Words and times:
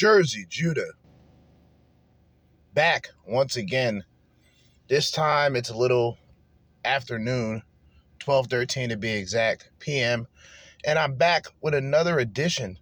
Jerzee, 0.00 0.48
Judah. 0.48 0.92
Back 2.72 3.10
once 3.26 3.56
again. 3.56 4.02
This 4.88 5.10
time 5.10 5.54
it's 5.56 5.68
a 5.68 5.76
little 5.76 6.16
afternoon, 6.86 7.62
12:13 8.18 8.88
to 8.88 8.96
be 8.96 9.10
exact, 9.10 9.68
PM, 9.78 10.26
and 10.86 10.98
I'm 10.98 11.16
back 11.16 11.48
with 11.60 11.74
another 11.74 12.18
edition, 12.18 12.78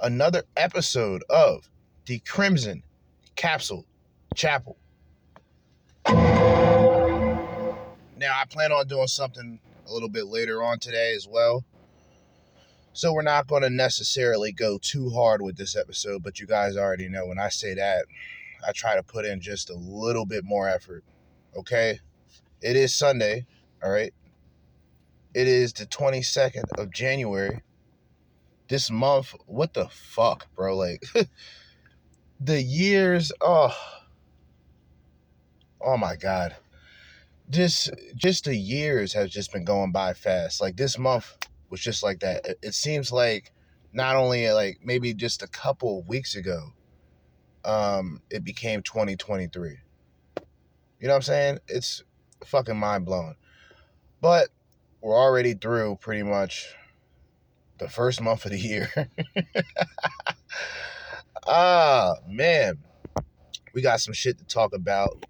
another 0.00 0.44
episode 0.56 1.22
of 1.28 1.68
the 2.06 2.20
Crimson 2.20 2.82
Capsule 3.34 3.84
Chapel. 4.34 4.78
Now, 6.06 6.14
I 8.32 8.46
plan 8.48 8.72
on 8.72 8.88
doing 8.88 9.08
something 9.08 9.60
a 9.86 9.92
little 9.92 10.08
bit 10.08 10.24
later 10.24 10.62
on 10.62 10.78
today 10.78 11.12
as 11.14 11.28
well. 11.28 11.66
So 12.96 13.12
we're 13.12 13.20
not 13.20 13.46
going 13.46 13.60
to 13.60 13.68
necessarily 13.68 14.52
go 14.52 14.78
too 14.78 15.10
hard 15.10 15.42
with 15.42 15.58
this 15.58 15.76
episode, 15.76 16.22
but 16.22 16.40
you 16.40 16.46
guys 16.46 16.78
already 16.78 17.10
know 17.10 17.26
when 17.26 17.38
I 17.38 17.50
say 17.50 17.74
that, 17.74 18.06
I 18.66 18.72
try 18.72 18.96
to 18.96 19.02
put 19.02 19.26
in 19.26 19.42
just 19.42 19.68
a 19.68 19.74
little 19.74 20.24
bit 20.24 20.44
more 20.46 20.66
effort. 20.66 21.04
Okay? 21.54 22.00
It 22.62 22.74
is 22.74 22.94
Sunday, 22.94 23.44
all 23.84 23.90
right? 23.90 24.14
It 25.34 25.46
is 25.46 25.74
the 25.74 25.84
22nd 25.84 26.64
of 26.78 26.90
January. 26.90 27.60
This 28.68 28.90
month, 28.90 29.34
what 29.44 29.74
the 29.74 29.88
fuck, 29.90 30.46
bro? 30.54 30.74
Like 30.74 31.04
the 32.40 32.62
years, 32.62 33.30
oh 33.42 33.76
Oh 35.82 35.98
my 35.98 36.16
god. 36.16 36.56
Just 37.50 37.90
just 38.14 38.46
the 38.46 38.56
years 38.56 39.12
have 39.12 39.28
just 39.28 39.52
been 39.52 39.66
going 39.66 39.92
by 39.92 40.14
fast. 40.14 40.62
Like 40.62 40.76
this 40.76 40.98
month 40.98 41.36
was 41.70 41.80
just 41.80 42.02
like 42.02 42.20
that. 42.20 42.44
It, 42.46 42.58
it 42.62 42.74
seems 42.74 43.12
like 43.12 43.52
not 43.92 44.16
only 44.16 44.50
like 44.50 44.78
maybe 44.82 45.14
just 45.14 45.42
a 45.42 45.48
couple 45.48 46.02
weeks 46.02 46.36
ago, 46.36 46.72
um, 47.64 48.20
it 48.30 48.44
became 48.44 48.82
2023. 48.82 49.78
You 51.00 51.08
know 51.08 51.12
what 51.12 51.16
I'm 51.16 51.22
saying? 51.22 51.58
It's 51.68 52.02
fucking 52.44 52.76
mind 52.76 53.04
blowing. 53.04 53.36
But 54.20 54.48
we're 55.00 55.18
already 55.18 55.54
through 55.54 55.98
pretty 56.00 56.22
much 56.22 56.74
the 57.78 57.88
first 57.88 58.20
month 58.20 58.44
of 58.44 58.52
the 58.52 58.58
year. 58.58 58.90
ah, 61.46 62.14
man. 62.28 62.78
We 63.74 63.82
got 63.82 64.00
some 64.00 64.14
shit 64.14 64.38
to 64.38 64.44
talk 64.44 64.74
about 64.74 65.26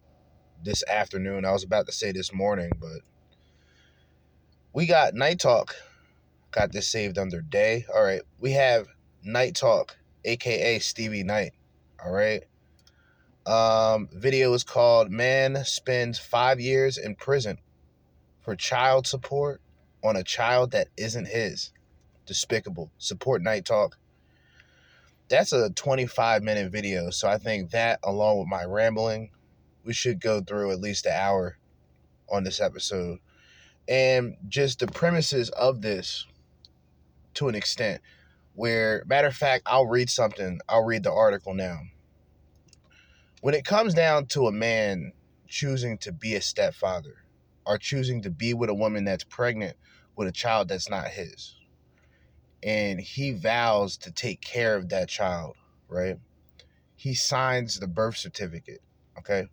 this 0.63 0.85
afternoon. 0.89 1.45
I 1.45 1.53
was 1.53 1.65
about 1.65 1.87
to 1.87 1.93
say 1.93 2.13
this 2.13 2.33
morning, 2.33 2.71
but 2.79 3.01
we 4.73 4.87
got 4.87 5.15
Knight 5.15 5.41
Talk 5.41 5.75
Got 6.57 6.73
this 6.73 6.89
saved 6.89 7.19
under 7.19 7.43
day. 7.43 7.85
All 7.95 8.03
right. 8.03 8.23
We 8.41 8.53
have 8.53 8.87
Knight 9.23 9.57
Talk, 9.57 9.95
aka 10.25 10.79
Stevie 10.79 11.23
Knight. 11.23 11.53
All 12.03 12.11
right. 12.11 12.45
Um, 13.45 14.09
video 14.11 14.55
is 14.55 14.65
called 14.65 15.11
Man 15.11 15.63
Spends 15.67 16.19
Five 16.19 16.59
Years 16.59 16.97
in 16.97 17.15
Prison 17.15 17.59
for 18.41 18.57
Child 18.57 19.07
Support 19.07 19.61
on 20.03 20.17
a 20.17 20.23
Child 20.23 20.71
That 20.71 20.89
Isn't 20.97 21.29
His. 21.29 21.73
Despicable. 22.25 22.91
Support 22.97 23.43
Knight 23.43 23.67
Talk. 23.67 23.99
That's 25.29 25.53
a 25.53 25.69
25 25.69 26.43
minute 26.43 26.73
video. 26.73 27.11
So 27.11 27.29
I 27.29 27.37
think 27.37 27.73
that, 27.73 28.01
along 28.03 28.39
with 28.39 28.49
my 28.49 28.65
rambling, 28.65 29.31
we 29.85 29.93
should 29.93 30.23
go 30.23 30.41
through 30.41 30.73
at 30.73 30.81
least 30.81 31.05
an 31.05 31.13
hour 31.13 31.59
on 32.31 32.45
this 32.45 32.63
episode. 32.63 33.19
And 33.87 34.39
just 34.49 34.79
the 34.79 34.87
premises 34.87 35.51
of 35.51 35.83
this 35.83 36.25
to 37.37 37.49
an 37.49 37.55
extent. 37.55 38.03
Where, 38.55 39.05
matter 39.07 39.29
of 39.29 39.37
fact, 39.37 39.65
I'll 39.67 39.87
read 39.87 40.11
something. 40.11 40.61
I'll 40.69 40.85
read 40.85 41.03
the 41.03 41.13
article 41.13 41.55
now 41.55 41.81
when 43.47 43.55
it 43.55 43.65
comes 43.65 43.95
down 43.95 44.27
to 44.27 44.49
a 44.49 44.53
man 44.53 45.13
choosing 45.47 45.97
to 45.99 46.13
be 46.13 46.35
a 46.35 46.41
stepfather 46.41 47.25
or 47.65 47.79
choosing 47.79 48.23
to 48.23 48.31
be 48.31 48.55
with 48.55 48.71
a 48.71 48.75
woman 48.75 49.05
that's 49.05 49.25
pregnant 49.25 49.77
with 50.17 50.27
a 50.27 50.33
child 50.33 50.67
that's 50.69 50.91
not 50.91 51.07
his 51.07 51.55
and 52.65 53.01
he 53.01 53.33
vows 53.33 53.97
to 53.97 54.11
take 54.11 54.41
care 54.41 54.75
of 54.75 54.89
that 54.89 55.09
child 55.09 55.55
right 55.89 56.19
he 56.97 57.15
signs 57.15 57.79
the 57.79 57.87
birth 57.87 58.17
certificate 58.17 58.81
okay 59.17 59.47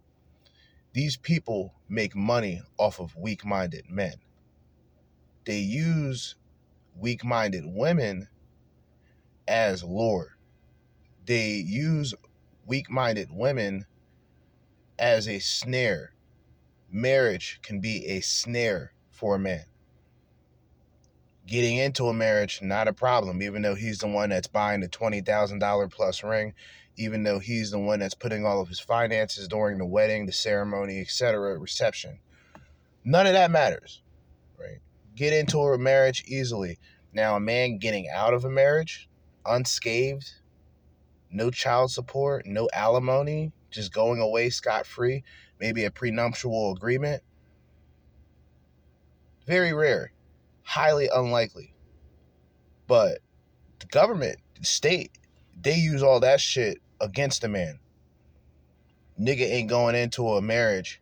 these 0.93 1.17
people 1.17 1.73
make 1.89 2.15
money 2.15 2.61
off 2.79 2.99
of 2.99 3.15
weak-minded 3.15 3.85
men 3.89 4.15
they 5.45 5.59
use 5.59 6.35
weak-minded 6.95 7.63
women 7.65 8.27
as 9.47 9.83
lure 9.83 10.33
they 11.25 11.51
use 11.51 12.13
weak 12.65 12.89
minded 12.89 13.29
women 13.31 13.85
as 14.99 15.27
a 15.27 15.39
snare. 15.39 16.13
Marriage 16.91 17.59
can 17.63 17.79
be 17.79 18.05
a 18.07 18.19
snare 18.21 18.93
for 19.09 19.35
a 19.35 19.39
man. 19.39 19.65
Getting 21.45 21.77
into 21.77 22.07
a 22.07 22.13
marriage, 22.13 22.61
not 22.61 22.87
a 22.87 22.93
problem, 22.93 23.41
even 23.41 23.61
though 23.61 23.75
he's 23.75 23.99
the 23.99 24.07
one 24.07 24.29
that's 24.29 24.47
buying 24.47 24.81
the 24.81 24.87
$20,000 24.87 25.91
plus 25.91 26.23
ring, 26.23 26.53
even 26.95 27.23
though 27.23 27.39
he's 27.39 27.71
the 27.71 27.79
one 27.79 27.99
that's 27.99 28.13
putting 28.13 28.45
all 28.45 28.61
of 28.61 28.69
his 28.69 28.79
finances 28.79 29.47
during 29.47 29.77
the 29.77 29.85
wedding, 29.85 30.25
the 30.25 30.31
ceremony, 30.31 31.01
etc., 31.01 31.57
reception. 31.57 32.19
None 33.03 33.27
of 33.27 33.33
that 33.33 33.51
matters? 33.51 34.02
Get 35.15 35.33
into 35.33 35.59
a 35.59 35.77
marriage 35.77 36.23
easily. 36.27 36.79
Now, 37.13 37.35
a 37.35 37.39
man 37.39 37.77
getting 37.77 38.07
out 38.09 38.33
of 38.33 38.45
a 38.45 38.49
marriage 38.49 39.09
unscathed 39.45 40.31
no 41.33 41.49
child 41.49 41.91
support, 41.91 42.45
no 42.45 42.69
alimony, 42.71 43.51
just 43.71 43.91
going 43.91 44.21
away 44.21 44.49
scot 44.49 44.85
free, 44.85 45.23
maybe 45.59 45.83
a 45.83 45.91
prenuptial 45.91 46.71
agreement. 46.71 47.23
Very 49.47 49.73
rare, 49.73 50.13
highly 50.61 51.09
unlikely. 51.13 51.73
But 52.87 53.19
the 53.79 53.87
government, 53.87 54.37
the 54.59 54.65
state, 54.65 55.17
they 55.59 55.75
use 55.75 56.03
all 56.03 56.19
that 56.19 56.39
shit 56.39 56.77
against 57.01 57.41
the 57.41 57.49
man. 57.49 57.79
Nigga 59.19 59.41
ain't 59.41 59.69
going 59.69 59.95
into 59.95 60.29
a 60.29 60.41
marriage, 60.41 61.01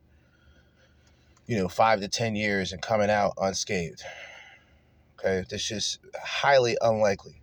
you 1.52 1.58
know, 1.58 1.68
five 1.68 2.00
to 2.00 2.08
10 2.08 2.38
years 2.38 2.72
and 2.72 2.82
coming 2.82 3.10
out 3.10 3.34
unscathed. 3.38 4.02
Okay, 5.20 5.44
that's 5.50 5.68
just 5.68 6.00
highly 6.24 6.78
unlikely. 6.80 7.42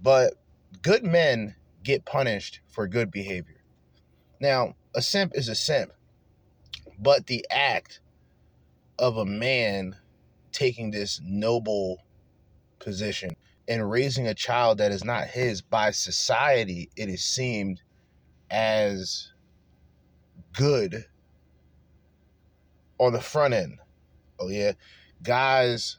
But 0.00 0.34
good 0.82 1.02
men 1.02 1.56
get 1.82 2.04
punished 2.04 2.60
for 2.68 2.86
good 2.86 3.10
behavior. 3.10 3.60
Now, 4.38 4.76
a 4.94 5.02
simp 5.02 5.32
is 5.34 5.48
a 5.48 5.56
simp, 5.56 5.90
but 6.96 7.26
the 7.26 7.44
act 7.50 7.98
of 9.00 9.16
a 9.16 9.26
man 9.26 9.96
taking 10.52 10.92
this 10.92 11.20
noble 11.24 12.04
position 12.78 13.30
and 13.66 13.90
raising 13.90 14.28
a 14.28 14.34
child 14.34 14.78
that 14.78 14.92
is 14.92 15.02
not 15.02 15.26
his 15.26 15.60
by 15.60 15.90
society, 15.90 16.88
it 16.96 17.08
is 17.08 17.24
seemed 17.24 17.82
as 18.48 19.32
good 20.52 21.06
on 22.98 23.12
the 23.12 23.20
front 23.20 23.54
end. 23.54 23.78
Oh, 24.38 24.48
yeah. 24.48 24.72
Guys 25.22 25.98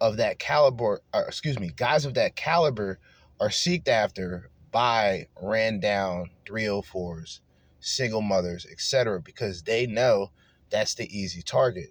of 0.00 0.16
that 0.18 0.38
caliber, 0.38 1.00
excuse 1.14 1.58
me, 1.58 1.70
guys 1.74 2.04
of 2.04 2.14
that 2.14 2.36
caliber 2.36 2.98
are 3.40 3.48
seeked 3.48 3.88
after 3.88 4.50
by 4.70 5.26
ran 5.40 5.80
down 5.80 6.30
304s, 6.46 7.40
single 7.80 8.22
mothers, 8.22 8.66
etc., 8.70 9.20
because 9.20 9.62
they 9.62 9.86
know 9.86 10.30
that's 10.70 10.94
the 10.94 11.06
easy 11.16 11.42
target. 11.42 11.90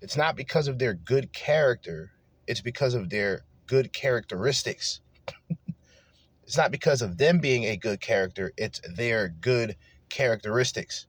It's 0.00 0.16
not 0.16 0.36
because 0.36 0.68
of 0.68 0.78
their 0.78 0.94
good 0.94 1.32
character, 1.32 2.12
it's 2.46 2.60
because 2.60 2.94
of 2.94 3.10
their 3.10 3.44
good 3.66 3.92
characteristics. 3.92 5.00
it's 6.42 6.56
not 6.56 6.70
because 6.70 7.02
of 7.02 7.18
them 7.18 7.38
being 7.38 7.64
a 7.64 7.76
good 7.76 8.00
character, 8.00 8.52
it's 8.56 8.80
their 8.96 9.28
good 9.28 9.76
characteristics. 10.08 11.06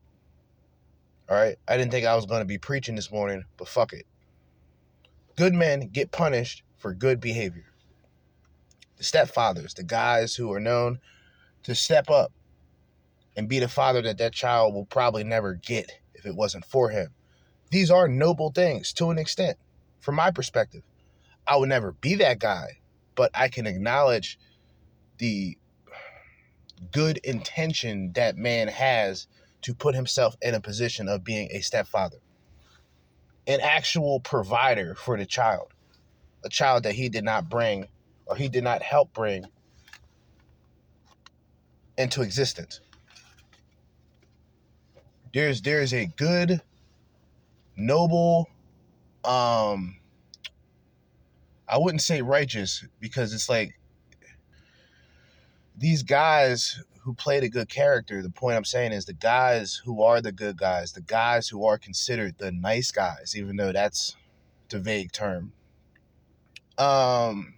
All 1.30 1.38
right. 1.38 1.58
I 1.68 1.78
didn't 1.78 1.92
think 1.92 2.06
I 2.06 2.16
was 2.16 2.26
going 2.26 2.42
to 2.42 2.46
be 2.46 2.58
preaching 2.58 2.96
this 2.96 3.12
morning, 3.12 3.44
but 3.58 3.68
fuck 3.68 3.94
it. 3.94 4.06
Good 5.36 5.54
men 5.54 5.90
get 5.90 6.12
punished 6.12 6.64
for 6.78 6.94
good 6.94 7.20
behavior 7.20 7.74
the 8.98 9.04
stepfathers, 9.04 9.74
the 9.76 9.84
guys 9.84 10.36
who 10.36 10.52
are 10.54 10.60
known 10.60 11.00
to 11.64 11.76
step 11.76 12.10
up 12.10 12.32
and 13.36 13.50
be 13.50 13.60
the 13.60 13.68
father 13.68 14.02
that 14.02 14.18
that 14.18 14.34
child 14.34 14.74
will 14.74 14.86
probably 14.86 15.24
never 15.24 15.56
get 15.56 15.92
if 16.14 16.26
it 16.26 16.36
wasn't 16.36 16.66
for 16.66 16.90
him. 16.90 17.10
These 17.72 17.90
are 17.92 18.08
noble 18.08 18.52
things 18.52 18.94
to 18.94 19.10
an 19.10 19.18
extent, 19.18 19.58
from 20.00 20.16
my 20.16 20.32
perspective. 20.32 20.84
I 21.48 21.58
would 21.58 21.70
never 21.70 21.92
be 21.92 22.16
that 22.16 22.40
guy, 22.40 22.80
but 23.16 23.32
I 23.34 23.50
can 23.50 23.66
acknowledge 23.66 24.40
the 25.18 25.58
good 26.92 27.18
intention 27.24 28.14
that 28.14 28.38
man 28.38 28.68
has 28.68 29.28
to 29.64 29.74
put 29.74 29.96
himself 29.96 30.36
in 30.42 30.54
a 30.54 30.62
position 30.62 31.08
of 31.10 31.24
being 31.24 31.50
a 31.52 31.62
stepfather, 31.62 32.18
an 33.48 33.60
actual 33.62 34.20
provider 34.20 34.96
for 34.96 35.18
the 35.18 35.26
child, 35.26 35.74
a 36.46 36.50
child 36.50 36.84
that 36.84 36.94
he 36.94 37.10
did 37.10 37.24
not 37.24 37.50
bring 37.50 37.88
or 38.26 38.36
he 38.36 38.48
did 38.50 38.64
not 38.64 38.82
help 38.82 39.14
bring 39.14 39.46
into 41.98 42.22
existence. 42.22 42.80
There's 45.34 45.62
there's 45.62 45.94
a 45.94 46.06
good, 46.06 46.62
noble, 47.76 48.50
um, 49.24 49.98
I 51.68 51.78
wouldn't 51.78 52.02
say 52.02 52.22
righteous 52.22 52.86
because 53.00 53.34
it's 53.34 53.50
like 53.50 53.80
these 55.78 56.04
guys 56.04 56.84
who 57.04 57.14
played 57.14 57.44
a 57.44 57.50
good 57.50 57.68
character. 57.68 58.22
The 58.22 58.30
point 58.30 58.56
I'm 58.56 58.64
saying 58.64 58.94
is 58.94 59.06
the 59.06 59.14
guys 59.14 59.82
who 59.84 60.02
are 60.04 60.22
the 60.22 60.32
good 60.32 60.58
guys, 60.58 60.94
the 60.94 61.02
guys 61.02 61.50
who 61.50 61.66
are 61.66 61.78
considered 61.78 62.38
the 62.38 62.52
nice 62.52 62.92
guys, 62.92 63.36
even 63.36 63.58
though 63.58 63.74
that's 63.74 64.16
the 64.70 64.80
vague 64.80 65.12
term. 65.12 65.52
Um, 66.78 67.56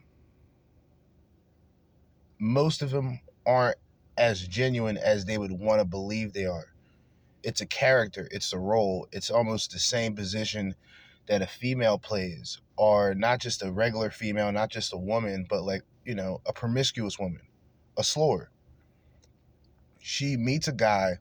most 2.39 2.81
of 2.81 2.89
them 2.89 3.19
aren't 3.45 3.77
as 4.17 4.47
genuine 4.47 4.97
as 4.97 5.25
they 5.25 5.37
would 5.37 5.51
want 5.51 5.79
to 5.79 5.85
believe 5.85 6.33
they 6.33 6.45
are. 6.45 6.73
It's 7.43 7.61
a 7.61 7.67
character, 7.67 8.27
it's 8.31 8.51
a 8.51 8.57
role, 8.57 9.07
it's 9.11 9.29
almost 9.29 9.71
the 9.71 9.79
same 9.79 10.15
position 10.15 10.73
that 11.27 11.43
a 11.43 11.47
female 11.47 11.99
plays, 11.99 12.61
or 12.77 13.13
not 13.13 13.39
just 13.39 13.63
a 13.63 13.71
regular 13.71 14.09
female, 14.09 14.51
not 14.51 14.71
just 14.71 14.93
a 14.93 14.97
woman, 14.97 15.45
but 15.47 15.63
like, 15.63 15.83
you 16.03 16.15
know, 16.15 16.41
a 16.47 16.53
promiscuous 16.53 17.19
woman, 17.19 17.41
a 17.97 18.03
slore. 18.03 18.49
She 20.05 20.37
meets 20.37 20.67
a 20.67 20.73
guy 20.73 21.19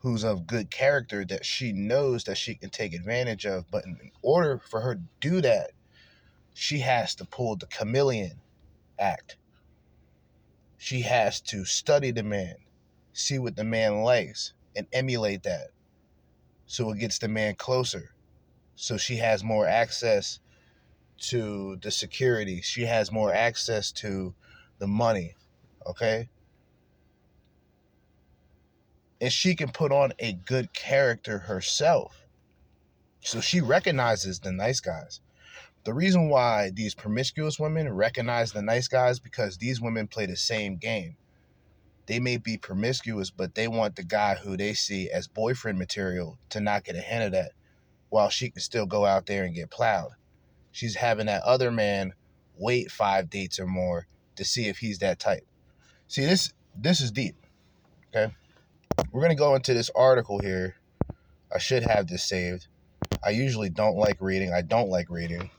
who's 0.00 0.24
of 0.24 0.46
good 0.46 0.70
character 0.70 1.24
that 1.24 1.46
she 1.46 1.72
knows 1.72 2.24
that 2.24 2.36
she 2.36 2.54
can 2.54 2.70
take 2.70 2.92
advantage 2.94 3.46
of, 3.46 3.70
but 3.70 3.86
in 3.86 4.10
order 4.22 4.58
for 4.58 4.80
her 4.82 4.96
to 4.96 5.00
do 5.20 5.40
that, 5.40 5.70
she 6.52 6.80
has 6.80 7.14
to 7.16 7.24
pull 7.24 7.56
the 7.56 7.66
chameleon 7.66 8.40
act 8.98 9.36
she 10.84 11.00
has 11.00 11.40
to 11.40 11.64
study 11.64 12.10
the 12.10 12.22
man, 12.22 12.56
see 13.14 13.38
what 13.38 13.56
the 13.56 13.64
man 13.64 14.02
likes, 14.02 14.52
and 14.76 14.86
emulate 14.92 15.42
that. 15.44 15.68
So 16.66 16.90
it 16.90 16.98
gets 16.98 17.18
the 17.18 17.28
man 17.28 17.54
closer. 17.54 18.14
So 18.76 18.98
she 18.98 19.16
has 19.16 19.42
more 19.42 19.66
access 19.66 20.40
to 21.30 21.76
the 21.76 21.90
security. 21.90 22.60
She 22.60 22.82
has 22.82 23.10
more 23.10 23.32
access 23.32 23.92
to 23.92 24.34
the 24.78 24.86
money. 24.86 25.36
Okay? 25.86 26.28
And 29.24 29.32
she 29.32 29.56
can 29.56 29.72
put 29.72 29.92
on 29.92 30.12
a 30.20 30.34
good 30.34 30.74
character 30.74 31.38
herself. 31.40 32.26
So 33.22 33.40
she 33.40 33.62
recognizes 33.62 34.40
the 34.40 34.52
nice 34.52 34.80
guys. 34.80 35.22
The 35.84 35.94
reason 35.94 36.28
why 36.30 36.72
these 36.74 36.94
promiscuous 36.94 37.58
women 37.58 37.92
recognize 37.94 38.52
the 38.52 38.62
nice 38.62 38.88
guys 38.88 39.20
because 39.20 39.58
these 39.58 39.80
women 39.80 40.08
play 40.08 40.26
the 40.26 40.36
same 40.36 40.76
game. 40.76 41.16
they 42.06 42.20
may 42.20 42.38
be 42.38 42.58
promiscuous, 42.58 43.30
but 43.30 43.54
they 43.54 43.68
want 43.68 43.96
the 43.96 44.04
guy 44.04 44.36
who 44.36 44.56
they 44.56 44.74
see 44.74 45.10
as 45.10 45.28
boyfriend 45.28 45.78
material 45.78 46.38
to 46.50 46.60
not 46.60 46.84
get 46.84 46.96
a 46.96 47.00
hint 47.00 47.24
of 47.24 47.32
that 47.32 47.52
while 48.10 48.30
she 48.30 48.50
can 48.50 48.62
still 48.62 48.86
go 48.86 49.06
out 49.06 49.26
there 49.26 49.44
and 49.44 49.56
get 49.56 49.70
plowed. 49.70 50.12
She's 50.72 50.96
having 50.96 51.26
that 51.26 51.44
other 51.44 51.72
man 51.72 52.14
wait 52.58 52.90
five 52.92 53.30
dates 53.30 53.60
or 53.60 53.66
more 53.66 54.06
to 54.36 54.44
see 54.44 54.68
if 54.68 54.78
he's 54.78 55.00
that 55.00 55.18
type. 55.20 55.46
See, 56.08 56.26
this 56.26 56.52
this 56.76 57.00
is 57.00 57.12
deep. 57.12 57.36
Okay. 58.14 58.34
We're 59.10 59.22
gonna 59.22 59.34
go 59.34 59.54
into 59.54 59.72
this 59.74 59.90
article 59.94 60.38
here. 60.38 60.76
I 61.54 61.58
should 61.58 61.82
have 61.84 62.08
this 62.08 62.24
saved. 62.24 62.66
I 63.24 63.30
usually 63.30 63.70
don't 63.70 63.96
like 63.96 64.20
reading. 64.20 64.52
I 64.52 64.62
don't 64.62 64.88
like 64.88 65.08
reading. 65.08 65.50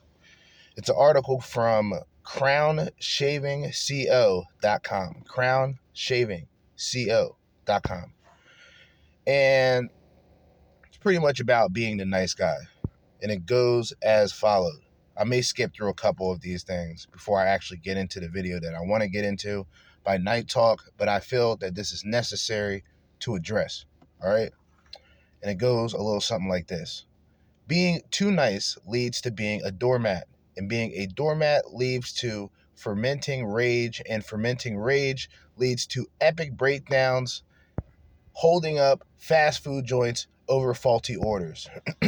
It's 0.75 0.89
an 0.89 0.96
article 0.98 1.39
from 1.39 1.94
crownshavingco.com. 2.25 5.24
Crownshavingco.com. 5.27 8.13
And 9.27 9.89
it's 10.88 10.98
pretty 10.98 11.20
much 11.20 11.39
about 11.39 11.74
being 11.74 11.98
the 11.98 12.06
nice 12.06 12.34
guy. 12.34 12.58
And 13.22 13.32
it 13.32 13.46
goes 13.46 13.94
as 14.01 14.34
follows. 14.34 14.80
I 15.18 15.24
may 15.24 15.42
skip 15.42 15.74
through 15.74 15.88
a 15.89 15.94
couple 15.94 16.30
of 16.30 16.42
these 16.42 16.63
things 16.63 17.06
before 17.06 17.39
I 17.39 17.48
actually 17.48 17.77
get 17.77 17.96
into 17.96 18.20
the 18.20 18.27
video 18.27 18.60
that 18.60 18.75
I 18.75 18.82
want 18.82 19.01
to 19.01 19.08
get 19.08 19.24
into 19.24 19.65
by 20.04 20.18
Knight 20.18 20.50
Talk, 20.50 20.84
but 20.98 21.08
I 21.08 21.22
feel 21.22 21.56
that 21.58 21.74
this 21.74 21.94
is 21.94 22.04
necessary 22.04 22.84
to 23.22 23.36
address. 23.36 23.86
All 24.24 24.32
right. 24.32 24.52
And 25.42 25.52
it 25.52 25.56
goes 25.56 25.94
a 25.94 25.98
little 25.98 26.22
something 26.22 26.50
like 26.50 26.68
this 26.68 27.06
Being 27.68 28.02
too 28.12 28.32
nice 28.32 28.78
leads 28.86 29.22
to 29.22 29.32
being 29.32 29.62
a 29.64 29.72
doormat, 29.72 30.28
and 30.58 30.70
being 30.70 30.92
a 30.94 31.08
doormat 31.08 31.74
leads 31.74 32.14
to 32.14 32.50
fermenting 32.76 33.46
rage, 33.46 34.02
and 34.10 34.26
fermenting 34.26 34.78
rage 34.78 35.30
leads 35.56 35.86
to 35.88 36.08
epic 36.20 36.54
breakdowns, 36.54 37.44
holding 38.34 38.80
up 38.80 39.06
fast 39.18 39.64
food 39.64 39.86
joints 39.86 40.28
over 40.48 40.74
faulty 40.74 41.16
orders. 41.16 41.70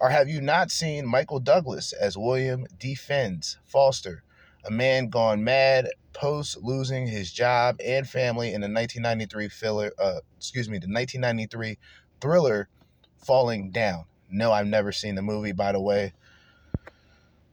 or 0.00 0.08
have 0.08 0.28
you 0.28 0.40
not 0.40 0.70
seen 0.70 1.06
Michael 1.06 1.40
Douglas 1.40 1.92
as 1.92 2.16
William 2.18 2.66
D-Fens 2.78 3.58
Foster, 3.64 4.22
a 4.64 4.70
man 4.70 5.08
gone 5.08 5.42
mad 5.42 5.88
post 6.12 6.58
losing 6.58 7.06
his 7.06 7.32
job 7.32 7.76
and 7.84 8.08
family 8.08 8.48
in 8.48 8.60
the 8.60 8.66
1993 8.66 9.48
filler, 9.48 9.92
uh, 9.98 10.20
excuse 10.36 10.68
me, 10.68 10.78
the 10.78 10.86
1993 10.86 11.78
thriller 12.20 12.68
Falling 13.18 13.70
Down. 13.70 14.04
No, 14.30 14.52
I've 14.52 14.66
never 14.66 14.92
seen 14.92 15.14
the 15.14 15.22
movie, 15.22 15.52
by 15.52 15.72
the 15.72 15.80
way. 15.80 16.12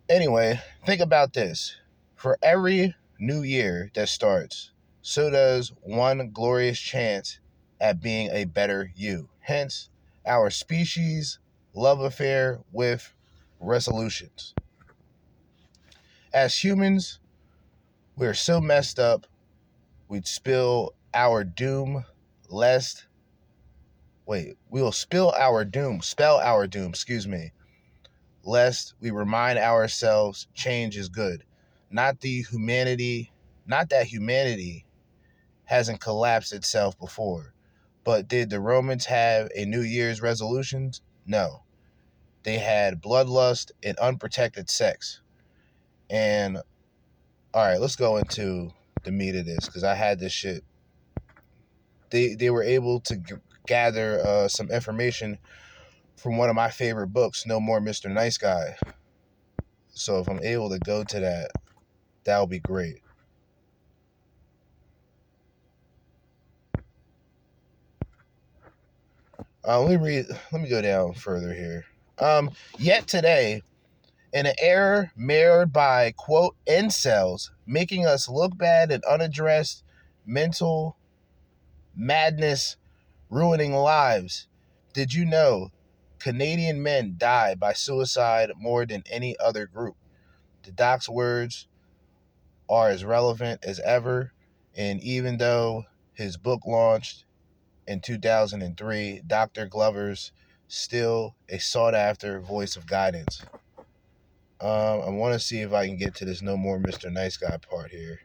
Anyway, 0.10 0.60
think 0.86 1.02
about 1.02 1.34
this. 1.34 1.76
For 2.16 2.38
every 2.42 2.96
new 3.20 3.42
year 3.44 3.92
that 3.94 4.10
starts, 4.10 4.72
so 5.02 5.30
does 5.30 5.72
one 5.82 6.32
glorious 6.32 6.80
chance 6.80 7.40
at 7.80 8.02
being 8.02 8.30
a 8.32 8.46
better 8.46 8.92
you. 8.96 9.30
Hence, 9.40 9.90
our 10.26 10.50
species' 10.50 11.40
love 11.74 12.00
affair 12.00 12.60
with 12.72 13.14
resolutions. 13.60 14.54
As 16.38 16.63
humans, 16.63 17.20
we're 18.15 18.36
so 18.36 18.62
messed 18.62 19.00
up, 19.00 19.25
we'd 20.08 20.27
spill 20.27 20.94
our 21.12 21.44
doom 21.44 22.06
lest. 22.48 23.08
Wait, 24.27 24.56
we 24.70 24.79
will 24.84 24.91
spill 24.91 25.32
our 25.32 25.65
doom, 25.65 26.00
spell 26.03 26.38
our 26.38 26.67
doom, 26.67 26.89
excuse 26.89 27.27
me, 27.27 27.53
lest 28.44 28.94
we 29.00 29.09
remind 29.09 29.57
ourselves 29.57 30.48
change 30.53 30.96
is 30.96 31.09
good. 31.09 31.44
Not 31.90 32.22
the 32.22 32.44
humanity, 32.44 33.31
not 33.66 33.90
that 33.90 34.05
humanity 34.05 34.85
hasn't 35.64 36.01
collapsed 36.01 36.53
itself 36.53 37.00
before. 37.00 37.55
But 38.03 38.27
did 38.27 38.51
the 38.51 38.59
Romans 38.59 39.05
have 39.05 39.50
a 39.55 39.66
New 39.66 39.81
Year's 39.81 40.22
resolutions? 40.22 41.01
No. 41.25 41.64
They 42.44 42.59
had 42.59 43.01
bloodlust 43.01 43.72
and 43.81 43.98
unprotected 43.98 44.70
sex. 44.70 45.22
And 46.09 46.57
all 47.53 47.65
right, 47.65 47.79
let's 47.81 47.96
go 47.96 48.17
into 48.17 48.72
the 49.03 49.11
meat 49.11 49.35
of 49.35 49.46
this 49.46 49.65
because 49.67 49.83
I 49.83 49.96
had 49.96 50.20
this 50.20 50.33
shit. 50.33 50.63
They 52.09 52.35
they 52.35 52.50
were 52.50 52.63
able 52.63 53.00
to 53.01 53.17
g- 53.17 53.35
gather 53.65 54.22
uh, 54.25 54.48
some 54.48 54.72
information 54.72 55.39
from 56.17 56.37
one 56.37 56.50
of 56.50 56.55
my 56.55 56.70
favorite 56.70 57.07
books, 57.07 57.46
No 57.46 57.59
More 57.59 57.79
Mr. 57.79 58.11
Nice 58.11 58.37
Guy. 58.37 58.75
So 59.89 60.20
if 60.20 60.27
I'm 60.29 60.41
able 60.43 60.70
to 60.70 60.79
go 60.79 61.03
to 61.03 61.20
that, 61.20 61.51
that 62.25 62.39
would 62.39 62.50
be 62.50 62.59
great. 62.59 63.01
Uh, 69.67 69.81
let 69.81 69.89
me 70.00 70.05
read. 70.07 70.25
Let 70.51 70.61
me 70.61 70.70
go 70.70 70.81
down 70.81 71.13
further 71.13 71.53
here. 71.53 71.85
Um, 72.20 72.51
yet 72.77 73.07
today, 73.07 73.61
in 74.33 74.46
an 74.46 74.55
error 74.59 75.11
mirrored 75.16 75.72
by 75.74 76.11
quote 76.11 76.55
incels, 76.68 77.50
making 77.66 78.05
us 78.05 78.29
look 78.29 78.57
bad 78.57 78.92
and 78.92 79.03
unaddressed 79.05 79.83
mental 80.25 80.98
madness, 81.96 82.77
ruining 83.29 83.74
lives. 83.74 84.48
Did 84.94 85.13
you 85.13 85.25
know 85.25 85.72
Canadian 86.20 86.81
men 86.83 87.16
die 87.18 87.55
by 87.55 87.74
suicide 87.74 88.51
more 88.57 88.85
than 88.85 89.03
any 89.09 89.37
other 89.40 89.66
group? 89.66 89.96
The 90.63 90.72
doc's 90.72 91.07
words 91.07 91.68
are 92.70 92.90
as 92.90 93.05
relevant 93.05 93.63
as 93.63 93.79
ever, 93.79 94.33
and 94.75 95.01
even 95.01 95.37
though 95.37 95.85
his 96.13 96.37
book 96.37 96.66
launched 96.66 97.25
in 97.87 98.01
2003, 98.01 99.22
Dr. 99.25 99.66
Glover's 99.68 100.31
still 100.68 101.35
a 101.48 101.57
sought 101.59 101.96
after 101.96 102.42
voice 102.42 102.75
of 102.75 102.85
guidance. 102.85 103.42
Um, 104.59 105.01
I 105.05 105.09
want 105.09 105.33
to 105.33 105.39
see 105.39 105.61
if 105.61 105.72
I 105.72 105.85
can 105.85 105.98
get 105.98 106.15
to 106.15 106.25
this 106.25 106.41
no 106.41 106.57
more 106.57 106.79
Mr. 106.79 107.11
Nice 107.11 107.37
Guy 107.37 107.57
part 107.70 107.91
here. 107.91 108.22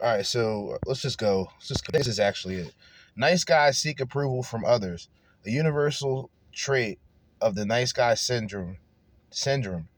All 0.00 0.14
right, 0.14 0.26
so 0.26 0.78
let's 0.86 1.02
just 1.02 1.18
go. 1.18 1.48
Let's 1.54 1.68
just 1.68 1.92
this 1.92 2.06
is 2.06 2.20
actually 2.20 2.56
it. 2.56 2.74
Nice 3.16 3.42
guys 3.42 3.78
seek 3.78 4.00
approval 4.00 4.44
from 4.44 4.64
others. 4.64 5.08
A 5.44 5.50
universal 5.50 6.30
trait 6.52 7.00
of 7.40 7.56
the 7.56 7.66
nice 7.66 7.92
guy 7.92 8.14
syndrome 8.14 8.78
syndrome 9.30 9.88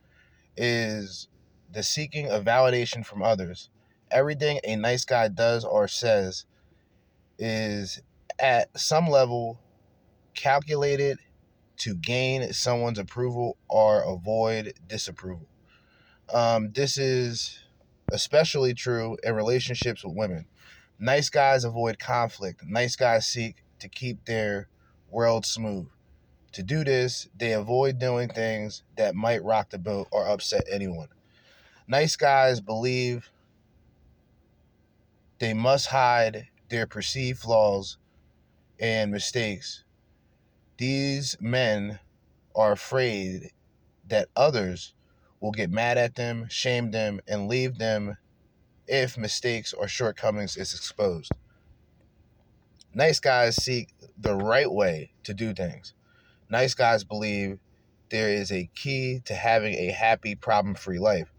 is 0.57 1.29
the 1.73 1.83
seeking 1.83 2.31
of 2.31 2.45
validation 2.45 3.05
from 3.05 3.23
others. 3.23 3.69
Everything 4.11 4.59
a 4.65 4.77
nice 4.77 5.05
guy 5.05 5.29
does 5.29 5.65
or 5.65 5.87
says 5.87 6.47
is 7.39 8.03
at 8.39 8.69
some 8.79 9.07
level 9.07 9.61
calculated 10.35 11.19
to 11.81 11.95
gain 11.95 12.53
someone's 12.53 12.99
approval 12.99 13.57
or 13.69 14.03
avoid 14.03 14.75
disapproval. 14.87 15.49
Um, 16.33 16.73
this 16.73 16.99
is 16.99 17.59
especially 18.13 18.75
true 18.75 19.17
in 19.23 19.35
relationships 19.35 20.05
with 20.05 20.15
women. 20.15 20.45
Nice 20.99 21.31
guys 21.31 21.65
avoid 21.65 21.99
conflict. 21.99 22.63
Nice 22.67 22.97
guys 22.97 23.27
seek 23.27 23.65
to 23.79 23.89
keep 23.89 24.27
their 24.27 24.69
world 25.11 25.47
smooth. 25.47 25.89
To 26.53 26.63
do 26.63 26.85
this, 26.85 27.29
they 27.35 27.53
avoid 27.53 27.99
doing 27.99 28.29
things 28.29 28.83
that 28.97 29.15
might 29.15 29.43
rock 29.43 29.71
the 29.71 29.79
boat 29.79 30.09
or 30.11 30.29
upset 30.29 30.65
anyone. 30.71 31.09
Nice 31.89 32.15
guys 32.15 32.61
believe 32.61 33.31
they 35.39 35.55
must 35.55 35.87
hide 35.87 36.49
their 36.69 36.87
perceived 36.87 37.39
flaws 37.39 37.97
and 38.79 39.11
mistakes. 39.11 39.85
These 40.81 41.37
men 41.43 41.99
are 42.57 42.73
afraid 42.73 43.51
that 44.09 44.31
others 44.35 44.95
will 45.39 45.51
get 45.51 45.71
mad 45.71 45.99
at 45.99 46.15
them, 46.15 46.47
shame 46.49 46.91
them, 46.91 47.21
and 47.29 47.49
leave 47.49 47.77
them 47.77 48.17
if 48.87 49.19
mistakes 49.19 49.75
or 49.75 49.89
shortcomings 49.89 50.57
is 50.57 50.73
exposed. 50.73 51.33
Nice 52.95 53.21
guys 53.21 53.63
seek 53.63 53.93
the 54.17 54.35
right 54.35 54.73
way 54.73 55.13
to 55.25 55.35
do 55.35 55.53
things. 55.53 55.93
Nice 56.49 56.73
guys 56.73 57.05
believe 57.05 57.59
there 58.09 58.31
is 58.31 58.51
a 58.51 58.71
key 58.75 59.21
to 59.27 59.35
having 59.35 59.75
a 59.75 59.89
happy, 59.89 60.35
problem 60.35 60.75
free 60.75 60.99
life. 60.99 61.31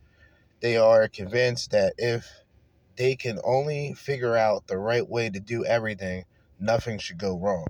They 0.59 0.77
are 0.77 1.07
convinced 1.07 1.71
that 1.71 1.95
if 1.97 2.27
they 2.95 3.15
can 3.15 3.39
only 3.43 3.95
figure 3.95 4.37
out 4.37 4.67
the 4.67 4.77
right 4.77 5.09
way 5.09 5.31
to 5.31 5.39
do 5.39 5.65
everything, 5.65 6.25
nothing 6.59 6.99
should 6.99 7.17
go 7.17 7.35
wrong. 7.35 7.65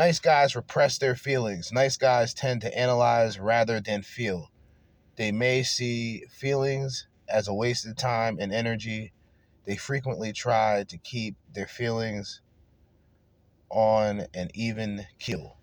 Nice 0.00 0.18
guys 0.18 0.56
repress 0.56 0.96
their 0.96 1.14
feelings. 1.14 1.72
Nice 1.72 1.98
guys 1.98 2.32
tend 2.32 2.62
to 2.62 2.74
analyze 2.74 3.38
rather 3.38 3.82
than 3.82 4.00
feel. 4.00 4.50
They 5.16 5.30
may 5.30 5.62
see 5.62 6.24
feelings 6.30 7.06
as 7.28 7.48
a 7.48 7.52
waste 7.52 7.86
of 7.86 7.96
time 7.96 8.38
and 8.40 8.50
energy. 8.50 9.12
They 9.66 9.76
frequently 9.76 10.32
try 10.32 10.84
to 10.88 10.96
keep 10.96 11.36
their 11.52 11.66
feelings 11.66 12.40
on 13.68 14.24
an 14.32 14.48
even 14.54 15.04
keel. 15.18 15.58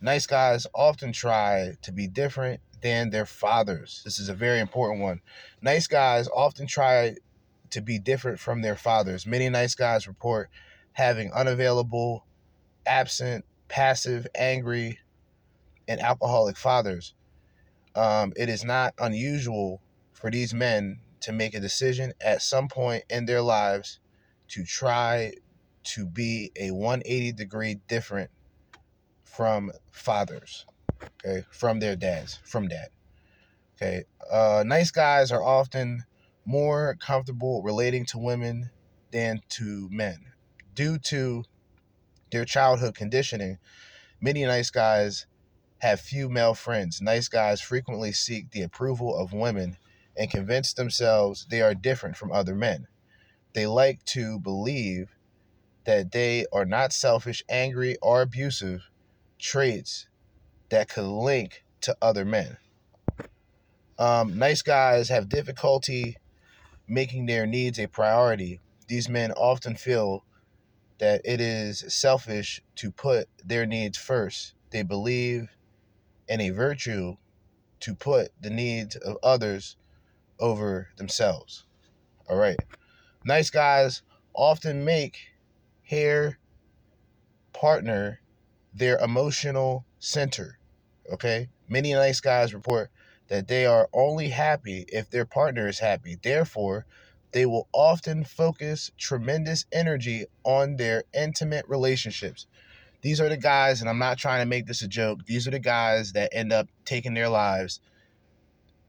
Nice 0.00 0.26
guys 0.26 0.66
often 0.74 1.12
try 1.12 1.74
to 1.82 1.92
be 1.92 2.08
different 2.08 2.60
than 2.82 3.10
their 3.10 3.24
fathers. 3.24 4.02
This 4.04 4.18
is 4.18 4.28
a 4.28 4.34
very 4.34 4.58
important 4.58 5.00
one. 5.00 5.20
Nice 5.62 5.86
guys 5.86 6.28
often 6.34 6.66
try 6.66 7.14
to 7.70 7.80
be 7.80 8.00
different 8.00 8.40
from 8.40 8.62
their 8.62 8.74
fathers. 8.74 9.28
Many 9.28 9.48
nice 9.48 9.76
guys 9.76 10.08
report 10.08 10.50
having 10.94 11.32
unavailable, 11.32 12.24
absent, 12.88 13.44
passive, 13.68 14.26
angry, 14.34 14.98
and 15.86 16.00
alcoholic 16.00 16.56
fathers. 16.56 17.14
Um, 17.94 18.32
it 18.36 18.48
is 18.48 18.64
not 18.64 18.94
unusual 18.98 19.80
for 20.12 20.30
these 20.30 20.54
men 20.54 21.00
to 21.20 21.32
make 21.32 21.54
a 21.54 21.60
decision 21.60 22.12
at 22.20 22.42
some 22.42 22.68
point 22.68 23.04
in 23.10 23.26
their 23.26 23.42
lives 23.42 24.00
to 24.48 24.64
try 24.64 25.32
to 25.84 26.06
be 26.06 26.52
a 26.56 26.70
180 26.70 27.32
degree 27.32 27.80
different 27.88 28.30
from 29.24 29.70
fathers, 29.90 30.66
okay, 31.24 31.44
from 31.50 31.80
their 31.80 31.96
dads, 31.96 32.40
from 32.44 32.68
dad. 32.68 32.88
Okay, 33.76 34.04
uh, 34.30 34.64
nice 34.66 34.90
guys 34.90 35.30
are 35.30 35.42
often 35.42 36.04
more 36.44 36.96
comfortable 37.00 37.62
relating 37.62 38.04
to 38.06 38.18
women 38.18 38.70
than 39.12 39.40
to 39.48 39.88
men 39.90 40.18
due 40.74 40.98
to 40.98 41.44
their 42.30 42.44
childhood 42.44 42.94
conditioning. 42.94 43.58
Many 44.20 44.44
nice 44.44 44.70
guys 44.70 45.26
have 45.78 46.00
few 46.00 46.28
male 46.28 46.54
friends. 46.54 47.00
Nice 47.00 47.28
guys 47.28 47.60
frequently 47.60 48.12
seek 48.12 48.50
the 48.50 48.62
approval 48.62 49.16
of 49.16 49.32
women 49.32 49.76
and 50.16 50.30
convince 50.30 50.72
themselves 50.72 51.46
they 51.48 51.62
are 51.62 51.74
different 51.74 52.16
from 52.16 52.32
other 52.32 52.54
men. 52.54 52.86
They 53.54 53.66
like 53.66 54.04
to 54.06 54.38
believe 54.40 55.14
that 55.84 56.12
they 56.12 56.46
are 56.52 56.66
not 56.66 56.92
selfish, 56.92 57.42
angry, 57.48 57.96
or 58.02 58.22
abusive 58.22 58.90
traits 59.38 60.08
that 60.68 60.88
could 60.88 61.06
link 61.06 61.64
to 61.82 61.96
other 62.02 62.24
men. 62.24 62.58
Um, 63.98 64.38
nice 64.38 64.62
guys 64.62 65.08
have 65.08 65.28
difficulty 65.28 66.16
making 66.86 67.26
their 67.26 67.46
needs 67.46 67.78
a 67.78 67.86
priority. 67.86 68.60
These 68.86 69.08
men 69.08 69.32
often 69.32 69.76
feel 69.76 70.24
that 70.98 71.20
it 71.24 71.40
is 71.40 71.84
selfish 71.88 72.62
to 72.76 72.90
put 72.90 73.28
their 73.44 73.66
needs 73.66 73.96
first. 73.98 74.54
They 74.70 74.82
believe 74.82 75.56
in 76.28 76.40
a 76.40 76.50
virtue 76.50 77.16
to 77.80 77.94
put 77.94 78.30
the 78.40 78.50
needs 78.50 78.96
of 78.96 79.16
others 79.22 79.76
over 80.38 80.88
themselves. 80.96 81.64
All 82.28 82.36
right. 82.36 82.62
Nice 83.24 83.50
guys 83.50 84.02
often 84.34 84.84
make 84.84 85.18
hair 85.82 86.38
partner 87.52 88.20
their 88.74 88.98
emotional 88.98 89.84
center. 89.98 90.58
Okay. 91.12 91.48
Many 91.68 91.92
nice 91.94 92.20
guys 92.20 92.54
report 92.54 92.90
that 93.28 93.48
they 93.48 93.66
are 93.66 93.88
only 93.92 94.28
happy 94.28 94.84
if 94.88 95.10
their 95.10 95.24
partner 95.24 95.68
is 95.68 95.78
happy. 95.78 96.16
Therefore, 96.20 96.86
they 97.32 97.46
will 97.46 97.68
often 97.72 98.24
focus 98.24 98.90
tremendous 98.98 99.66
energy 99.72 100.26
on 100.44 100.76
their 100.76 101.04
intimate 101.14 101.66
relationships. 101.68 102.46
These 103.02 103.20
are 103.20 103.28
the 103.28 103.36
guys, 103.36 103.80
and 103.80 103.88
I'm 103.88 103.98
not 103.98 104.18
trying 104.18 104.40
to 104.40 104.48
make 104.48 104.66
this 104.66 104.82
a 104.82 104.88
joke, 104.88 105.24
these 105.26 105.46
are 105.46 105.52
the 105.52 105.58
guys 105.58 106.12
that 106.12 106.30
end 106.32 106.52
up 106.52 106.68
taking 106.84 107.14
their 107.14 107.28
lives 107.28 107.80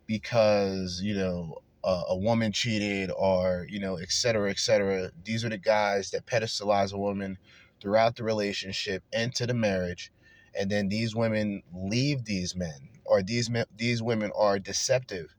because, 0.07 1.01
you 1.03 1.15
know, 1.15 1.61
a, 1.83 2.01
a 2.09 2.17
woman 2.17 2.51
cheated 2.51 3.11
or, 3.15 3.67
you 3.69 3.79
know, 3.79 3.97
et 3.97 4.11
cetera, 4.11 4.49
et 4.49 4.59
cetera. 4.59 5.11
These 5.23 5.45
are 5.45 5.49
the 5.49 5.57
guys 5.57 6.11
that 6.11 6.25
pedestalize 6.25 6.93
a 6.93 6.97
woman 6.97 7.37
throughout 7.79 8.15
the 8.15 8.23
relationship 8.23 9.03
into 9.13 9.45
the 9.45 9.53
marriage. 9.53 10.11
And 10.59 10.69
then 10.69 10.89
these 10.89 11.15
women 11.15 11.61
leave 11.73 12.25
these 12.25 12.55
men, 12.55 12.89
or 13.05 13.21
these 13.21 13.49
men, 13.49 13.65
these 13.77 14.01
women 14.01 14.31
are 14.35 14.57
deceptive. 14.57 15.35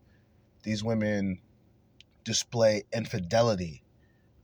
These 0.63 0.85
women 0.85 1.41
display 2.31 2.85
infidelity, 2.93 3.83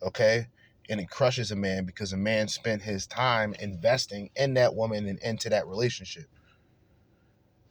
okay? 0.03 0.49
And 0.91 0.99
it 0.99 1.09
crushes 1.09 1.53
a 1.53 1.57
man 1.57 1.85
because 1.85 2.13
a 2.13 2.17
man 2.17 2.49
spent 2.49 2.83
his 2.83 3.07
time 3.07 3.55
investing 3.61 4.31
in 4.35 4.55
that 4.55 4.75
woman 4.75 5.07
and 5.07 5.21
into 5.21 5.51
that 5.51 5.69
relationship. 5.69 6.27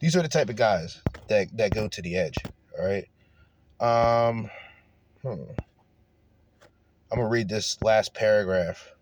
These 0.00 0.16
are 0.16 0.22
the 0.22 0.28
type 0.28 0.48
of 0.48 0.56
guys 0.56 1.02
that, 1.28 1.54
that 1.58 1.74
go 1.74 1.86
to 1.86 2.00
the 2.00 2.16
edge, 2.16 2.36
all 2.78 2.86
right? 2.86 3.06
Um, 3.78 4.48
hmm. 5.20 5.42
I'm 7.12 7.18
gonna 7.18 7.28
read 7.28 7.50
this 7.50 7.76
last 7.82 8.14
paragraph. 8.14 8.94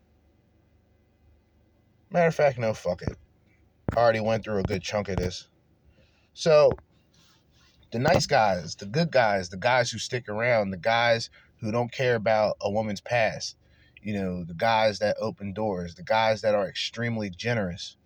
Matter 2.10 2.26
of 2.26 2.34
fact, 2.34 2.58
no, 2.58 2.74
fuck 2.74 3.02
it. 3.02 3.16
I 3.96 4.00
already 4.00 4.18
went 4.18 4.42
through 4.42 4.58
a 4.58 4.64
good 4.64 4.82
chunk 4.82 5.08
of 5.08 5.16
this. 5.16 5.46
So, 6.32 6.72
the 7.94 8.00
nice 8.00 8.26
guys, 8.26 8.74
the 8.74 8.86
good 8.86 9.12
guys, 9.12 9.50
the 9.50 9.56
guys 9.56 9.88
who 9.88 9.98
stick 9.98 10.28
around, 10.28 10.70
the 10.70 10.76
guys 10.76 11.30
who 11.60 11.70
don't 11.70 11.92
care 11.92 12.16
about 12.16 12.56
a 12.60 12.68
woman's 12.68 13.00
past, 13.00 13.56
you 14.02 14.12
know, 14.12 14.42
the 14.42 14.52
guys 14.52 14.98
that 14.98 15.16
open 15.20 15.52
doors, 15.52 15.94
the 15.94 16.02
guys 16.02 16.42
that 16.42 16.56
are 16.56 16.68
extremely 16.68 17.30
generous, 17.30 17.96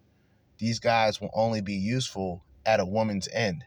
these 0.59 0.79
guys 0.79 1.22
will 1.22 1.31
only 1.33 1.62
be 1.62 1.72
useful 1.72 2.44
at 2.66 2.81
a 2.81 2.85
woman's 2.85 3.29
end. 3.33 3.64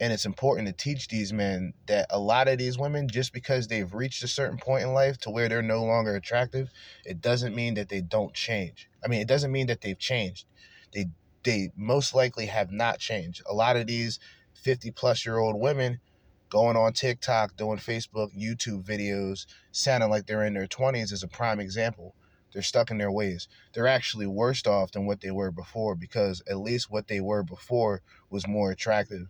And 0.00 0.12
it's 0.12 0.26
important 0.26 0.66
to 0.66 0.72
teach 0.72 1.06
these 1.06 1.32
men 1.32 1.74
that 1.86 2.06
a 2.10 2.18
lot 2.18 2.48
of 2.48 2.58
these 2.58 2.76
women, 2.76 3.06
just 3.06 3.32
because 3.32 3.68
they've 3.68 3.94
reached 3.94 4.24
a 4.24 4.28
certain 4.28 4.58
point 4.58 4.82
in 4.82 4.92
life 4.92 5.16
to 5.18 5.30
where 5.30 5.48
they're 5.48 5.62
no 5.62 5.84
longer 5.84 6.16
attractive, 6.16 6.70
it 7.04 7.20
doesn't 7.20 7.54
mean 7.54 7.74
that 7.74 7.88
they 7.88 8.00
don't 8.00 8.34
change. 8.34 8.90
I 9.04 9.06
mean, 9.06 9.20
it 9.20 9.28
doesn't 9.28 9.52
mean 9.52 9.68
that 9.68 9.80
they've 9.80 9.96
changed. 9.96 10.44
They 10.92 11.06
they 11.44 11.72
most 11.76 12.14
likely 12.14 12.46
have 12.46 12.70
not 12.70 12.98
changed. 12.98 13.42
A 13.48 13.54
lot 13.54 13.76
of 13.76 13.86
these 13.86 14.20
50 14.62 14.92
plus 14.92 15.26
year 15.26 15.38
old 15.38 15.60
women 15.60 16.00
going 16.48 16.76
on 16.76 16.92
TikTok, 16.92 17.56
doing 17.56 17.78
Facebook, 17.78 18.28
YouTube 18.38 18.84
videos, 18.84 19.46
sounding 19.70 20.10
like 20.10 20.26
they're 20.26 20.44
in 20.44 20.54
their 20.54 20.66
20s 20.66 21.12
is 21.12 21.22
a 21.22 21.28
prime 21.28 21.58
example. 21.58 22.14
They're 22.52 22.62
stuck 22.62 22.90
in 22.90 22.98
their 22.98 23.10
ways. 23.10 23.48
They're 23.72 23.86
actually 23.86 24.26
worse 24.26 24.66
off 24.66 24.92
than 24.92 25.06
what 25.06 25.22
they 25.22 25.30
were 25.30 25.50
before 25.50 25.94
because 25.94 26.42
at 26.48 26.58
least 26.58 26.90
what 26.90 27.08
they 27.08 27.20
were 27.20 27.42
before 27.42 28.02
was 28.28 28.46
more 28.46 28.70
attractive 28.70 29.28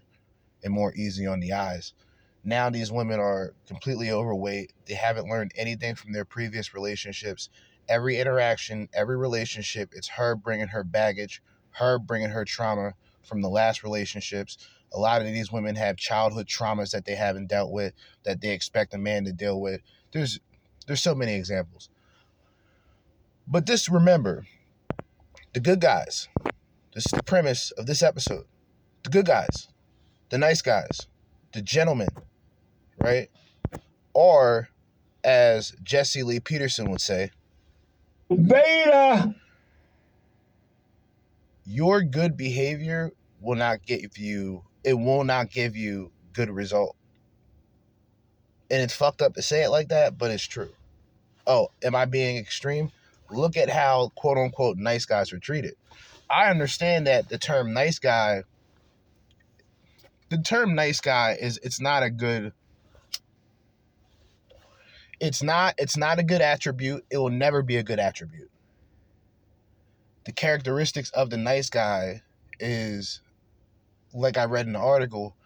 and 0.64 0.72
more 0.74 0.92
easy 0.94 1.26
on 1.26 1.40
the 1.40 1.52
eyes. 1.52 1.92
Now 2.44 2.68
these 2.70 2.90
women 2.90 3.20
are 3.20 3.54
completely 3.68 4.10
overweight. 4.10 4.72
They 4.86 4.94
haven't 4.94 5.28
learned 5.28 5.52
anything 5.54 5.94
from 5.94 6.12
their 6.12 6.24
previous 6.24 6.74
relationships. 6.74 7.48
Every 7.88 8.18
interaction, 8.18 8.88
every 8.92 9.16
relationship, 9.16 9.90
it's 9.94 10.08
her 10.08 10.34
bringing 10.34 10.68
her 10.68 10.82
baggage, 10.82 11.40
her 11.70 12.00
bringing 12.00 12.30
her 12.30 12.44
trauma 12.44 12.94
from 13.22 13.42
the 13.42 13.48
last 13.48 13.84
relationships. 13.84 14.58
A 14.94 14.98
lot 14.98 15.20
of 15.20 15.26
these 15.26 15.50
women 15.50 15.76
have 15.76 15.96
childhood 15.96 16.46
traumas 16.46 16.90
that 16.90 17.04
they 17.04 17.14
haven't 17.14 17.48
dealt 17.48 17.70
with 17.70 17.94
that 18.24 18.40
they 18.40 18.50
expect 18.50 18.94
a 18.94 18.98
man 18.98 19.24
to 19.24 19.32
deal 19.32 19.60
with. 19.60 19.80
There's 20.12 20.38
there's 20.86 21.02
so 21.02 21.14
many 21.14 21.34
examples. 21.34 21.88
But 23.46 23.66
just 23.66 23.88
remember, 23.88 24.46
the 25.52 25.60
good 25.60 25.80
guys. 25.80 26.28
This 26.94 27.06
is 27.06 27.12
the 27.12 27.22
premise 27.22 27.70
of 27.72 27.86
this 27.86 28.02
episode. 28.02 28.44
The 29.02 29.10
good 29.10 29.26
guys 29.26 29.68
the 30.32 30.38
nice 30.38 30.62
guys, 30.62 31.08
the 31.52 31.60
gentlemen, 31.60 32.08
right? 32.98 33.28
Or, 34.14 34.70
as 35.22 35.74
Jesse 35.82 36.22
Lee 36.22 36.40
Peterson 36.40 36.90
would 36.90 37.02
say, 37.02 37.30
Beta! 38.30 39.34
Your 41.66 42.02
good 42.02 42.34
behavior 42.38 43.10
will 43.42 43.56
not 43.56 43.84
get 43.84 44.16
you, 44.16 44.64
it 44.84 44.94
will 44.94 45.24
not 45.24 45.50
give 45.50 45.76
you 45.76 46.10
good 46.32 46.50
result. 46.50 46.96
And 48.70 48.80
it's 48.82 48.94
fucked 48.94 49.22
up 49.22 49.34
to 49.34 49.42
say 49.42 49.64
it 49.64 49.70
like 49.70 49.88
that, 49.88 50.16
but 50.16 50.30
it's 50.30 50.46
true. 50.46 50.70
Oh, 51.46 51.68
am 51.82 51.94
I 51.94 52.04
being 52.04 52.36
extreme? 52.36 52.90
Look 53.30 53.56
at 53.56 53.68
how 53.68 54.10
quote 54.14 54.38
unquote 54.38 54.78
nice 54.78 55.04
guys 55.04 55.32
were 55.32 55.38
treated. 55.38 55.74
I 56.30 56.48
understand 56.48 57.06
that 57.06 57.28
the 57.28 57.38
term 57.38 57.72
nice 57.72 57.98
guy 57.98 58.44
the 60.30 60.38
term 60.38 60.74
nice 60.74 60.98
guy 60.98 61.36
is 61.38 61.60
it's 61.62 61.78
not 61.78 62.02
a 62.02 62.08
good 62.08 62.54
it's 65.20 65.42
not 65.42 65.74
it's 65.76 65.98
not 65.98 66.18
a 66.18 66.22
good 66.22 66.40
attribute 66.40 67.04
it 67.10 67.18
will 67.18 67.28
never 67.28 67.62
be 67.62 67.76
a 67.76 67.82
good 67.82 67.98
attribute 68.00 68.50
the 70.24 70.32
characteristics 70.32 71.10
of 71.10 71.28
the 71.28 71.36
nice 71.36 71.68
guy 71.68 72.22
is 72.58 73.20
like 74.14 74.36
i 74.36 74.44
read 74.44 74.66
in 74.66 74.72
the 74.72 74.78
article 74.78 75.36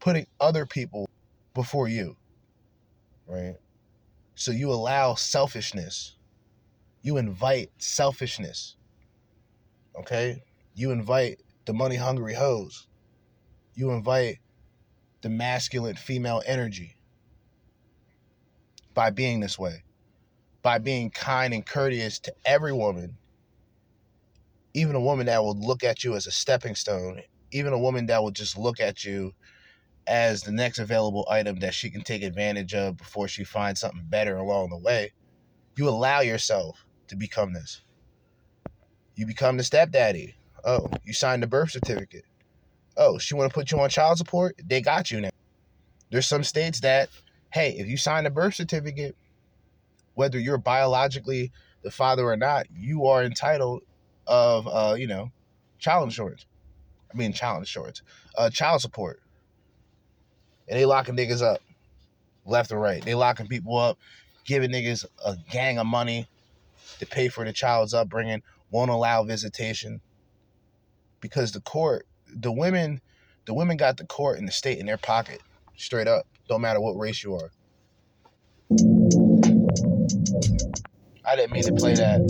putting 0.00 0.26
other 0.40 0.66
people 0.66 1.08
before 1.54 1.88
you 1.88 2.16
right? 3.28 3.56
So 4.34 4.52
you 4.52 4.72
allow 4.72 5.14
selfishness. 5.14 6.16
You 7.02 7.18
invite 7.18 7.70
selfishness 7.78 8.76
okay? 9.98 10.42
You 10.74 10.90
invite 10.90 11.40
the 11.66 11.72
money 11.72 11.96
hungry 11.96 12.34
hoes. 12.34 12.86
You 13.74 13.90
invite 13.90 14.38
the 15.22 15.28
masculine 15.28 15.96
female 15.96 16.42
energy 16.46 16.96
by 18.94 19.10
being 19.10 19.40
this 19.40 19.58
way, 19.58 19.84
by 20.62 20.78
being 20.78 21.10
kind 21.10 21.54
and 21.54 21.64
courteous 21.66 22.18
to 22.20 22.34
every 22.44 22.72
woman, 22.72 23.16
even 24.74 24.94
a 24.94 25.00
woman 25.00 25.26
that 25.26 25.42
will 25.42 25.58
look 25.58 25.84
at 25.84 26.04
you 26.04 26.14
as 26.14 26.26
a 26.26 26.30
stepping 26.30 26.74
stone 26.74 27.20
even 27.50 27.72
a 27.72 27.78
woman 27.78 28.06
that 28.06 28.22
will 28.22 28.30
just 28.30 28.58
look 28.58 28.80
at 28.80 29.04
you 29.04 29.32
as 30.06 30.42
the 30.42 30.52
next 30.52 30.78
available 30.78 31.26
item 31.30 31.60
that 31.60 31.74
she 31.74 31.90
can 31.90 32.02
take 32.02 32.22
advantage 32.22 32.74
of 32.74 32.96
before 32.96 33.28
she 33.28 33.44
finds 33.44 33.80
something 33.80 34.06
better 34.08 34.36
along 34.36 34.70
the 34.70 34.78
way, 34.78 35.12
you 35.76 35.88
allow 35.88 36.20
yourself 36.20 36.84
to 37.08 37.16
become 37.16 37.52
this. 37.52 37.82
You 39.16 39.26
become 39.26 39.56
the 39.56 39.64
stepdaddy. 39.64 40.34
Oh, 40.64 40.88
you 41.04 41.12
signed 41.12 41.42
the 41.42 41.46
birth 41.46 41.70
certificate. 41.70 42.24
Oh, 42.96 43.18
she 43.18 43.34
want 43.34 43.50
to 43.50 43.54
put 43.54 43.70
you 43.70 43.78
on 43.80 43.90
child 43.90 44.18
support? 44.18 44.56
They 44.64 44.80
got 44.80 45.10
you 45.10 45.20
now. 45.20 45.30
There's 46.10 46.26
some 46.26 46.42
states 46.42 46.80
that, 46.80 47.10
hey, 47.52 47.76
if 47.78 47.86
you 47.86 47.96
sign 47.96 48.26
a 48.26 48.30
birth 48.30 48.54
certificate, 48.54 49.16
whether 50.14 50.38
you're 50.38 50.58
biologically 50.58 51.52
the 51.82 51.90
father 51.90 52.24
or 52.24 52.36
not, 52.36 52.66
you 52.74 53.06
are 53.06 53.22
entitled 53.22 53.82
of, 54.26 54.66
uh, 54.66 54.94
you 54.98 55.06
know, 55.06 55.30
child 55.78 56.04
insurance. 56.04 56.46
I 57.12 57.16
mean, 57.16 57.32
child 57.32 57.58
insurance, 57.60 58.02
uh, 58.36 58.50
child 58.50 58.80
support. 58.80 59.20
And 60.68 60.78
they 60.78 60.84
locking 60.84 61.16
niggas 61.16 61.42
up 61.42 61.62
left 62.44 62.70
and 62.70 62.80
right. 62.80 63.04
They 63.04 63.14
locking 63.14 63.46
people 63.46 63.76
up, 63.76 63.98
giving 64.44 64.70
niggas 64.70 65.06
a 65.24 65.36
gang 65.50 65.78
of 65.78 65.86
money 65.86 66.26
to 66.98 67.06
pay 67.06 67.28
for 67.28 67.44
the 67.44 67.52
child's 67.52 67.94
upbringing, 67.94 68.42
won't 68.70 68.90
allow 68.90 69.22
visitation 69.22 70.00
because 71.20 71.52
the 71.52 71.60
court, 71.60 72.06
the 72.26 72.52
women, 72.52 73.00
the 73.46 73.54
women 73.54 73.76
got 73.76 73.96
the 73.96 74.06
court 74.06 74.38
and 74.38 74.46
the 74.46 74.52
state 74.52 74.78
in 74.78 74.86
their 74.86 74.98
pocket, 74.98 75.40
straight 75.76 76.08
up. 76.08 76.26
Don't 76.48 76.60
matter 76.60 76.80
what 76.80 76.92
race 76.92 77.22
you 77.22 77.34
are. 77.34 77.50
I 81.24 81.36
didn't 81.36 81.52
mean 81.52 81.64
to 81.64 81.74
play 81.74 81.94
that. 81.94 82.20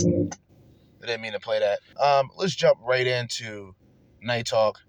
I 1.01 1.05
didn't 1.05 1.21
mean 1.21 1.31
to 1.31 1.39
play 1.39 1.59
that. 1.59 1.79
Um, 2.01 2.29
let's 2.35 2.55
jump 2.55 2.79
right 2.81 3.07
into 3.07 3.75
Knight 4.21 4.47
Talk. 4.47 4.79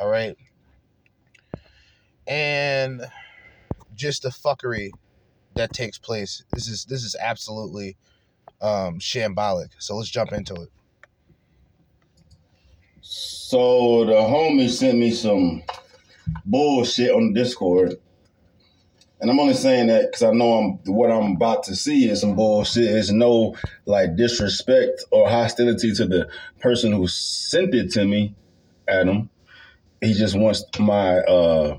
All 0.00 0.08
right. 0.08 0.36
And 2.26 3.02
just 3.94 4.22
the 4.22 4.30
fuckery 4.30 4.90
that 5.54 5.72
takes 5.72 5.98
place. 5.98 6.44
This 6.52 6.68
is 6.68 6.84
this 6.84 7.04
is 7.04 7.16
absolutely 7.20 7.96
um 8.60 8.98
shambolic. 8.98 9.70
So 9.78 9.96
let's 9.96 10.10
jump 10.10 10.32
into 10.32 10.54
it. 10.54 10.68
So 13.02 14.04
the 14.04 14.12
homie 14.12 14.68
sent 14.68 14.98
me 14.98 15.10
some 15.10 15.62
bullshit 16.44 17.10
on 17.10 17.32
Discord. 17.32 17.96
And 19.20 19.30
I'm 19.30 19.38
only 19.38 19.54
saying 19.54 19.88
that 19.88 20.06
because 20.06 20.22
I 20.22 20.30
know 20.30 20.52
I'm 20.54 20.94
what 20.94 21.10
I'm 21.10 21.32
about 21.32 21.64
to 21.64 21.76
see 21.76 22.08
is 22.08 22.22
some 22.22 22.34
bullshit. 22.34 22.84
It's 22.84 23.10
no 23.10 23.54
like 23.84 24.16
disrespect 24.16 25.04
or 25.10 25.28
hostility 25.28 25.92
to 25.94 26.06
the 26.06 26.28
person 26.60 26.92
who 26.92 27.06
sent 27.06 27.74
it 27.74 27.90
to 27.92 28.04
me, 28.06 28.34
Adam. 28.90 29.30
He 30.00 30.14
just 30.14 30.36
wants 30.36 30.64
my 30.78 31.18
uh 31.18 31.78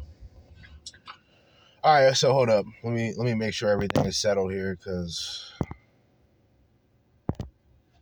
All 1.84 1.94
right, 2.06 2.16
so 2.16 2.34
hold 2.34 2.50
up. 2.50 2.66
Let 2.84 2.94
me 2.94 3.14
let 3.18 3.26
me 3.26 3.34
make 3.34 3.54
sure 3.54 3.70
everything 3.70 4.06
is 4.06 4.18
settled 4.18 4.52
here 4.54 4.78
cuz 4.84 5.54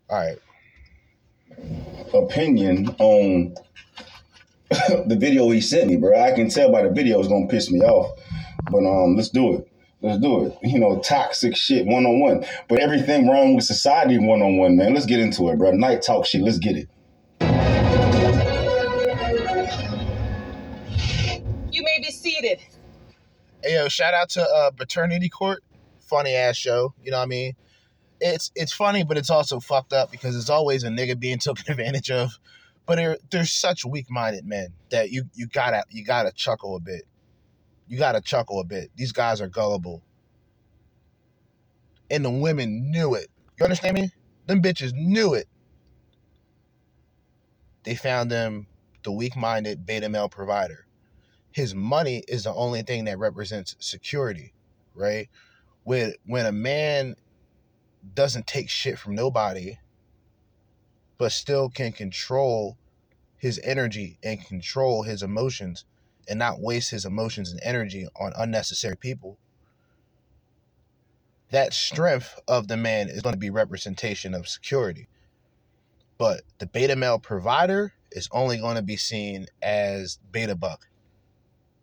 All 0.09 0.17
right. 0.17 0.37
opinion 2.13 2.89
on 2.99 3.55
the 5.07 5.17
video 5.19 5.49
he 5.49 5.61
sent 5.61 5.89
me, 5.89 5.97
bro. 5.97 6.19
I 6.19 6.33
can 6.33 6.49
tell 6.49 6.71
by 6.71 6.83
the 6.83 6.89
video 6.91 7.19
it's 7.19 7.29
gonna 7.29 7.47
piss 7.47 7.71
me 7.71 7.81
off. 7.81 8.19
But 8.71 8.85
um, 8.85 9.15
let's 9.15 9.29
do 9.29 9.55
it. 9.55 9.67
Let's 10.01 10.19
do 10.21 10.45
it. 10.45 10.57
You 10.63 10.79
know, 10.79 10.99
toxic 10.99 11.55
shit 11.55 11.85
one 11.85 12.05
on 12.05 12.19
one. 12.19 12.45
But 12.67 12.79
everything 12.79 13.27
wrong 13.27 13.55
with 13.55 13.65
society 13.65 14.17
one 14.19 14.41
on 14.41 14.57
one, 14.57 14.77
man. 14.77 14.93
Let's 14.93 15.05
get 15.05 15.19
into 15.19 15.49
it, 15.49 15.57
bro. 15.57 15.71
Knight 15.71 16.01
Talk 16.03 16.25
shit. 16.25 16.41
Let's 16.41 16.59
get 16.59 16.77
it. 16.77 16.89
Hey 22.41 23.73
yo, 23.75 23.89
shout 23.89 24.13
out 24.13 24.30
to 24.30 24.41
uh 24.41 24.71
Paternity 24.71 25.28
Court. 25.28 25.62
Funny 25.99 26.34
ass 26.34 26.56
show. 26.56 26.93
You 27.04 27.12
know 27.12 27.17
what 27.17 27.23
I 27.23 27.28
mean? 27.28 27.54
It's 28.21 28.49
it's 28.56 28.71
funny, 28.71 29.04
but 29.04 29.17
it's 29.17 29.30
also 29.30 29.60
fucked 29.60 29.91
up 29.91 30.10
because 30.10 30.38
it's 30.38 30.49
always 30.49 30.84
a 30.86 30.88
nigga 30.88 31.19
being 31.19 31.38
taken 31.39 31.69
advantage 31.69 32.10
of. 32.10 32.32
But 32.86 32.95
they're 32.95 33.17
they're 33.30 33.45
such 33.45 33.84
weak 33.84 34.10
minded 34.10 34.45
men 34.45 34.69
that 34.89 35.12
you 35.12 35.25
you 35.34 35.47
gotta 35.47 35.84
you 35.89 36.06
gotta 36.06 36.32
chuckle 36.32 36.78
a 36.78 36.80
bit. 36.80 37.04
You 37.89 37.97
gotta 37.97 38.21
chuckle 38.21 38.62
a 38.62 38.63
bit. 38.63 38.89
These 38.95 39.12
guys 39.12 39.41
are 39.41 39.49
gullible. 39.49 40.02
And 42.10 42.23
the 42.23 42.32
women 42.32 42.89
knew 42.89 43.15
it. 43.15 43.28
You 43.60 43.65
understand 43.65 43.95
me? 43.95 44.12
Them 44.47 44.62
bitches 44.62 44.93
knew 44.93 45.34
it. 45.34 45.47
They 47.84 47.95
found 47.95 48.32
them 48.32 48.67
the 49.04 49.12
weak 49.12 49.36
minded 49.36 49.86
beta 49.86 50.08
male 50.08 50.30
provider 50.30 50.86
his 51.59 51.75
money 51.75 52.23
is 52.29 52.45
the 52.45 52.53
only 52.53 52.81
thing 52.83 53.03
that 53.03 53.19
represents 53.19 53.75
security, 53.79 54.53
right? 54.95 55.27
When 55.83 56.13
when 56.25 56.45
a 56.45 56.53
man 56.53 57.15
doesn't 58.13 58.47
take 58.47 58.69
shit 58.69 58.97
from 58.97 59.13
nobody, 59.13 59.77
but 61.17 61.33
still 61.33 61.69
can 61.69 61.91
control 61.91 62.77
his 63.35 63.59
energy 63.61 64.17
and 64.23 64.45
control 64.45 65.03
his 65.03 65.21
emotions 65.21 65.83
and 66.29 66.39
not 66.39 66.61
waste 66.61 66.91
his 66.91 67.03
emotions 67.03 67.51
and 67.51 67.59
energy 67.61 68.07
on 68.15 68.31
unnecessary 68.37 68.95
people, 68.95 69.37
that 71.51 71.73
strength 71.73 72.39
of 72.47 72.69
the 72.69 72.77
man 72.77 73.09
is 73.09 73.21
going 73.21 73.33
to 73.33 73.39
be 73.39 73.49
representation 73.49 74.33
of 74.33 74.47
security. 74.47 75.09
But 76.17 76.43
the 76.59 76.67
beta 76.67 76.95
male 76.95 77.19
provider 77.19 77.91
is 78.11 78.29
only 78.31 78.59
going 78.59 78.77
to 78.77 78.81
be 78.81 78.95
seen 78.95 79.47
as 79.61 80.19
beta 80.31 80.55
buck 80.55 80.85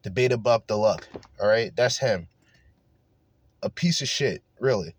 the 0.07 0.11
beta 0.13 0.39
buck 0.39 0.69
the 0.69 0.77
luck. 0.77 1.09
All 1.41 1.49
right, 1.49 1.75
that's 1.75 1.99
him. 1.99 2.29
A 3.61 3.69
piece 3.69 4.01
of 4.03 4.09
shit, 4.09 4.41
really. 4.61 4.95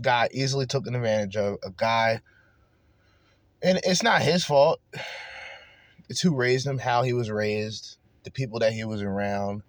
Guy 0.00 0.30
easily 0.32 0.64
taken 0.64 0.94
advantage 0.94 1.36
of. 1.36 1.58
A 1.62 1.70
guy, 1.70 2.22
and 3.62 3.78
it's 3.84 4.02
not 4.02 4.22
his 4.22 4.46
fault. 4.46 4.80
It's 6.08 6.22
who 6.22 6.34
raised 6.34 6.66
him, 6.66 6.78
how 6.78 7.02
he 7.02 7.12
was 7.12 7.30
raised, 7.30 7.98
the 8.22 8.30
people 8.30 8.60
that 8.60 8.72
he 8.72 8.84
was 8.84 9.02
around, 9.02 9.60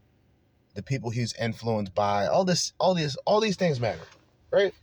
the 0.75 0.81
people 0.81 1.09
he's 1.09 1.33
influenced 1.35 1.93
by. 1.93 2.27
All 2.27 2.45
this, 2.45 2.71
all 2.79 2.93
these, 2.93 3.17
all 3.25 3.41
these 3.41 3.57
things 3.57 3.81
matter, 3.81 3.99
right? 4.49 4.73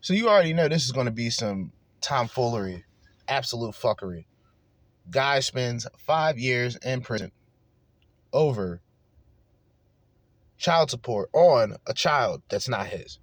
So 0.00 0.14
you 0.14 0.28
already 0.28 0.52
know 0.52 0.68
this 0.68 0.84
is 0.84 0.92
going 0.92 1.06
to 1.06 1.10
be 1.10 1.30
some 1.30 1.72
tomfoolery, 2.00 2.84
absolute 3.26 3.74
fuckery. 3.74 4.26
Guy 5.10 5.40
spends 5.40 5.88
five 5.98 6.38
years 6.38 6.76
in 6.76 7.00
prison 7.00 7.32
over 8.32 8.80
child 10.58 10.90
support 10.90 11.28
on 11.32 11.76
a 11.86 11.94
child 11.94 12.42
that's 12.48 12.68
not 12.68 12.86
his. 12.86 13.18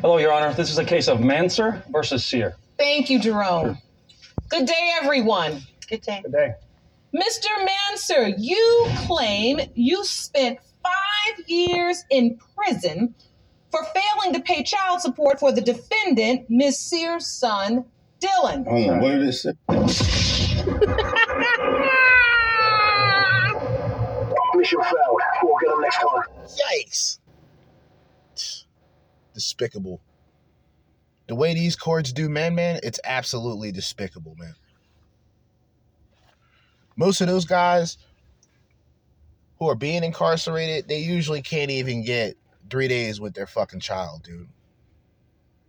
Hello, 0.00 0.18
Your 0.18 0.32
Honor. 0.32 0.52
This 0.54 0.70
is 0.70 0.78
a 0.78 0.84
case 0.84 1.08
of 1.08 1.18
Manser 1.18 1.82
versus 1.90 2.24
Sear. 2.24 2.56
Thank 2.78 3.10
you, 3.10 3.18
Jerome. 3.18 3.78
Good 4.48 4.66
day, 4.66 4.92
everyone. 5.02 5.62
Good 5.88 6.02
day. 6.02 6.20
Good 6.22 6.32
day. 6.32 6.54
Mr. 7.14 7.48
Manser, 7.66 8.34
you 8.38 8.86
claim 9.06 9.60
you 9.74 10.04
spent 10.04 10.58
five 10.82 11.48
years 11.48 12.04
in 12.10 12.38
prison 12.54 13.14
for 13.70 13.84
failing 13.84 14.34
to 14.34 14.40
pay 14.40 14.62
child 14.62 15.00
support 15.00 15.40
for 15.40 15.52
the 15.52 15.60
defendant, 15.60 16.48
Ms. 16.48 16.78
Sear's 16.78 17.26
son, 17.26 17.84
Dylan. 18.20 18.66
Hold 18.66 18.90
on, 18.90 19.00
what 19.00 19.10
did 19.12 19.22
it 19.22 19.32
say? 19.32 19.52
Mission 24.66 24.82
failed. 24.82 25.20
We'll 25.42 25.56
get 25.58 25.70
them 25.70 25.80
next 25.80 25.96
time. 25.96 26.58
Yikes. 26.74 27.18
Despicable. 29.34 30.00
The 31.28 31.34
way 31.34 31.54
these 31.54 31.76
courts 31.76 32.12
do 32.12 32.28
man 32.28 32.54
man, 32.54 32.80
it's 32.82 33.00
absolutely 33.04 33.70
despicable, 33.72 34.34
man. 34.38 34.54
Most 36.96 37.20
of 37.20 37.28
those 37.28 37.44
guys 37.44 37.98
who 39.58 39.68
are 39.68 39.74
being 39.74 40.02
incarcerated, 40.02 40.88
they 40.88 40.98
usually 40.98 41.42
can't 41.42 41.70
even 41.70 42.04
get 42.04 42.36
three 42.70 42.88
days 42.88 43.20
with 43.20 43.34
their 43.34 43.46
fucking 43.46 43.80
child, 43.80 44.22
dude. 44.22 44.48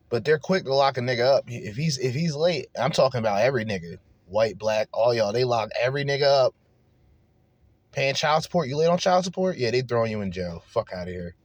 But 0.09 0.25
they're 0.25 0.39
quick 0.39 0.63
to 0.63 0.73
lock 0.73 0.97
a 0.97 1.01
nigga 1.01 1.25
up. 1.25 1.43
If 1.47 1.75
he's 1.75 1.97
if 1.97 2.15
he's 2.15 2.35
late, 2.35 2.67
I'm 2.79 2.91
talking 2.91 3.19
about 3.19 3.41
every 3.41 3.65
nigga. 3.65 3.97
White, 4.27 4.57
black, 4.57 4.87
all 4.91 5.13
y'all, 5.13 5.33
they 5.33 5.43
lock 5.43 5.69
every 5.79 6.05
nigga 6.05 6.23
up. 6.23 6.55
Paying 7.91 8.15
child 8.15 8.43
support, 8.43 8.67
you 8.67 8.77
late 8.77 8.87
on 8.87 8.97
child 8.97 9.23
support? 9.23 9.57
Yeah, 9.57 9.71
they 9.71 9.81
throwing 9.81 10.11
you 10.11 10.21
in 10.21 10.31
jail. 10.31 10.63
Fuck 10.67 10.91
out 10.93 11.07
of 11.07 11.13
here. 11.13 11.35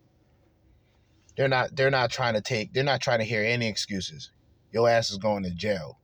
They're 1.36 1.48
not 1.48 1.74
they're 1.74 1.90
not 1.90 2.10
trying 2.10 2.34
to 2.34 2.40
take 2.40 2.72
they're 2.74 2.84
not 2.84 3.00
trying 3.00 3.20
to 3.20 3.24
hear 3.24 3.42
any 3.42 3.68
excuses. 3.68 4.30
Your 4.70 4.88
ass 4.88 5.10
is 5.10 5.18
going 5.18 5.44
to 5.44 5.50
jail. 5.50 5.98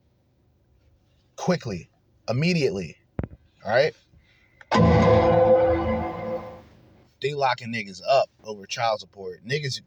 Quickly. 1.35 1.89
Immediately. 2.27 2.97
Alright? 3.65 3.95
They 7.21 7.33
locking 7.33 7.73
niggas 7.73 8.01
up 8.07 8.29
over 8.43 8.65
child 8.65 9.01
support. 9.01 9.45
Niggas 9.45 9.81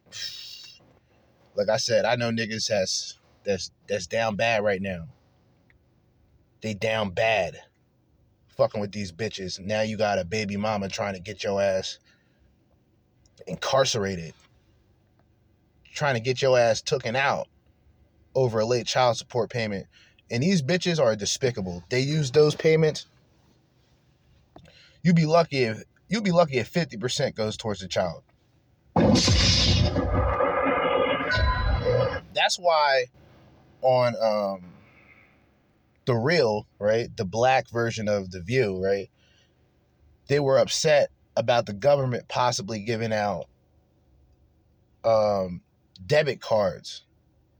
like 1.54 1.68
I 1.68 1.76
said, 1.76 2.04
I 2.04 2.16
know 2.16 2.30
niggas 2.30 2.68
that's 2.68 3.18
that's 3.44 3.70
that's 3.88 4.06
down 4.06 4.36
bad 4.36 4.64
right 4.64 4.80
now. 4.80 5.06
They 6.62 6.74
down 6.74 7.10
bad. 7.10 7.58
Fucking 8.56 8.80
with 8.80 8.92
these 8.92 9.12
bitches. 9.12 9.58
Now 9.60 9.82
you 9.82 9.96
got 9.96 10.18
a 10.18 10.24
baby 10.24 10.56
mama 10.56 10.88
trying 10.88 11.14
to 11.14 11.20
get 11.20 11.42
your 11.44 11.60
ass 11.60 11.98
incarcerated, 13.46 14.34
trying 15.92 16.14
to 16.14 16.20
get 16.20 16.42
your 16.42 16.58
ass 16.58 16.80
taken 16.80 17.16
out 17.16 17.48
over 18.34 18.60
a 18.60 18.66
late 18.66 18.86
child 18.86 19.16
support 19.16 19.50
payment. 19.50 19.86
And 20.30 20.42
these 20.42 20.62
bitches 20.62 20.98
are 20.98 21.14
despicable. 21.14 21.84
They 21.90 22.00
use 22.00 22.30
those 22.30 22.54
payments. 22.54 23.06
You'd 25.02 25.16
be 25.16 25.26
lucky 25.26 25.64
if 25.64 25.82
you'd 26.08 26.24
be 26.24 26.30
lucky 26.30 26.58
if 26.58 26.72
50% 26.72 27.34
goes 27.34 27.56
towards 27.56 27.80
the 27.80 27.88
child. 27.88 28.22
That's 32.34 32.58
why 32.58 33.06
on 33.82 34.14
um 34.22 34.71
the 36.04 36.14
real, 36.14 36.66
right? 36.78 37.14
The 37.16 37.24
black 37.24 37.68
version 37.70 38.08
of 38.08 38.30
the 38.30 38.40
view, 38.40 38.82
right? 38.82 39.10
They 40.28 40.40
were 40.40 40.58
upset 40.58 41.10
about 41.36 41.66
the 41.66 41.72
government 41.72 42.28
possibly 42.28 42.80
giving 42.80 43.12
out 43.12 43.46
um 45.04 45.62
debit 46.04 46.40
cards. 46.40 47.04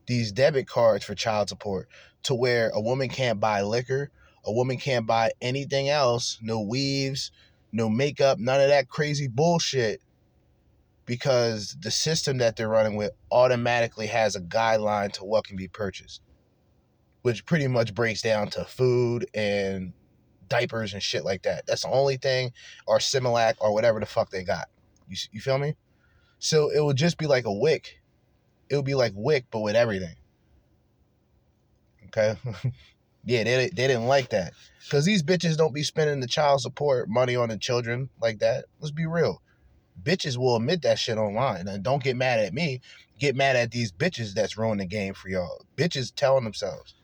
These 0.07 0.33
debit 0.33 0.67
cards 0.67 1.05
for 1.05 1.15
child 1.15 1.49
support 1.49 1.89
to 2.25 2.35
where 2.35 2.71
a 2.71 2.81
woman 2.81 3.09
can't 3.09 3.41
buy 3.41 3.63
liquor, 3.63 4.11
a 4.45 4.53
woman 4.53 4.77
can't 4.77 5.07
buy 5.07 5.33
anything 5.41 5.89
else, 5.89 6.39
no 6.43 6.61
weaves, 6.61 7.31
no 7.73 7.89
makeup, 7.89 8.39
none 8.39 8.61
of 8.61 8.69
that 8.69 8.89
crazy 8.89 9.29
bullshit 9.29 10.01
because 11.07 11.77
the 11.81 11.91
system 11.91 12.39
that 12.39 12.57
they're 12.57 12.69
running 12.69 12.97
with 12.97 13.13
automatically 13.31 14.07
has 14.07 14.37
a 14.37 14.41
guideline 14.41 15.13
to 15.13 15.25
what 15.25 15.45
can 15.45 15.57
be 15.57 15.69
purchased, 15.69 16.23
which 17.23 17.47
pretty 17.47 17.69
much 17.69 17.95
breaks 17.95 18.23
down 18.23 18.49
to 18.49 18.65
food 18.65 19.27
and 19.35 19.93
diapers 20.49 20.93
and 20.93 21.03
shit 21.03 21.25
like 21.25 21.43
that. 21.43 21.67
That's 21.67 21.83
the 21.83 21.91
only 21.91 22.17
thing, 22.17 22.53
or 22.87 22.99
Similac 22.99 23.55
or 23.61 23.73
whatever 23.73 24.01
the 24.01 24.07
fuck 24.07 24.31
they 24.31 24.45
got. 24.45 24.69
You, 25.09 25.17
you 25.33 25.41
feel 25.41 25.59
me? 25.59 25.75
So 26.39 26.71
it 26.71 26.83
would 26.85 26.97
just 26.97 27.19
be 27.19 27.27
like 27.27 27.45
a 27.45 27.53
WIC. 27.53 28.01
It 28.69 28.77
would 28.77 28.85
be 28.85 28.95
like 28.95 29.13
WIC, 29.15 29.47
but 29.51 29.61
with 29.61 29.77
everything. 29.77 30.17
Okay. 32.07 32.37
yeah, 33.25 33.45
they, 33.45 33.69
they 33.69 33.87
didn't 33.87 34.07
like 34.07 34.31
that. 34.31 34.53
Because 34.85 35.05
these 35.05 35.23
bitches 35.23 35.57
don't 35.57 35.75
be 35.75 35.83
spending 35.83 36.21
the 36.21 36.27
child 36.27 36.61
support 36.61 37.09
money 37.09 37.37
on 37.37 37.49
the 37.49 37.57
children 37.57 38.11
like 38.21 38.41
that. 38.41 38.65
Let's 38.81 38.91
be 38.91 39.07
real 39.07 39.41
bitches 40.01 40.37
will 40.37 40.57
admit 40.57 40.83
that 40.83 40.99
shit 40.99 41.19
online. 41.19 41.69
And 41.69 41.83
don't 41.83 42.03
get 42.03 42.17
mad 42.17 42.41
at 42.41 42.55
me. 42.55 42.81
Get 43.19 43.37
mad 43.37 43.57
at 43.57 43.71
these 43.71 43.93
bitches 43.93 44.35
that's 44.35 44.57
ruining 44.57 44.79
the 44.79 44.87
game 44.87 45.15
for 45.15 45.29
y'all. 45.29 45.65
Bitches 45.77 46.13
telling 46.15 46.45
themselves. 46.45 46.95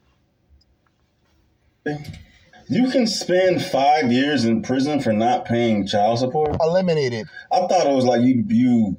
You 1.87 2.91
can 2.91 3.07
spend 3.07 3.63
five 3.63 4.13
years 4.13 4.45
in 4.45 4.63
prison 4.63 5.01
for 5.01 5.13
not 5.13 5.47
paying 5.47 5.87
child 5.87 6.19
support. 6.19 6.57
Eliminated. 6.61 7.27
I 7.51 7.61
thought 7.67 7.87
it 7.87 7.95
was 7.95 8.05
like 8.05 8.23
you 8.23 8.45
you. 8.49 8.97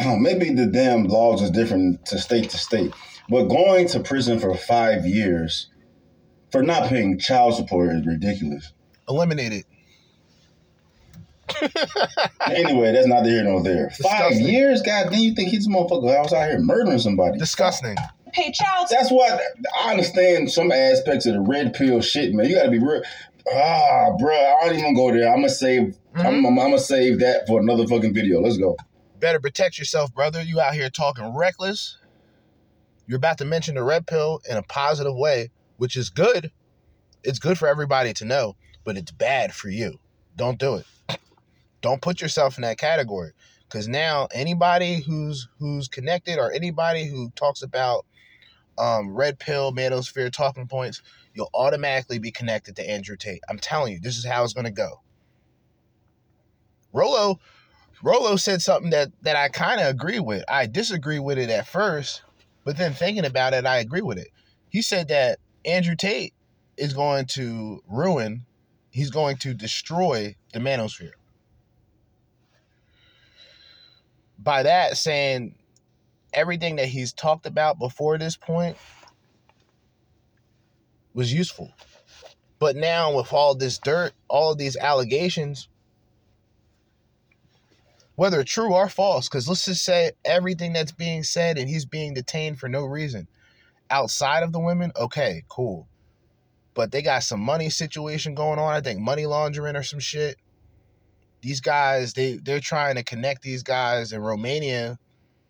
Oh, 0.00 0.16
maybe 0.16 0.52
the 0.52 0.66
damn 0.66 1.04
laws 1.04 1.40
is 1.40 1.50
different 1.50 2.04
to 2.06 2.18
state 2.18 2.50
to 2.50 2.58
state, 2.58 2.92
but 3.28 3.44
going 3.44 3.86
to 3.88 4.00
prison 4.00 4.40
for 4.40 4.54
five 4.54 5.06
years 5.06 5.68
for 6.50 6.62
not 6.62 6.88
paying 6.88 7.18
child 7.18 7.54
support 7.54 7.90
is 7.90 8.06
ridiculous. 8.06 8.72
Eliminated. 9.08 9.64
anyway, 12.50 12.92
that's 12.92 13.06
not 13.06 13.24
here 13.24 13.42
nor 13.42 13.62
there. 13.62 13.90
Five 14.02 14.34
years, 14.34 14.82
god 14.82 15.10
then 15.10 15.20
you 15.20 15.34
think 15.34 15.48
he's 15.48 15.66
a 15.66 15.70
motherfucker 15.70 16.14
I 16.14 16.20
was 16.20 16.32
out 16.32 16.50
here 16.50 16.60
murdering 16.60 16.98
somebody? 16.98 17.38
Disgusting. 17.38 17.96
Pay 18.32 18.52
child 18.52 18.88
That's 18.90 19.10
why 19.10 19.38
I 19.80 19.90
understand 19.90 20.50
some 20.50 20.72
aspects 20.72 21.26
of 21.26 21.34
the 21.34 21.40
red 21.40 21.74
pill 21.74 22.00
shit, 22.00 22.34
man. 22.34 22.46
You 22.46 22.56
gotta 22.56 22.70
be 22.70 22.78
real. 22.78 23.02
Ah, 23.52 24.10
bro, 24.18 24.34
I 24.34 24.66
don't 24.66 24.78
even 24.78 24.94
go 24.94 25.10
there. 25.12 25.28
I'm 25.28 25.36
gonna 25.36 25.48
save. 25.48 25.96
I'm, 26.14 26.44
I'm, 26.44 26.46
I'm 26.46 26.56
gonna 26.56 26.78
save 26.78 27.20
that 27.20 27.46
for 27.46 27.60
another 27.60 27.86
fucking 27.86 28.14
video. 28.14 28.40
Let's 28.40 28.58
go. 28.58 28.76
Better 29.20 29.40
protect 29.40 29.78
yourself, 29.78 30.14
brother. 30.14 30.42
You 30.42 30.60
out 30.60 30.74
here 30.74 30.90
talking 30.90 31.34
reckless. 31.34 31.98
You're 33.06 33.16
about 33.16 33.38
to 33.38 33.44
mention 33.44 33.74
the 33.74 33.82
red 33.82 34.06
pill 34.06 34.40
in 34.48 34.56
a 34.56 34.62
positive 34.62 35.16
way, 35.16 35.50
which 35.78 35.96
is 35.96 36.10
good. 36.10 36.50
It's 37.24 37.38
good 37.38 37.58
for 37.58 37.66
everybody 37.66 38.12
to 38.14 38.24
know, 38.24 38.56
but 38.84 38.96
it's 38.96 39.10
bad 39.10 39.54
for 39.54 39.70
you. 39.70 39.98
Don't 40.36 40.58
do 40.58 40.74
it. 40.76 41.18
Don't 41.80 42.02
put 42.02 42.20
yourself 42.20 42.58
in 42.58 42.62
that 42.62 42.78
category. 42.78 43.32
Cause 43.70 43.86
now 43.86 44.28
anybody 44.32 45.02
who's 45.02 45.46
who's 45.58 45.88
connected 45.88 46.38
or 46.38 46.50
anybody 46.52 47.06
who 47.06 47.30
talks 47.36 47.62
about 47.62 48.06
um, 48.78 49.14
red 49.14 49.38
pill, 49.38 49.72
manosphere 49.72 50.32
talking 50.32 50.66
points, 50.66 51.02
you'll 51.34 51.50
automatically 51.54 52.18
be 52.18 52.30
connected 52.30 52.76
to 52.76 52.88
Andrew 52.88 53.16
Tate. 53.16 53.42
I'm 53.48 53.58
telling 53.58 53.92
you, 53.92 54.00
this 54.00 54.16
is 54.16 54.24
how 54.24 54.44
it's 54.44 54.52
gonna 54.52 54.70
go. 54.70 55.00
Rollo, 56.92 57.38
Rollo 58.02 58.36
said 58.36 58.62
something 58.62 58.90
that 58.90 59.10
that 59.22 59.36
I 59.36 59.48
kind 59.48 59.80
of 59.80 59.88
agree 59.88 60.20
with. 60.20 60.44
I 60.48 60.66
disagree 60.66 61.18
with 61.18 61.38
it 61.38 61.50
at 61.50 61.66
first, 61.66 62.22
but 62.64 62.76
then 62.76 62.92
thinking 62.92 63.24
about 63.24 63.54
it, 63.54 63.66
I 63.66 63.78
agree 63.78 64.02
with 64.02 64.18
it. 64.18 64.28
He 64.70 64.82
said 64.82 65.08
that 65.08 65.38
Andrew 65.64 65.96
Tate 65.96 66.34
is 66.76 66.92
going 66.92 67.26
to 67.26 67.82
ruin, 67.88 68.46
he's 68.90 69.10
going 69.10 69.36
to 69.38 69.54
destroy 69.54 70.36
the 70.52 70.60
manosphere. 70.60 71.12
By 74.38 74.62
that 74.62 74.96
saying 74.96 75.57
everything 76.32 76.76
that 76.76 76.86
he's 76.88 77.12
talked 77.12 77.46
about 77.46 77.78
before 77.78 78.18
this 78.18 78.36
point 78.36 78.76
was 81.14 81.32
useful. 81.32 81.72
But 82.58 82.76
now 82.76 83.14
with 83.16 83.32
all 83.32 83.54
this 83.54 83.78
dirt, 83.78 84.12
all 84.28 84.54
these 84.54 84.76
allegations, 84.76 85.68
whether 88.16 88.42
true 88.42 88.74
or 88.74 88.88
false, 88.88 89.28
because 89.28 89.48
let's 89.48 89.64
just 89.64 89.84
say 89.84 90.10
everything 90.24 90.72
that's 90.72 90.92
being 90.92 91.22
said 91.22 91.56
and 91.56 91.68
he's 91.68 91.84
being 91.84 92.14
detained 92.14 92.58
for 92.58 92.68
no 92.68 92.84
reason 92.84 93.28
outside 93.90 94.42
of 94.42 94.52
the 94.52 94.60
women, 94.60 94.92
okay, 94.96 95.44
cool. 95.48 95.88
But 96.74 96.92
they 96.92 97.02
got 97.02 97.22
some 97.22 97.40
money 97.40 97.70
situation 97.70 98.34
going 98.34 98.58
on. 98.58 98.72
I 98.72 98.80
think 98.80 99.00
money 99.00 99.26
laundering 99.26 99.76
or 99.76 99.82
some 99.82 99.98
shit. 99.98 100.36
These 101.40 101.60
guys, 101.60 102.12
they 102.12 102.34
they're 102.36 102.60
trying 102.60 102.96
to 102.96 103.02
connect 103.02 103.42
these 103.42 103.62
guys 103.62 104.12
in 104.12 104.20
Romania. 104.20 104.98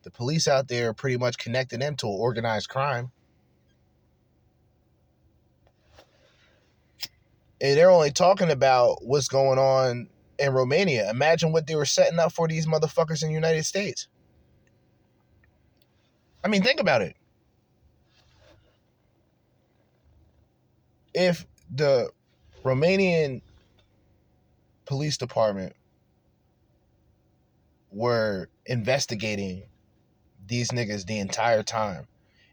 The 0.08 0.12
police 0.12 0.48
out 0.48 0.68
there 0.68 0.88
are 0.88 0.94
pretty 0.94 1.18
much 1.18 1.36
connecting 1.36 1.80
them 1.80 1.94
to 1.96 2.06
organized 2.06 2.70
crime. 2.70 3.10
And 7.60 7.76
they're 7.76 7.90
only 7.90 8.10
talking 8.10 8.50
about 8.50 9.04
what's 9.04 9.28
going 9.28 9.58
on 9.58 10.08
in 10.38 10.54
Romania. 10.54 11.10
Imagine 11.10 11.52
what 11.52 11.66
they 11.66 11.74
were 11.74 11.84
setting 11.84 12.18
up 12.18 12.32
for 12.32 12.48
these 12.48 12.66
motherfuckers 12.66 13.22
in 13.22 13.28
the 13.28 13.34
United 13.34 13.64
States. 13.66 14.08
I 16.42 16.48
mean, 16.48 16.62
think 16.62 16.80
about 16.80 17.02
it. 17.02 17.14
If 21.12 21.46
the 21.70 22.08
Romanian 22.64 23.42
police 24.86 25.18
department 25.18 25.74
were 27.90 28.48
investigating 28.64 29.64
these 30.48 30.70
niggas 30.70 31.06
the 31.06 31.18
entire 31.18 31.62
time, 31.62 32.06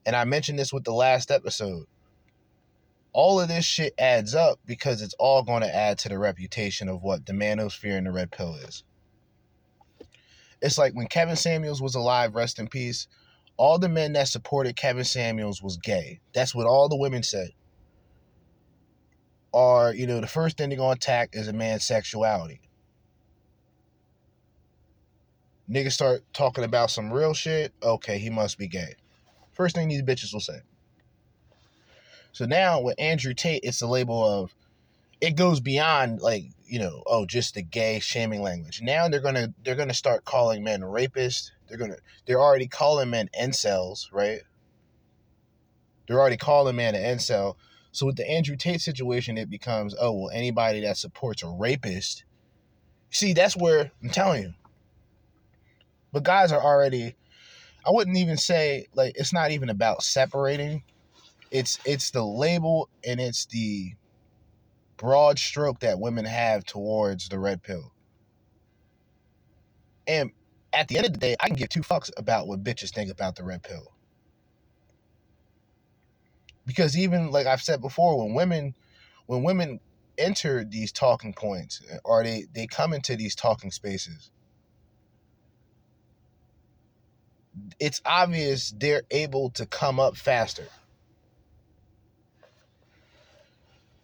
and 0.05 0.15
I 0.15 0.23
mentioned 0.25 0.59
this 0.59 0.73
with 0.73 0.83
the 0.83 0.93
last 0.93 1.31
episode, 1.31 1.85
all 3.13 3.39
of 3.39 3.47
this 3.47 3.65
shit 3.65 3.93
adds 3.97 4.35
up 4.35 4.59
because 4.65 5.01
it's 5.01 5.15
all 5.17 5.41
going 5.41 5.61
to 5.61 5.73
add 5.73 5.97
to 5.99 6.09
the 6.09 6.19
reputation 6.19 6.89
of 6.89 7.01
what 7.01 7.25
the 7.25 7.33
manosphere 7.33 7.97
and 7.97 8.05
the 8.05 8.11
red 8.11 8.29
pill 8.29 8.55
is. 8.55 8.83
It's 10.61 10.77
like 10.77 10.93
when 10.93 11.07
Kevin 11.07 11.35
Samuels 11.35 11.81
was 11.81 11.95
alive, 11.95 12.35
rest 12.35 12.59
in 12.59 12.67
peace, 12.67 13.07
all 13.57 13.79
the 13.79 13.87
men 13.87 14.13
that 14.13 14.27
supported 14.27 14.75
Kevin 14.75 15.05
Samuels 15.05 15.61
was 15.61 15.77
gay. 15.77 16.19
That's 16.33 16.53
what 16.53 16.67
all 16.67 16.89
the 16.89 16.97
women 16.97 17.23
said. 17.23 17.51
Or, 19.53 19.93
you 19.93 20.07
know, 20.07 20.19
the 20.19 20.27
first 20.27 20.57
thing 20.57 20.69
they're 20.69 20.77
going 20.77 20.97
to 20.97 21.01
attack 21.01 21.29
is 21.33 21.47
a 21.47 21.53
man's 21.53 21.85
sexuality. 21.85 22.59
Niggas 25.69 25.93
start 25.93 26.21
talking 26.33 26.63
about 26.63 26.91
some 26.91 27.11
real 27.11 27.33
shit, 27.33 27.73
okay, 27.81 28.17
he 28.17 28.29
must 28.29 28.57
be 28.57 28.67
gay. 28.67 28.95
First 29.53 29.75
thing 29.75 29.87
these 29.87 30.03
bitches 30.03 30.33
will 30.33 30.41
say. 30.41 30.59
So 32.31 32.45
now 32.45 32.81
with 32.81 32.99
Andrew 32.99 33.33
Tate, 33.33 33.63
it's 33.63 33.81
a 33.81 33.87
label 33.87 34.23
of 34.23 34.53
it 35.21 35.35
goes 35.35 35.59
beyond 35.59 36.21
like, 36.21 36.43
you 36.67 36.79
know, 36.79 37.01
oh, 37.07 37.25
just 37.25 37.55
the 37.55 37.61
gay 37.61 37.99
shaming 37.99 38.41
language. 38.41 38.81
Now 38.81 39.07
they're 39.07 39.21
gonna 39.21 39.53
they're 39.63 39.75
gonna 39.75 39.93
start 39.93 40.25
calling 40.25 40.63
men 40.63 40.81
rapists. 40.81 41.51
They're 41.67 41.77
gonna 41.77 41.95
they're 42.25 42.41
already 42.41 42.67
calling 42.67 43.09
men 43.09 43.29
incels, 43.39 44.11
right? 44.11 44.41
They're 46.07 46.19
already 46.19 46.37
calling 46.37 46.75
man 46.75 46.95
an 46.95 47.17
incel. 47.17 47.55
So 47.91 48.05
with 48.05 48.17
the 48.17 48.29
Andrew 48.29 48.57
Tate 48.57 48.81
situation, 48.81 49.37
it 49.37 49.49
becomes, 49.49 49.95
oh 49.99 50.11
well, 50.11 50.29
anybody 50.31 50.81
that 50.81 50.97
supports 50.97 51.41
a 51.43 51.47
rapist. 51.47 52.25
See, 53.09 53.33
that's 53.33 53.55
where 53.55 53.91
I'm 54.03 54.09
telling 54.09 54.43
you. 54.43 54.53
But 56.15 56.23
guys 56.23 56.51
are 56.53 56.63
already 56.63 57.17
I 57.85 57.91
wouldn't 57.91 58.17
even 58.17 58.37
say 58.37 58.87
like 58.95 59.13
it's 59.17 59.33
not 59.33 59.51
even 59.51 59.69
about 59.69 60.03
separating 60.03 60.83
it's 61.51 61.79
it's 61.85 62.11
the 62.11 62.23
label 62.25 62.89
and 63.07 63.19
it's 63.19 63.45
the 63.47 63.93
broad 64.97 65.39
stroke 65.39 65.79
that 65.81 65.99
women 65.99 66.25
have 66.25 66.65
towards 66.65 67.29
the 67.29 67.39
red 67.39 67.63
pill. 67.63 67.93
And 70.07 70.31
at 70.73 70.87
the 70.87 70.97
end 70.97 71.07
of 71.07 71.13
the 71.13 71.19
day, 71.19 71.35
I 71.39 71.47
can 71.47 71.55
give 71.55 71.69
two 71.69 71.81
fucks 71.81 72.11
about 72.17 72.47
what 72.47 72.63
bitches 72.63 72.93
think 72.93 73.11
about 73.11 73.35
the 73.35 73.43
red 73.43 73.63
pill. 73.63 73.93
Because 76.65 76.97
even 76.97 77.31
like 77.31 77.47
I've 77.47 77.61
said 77.61 77.81
before, 77.81 78.23
when 78.23 78.33
women 78.33 78.75
when 79.27 79.43
women 79.43 79.79
enter 80.17 80.63
these 80.63 80.91
talking 80.91 81.33
points 81.33 81.81
or 82.03 82.23
they, 82.23 82.45
they 82.53 82.67
come 82.67 82.93
into 82.93 83.15
these 83.15 83.35
talking 83.35 83.71
spaces, 83.71 84.31
it's 87.79 88.01
obvious 88.05 88.73
they're 88.77 89.03
able 89.11 89.49
to 89.51 89.65
come 89.65 89.99
up 89.99 90.15
faster. 90.15 90.67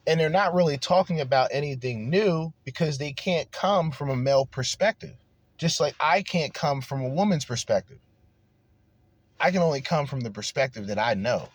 And 0.08 0.20
they're 0.20 0.30
not 0.30 0.54
really 0.54 0.78
talking 0.78 1.22
about 1.22 1.50
anything 1.52 2.10
new 2.10 2.54
because 2.66 2.98
they 2.98 3.14
can't 3.14 3.52
come 3.52 3.92
from 3.92 4.10
a 4.10 4.16
male 4.16 4.46
perspective. 4.46 5.16
Just 5.58 5.80
like 5.80 5.96
I 6.00 6.24
can't 6.24 6.54
come 6.54 6.82
from 6.82 7.02
a 7.02 7.10
woman's 7.10 7.46
perspective. 7.46 8.00
I 9.40 9.52
can 9.52 9.62
only 9.62 9.82
come 9.82 10.08
from 10.08 10.22
the 10.22 10.32
perspective 10.32 10.88
that 10.88 11.00
I 11.00 11.14
know. 11.14 11.50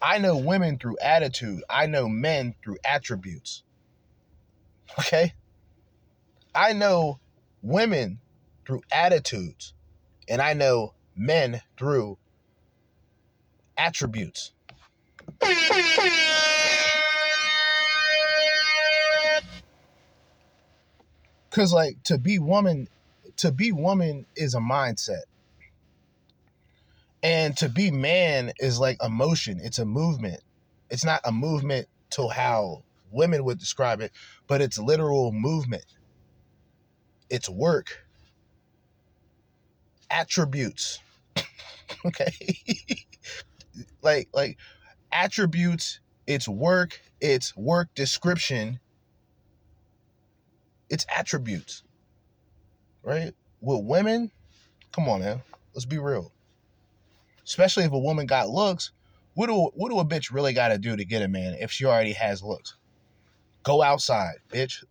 I 0.00 0.18
know 0.18 0.36
women 0.36 0.78
through 0.78 0.98
attitude. 1.00 1.62
I 1.70 1.86
know 1.86 2.08
men 2.08 2.54
through 2.62 2.78
attributes. 2.84 3.62
Okay? 4.98 5.32
I 6.54 6.72
know 6.72 7.18
women 7.62 8.18
through 8.66 8.82
attitudes, 8.92 9.74
and 10.28 10.40
I 10.40 10.54
know 10.54 10.94
men 11.16 11.62
through 11.78 12.18
attributes. 13.76 14.52
Cause 21.50 21.72
like 21.72 22.02
to 22.04 22.18
be 22.18 22.38
woman, 22.38 22.88
to 23.38 23.52
be 23.52 23.72
woman 23.72 24.26
is 24.36 24.54
a 24.54 24.60
mindset. 24.60 25.22
And 27.22 27.56
to 27.58 27.68
be 27.68 27.90
man 27.90 28.52
is 28.58 28.80
like 28.80 28.98
emotion. 29.02 29.60
It's 29.62 29.78
a 29.78 29.84
movement. 29.84 30.40
It's 30.90 31.04
not 31.04 31.20
a 31.24 31.32
movement 31.32 31.88
to 32.10 32.28
how 32.28 32.82
women 33.12 33.44
would 33.44 33.58
describe 33.58 34.00
it, 34.00 34.12
but 34.48 34.60
it's 34.60 34.78
literal 34.78 35.32
movement. 35.32 35.84
It's 37.30 37.48
work. 37.48 38.01
Attributes. 40.12 41.00
okay. 42.06 42.32
like 44.02 44.28
like 44.32 44.58
attributes, 45.10 46.00
it's 46.26 46.48
work, 46.48 47.00
it's 47.20 47.56
work 47.56 47.88
description, 47.94 48.80
it's 50.88 51.06
attributes. 51.14 51.82
Right? 53.02 53.32
With 53.60 53.84
women, 53.84 54.30
come 54.92 55.08
on, 55.08 55.20
man. 55.20 55.42
Let's 55.74 55.86
be 55.86 55.98
real. 55.98 56.32
Especially 57.44 57.84
if 57.84 57.92
a 57.92 57.98
woman 57.98 58.26
got 58.26 58.48
looks, 58.48 58.92
what 59.34 59.46
do 59.46 59.70
what 59.74 59.90
do 59.90 59.98
a 59.98 60.04
bitch 60.04 60.32
really 60.32 60.52
got 60.52 60.68
to 60.68 60.78
do 60.78 60.96
to 60.96 61.04
get 61.04 61.22
a 61.22 61.28
man 61.28 61.56
if 61.58 61.70
she 61.72 61.84
already 61.84 62.12
has 62.12 62.42
looks? 62.42 62.76
Go 63.62 63.82
outside, 63.82 64.34
bitch. 64.50 64.84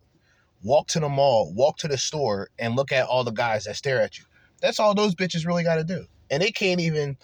Walk 0.63 0.88
to 0.89 0.99
the 0.99 1.09
mall, 1.09 1.53
walk 1.53 1.78
to 1.80 1.88
the 1.88 1.97
store, 1.97 2.49
and 2.59 2.76
look 2.76 2.91
at 2.91 3.05
all 3.05 3.24
the 3.24 3.32
guys 3.32 3.65
that 3.65 3.76
stare 3.76 4.01
at 4.01 4.17
you. 4.17 4.26
That's 4.62 4.80
all 4.80 4.93
those 4.93 5.16
bitches 5.16 5.45
really 5.45 5.64
got 5.64 5.76
to 5.76 5.84
do, 5.84 6.05
and 6.30 6.41
they 6.41 6.51
can't 6.51 6.80
even 6.80 7.18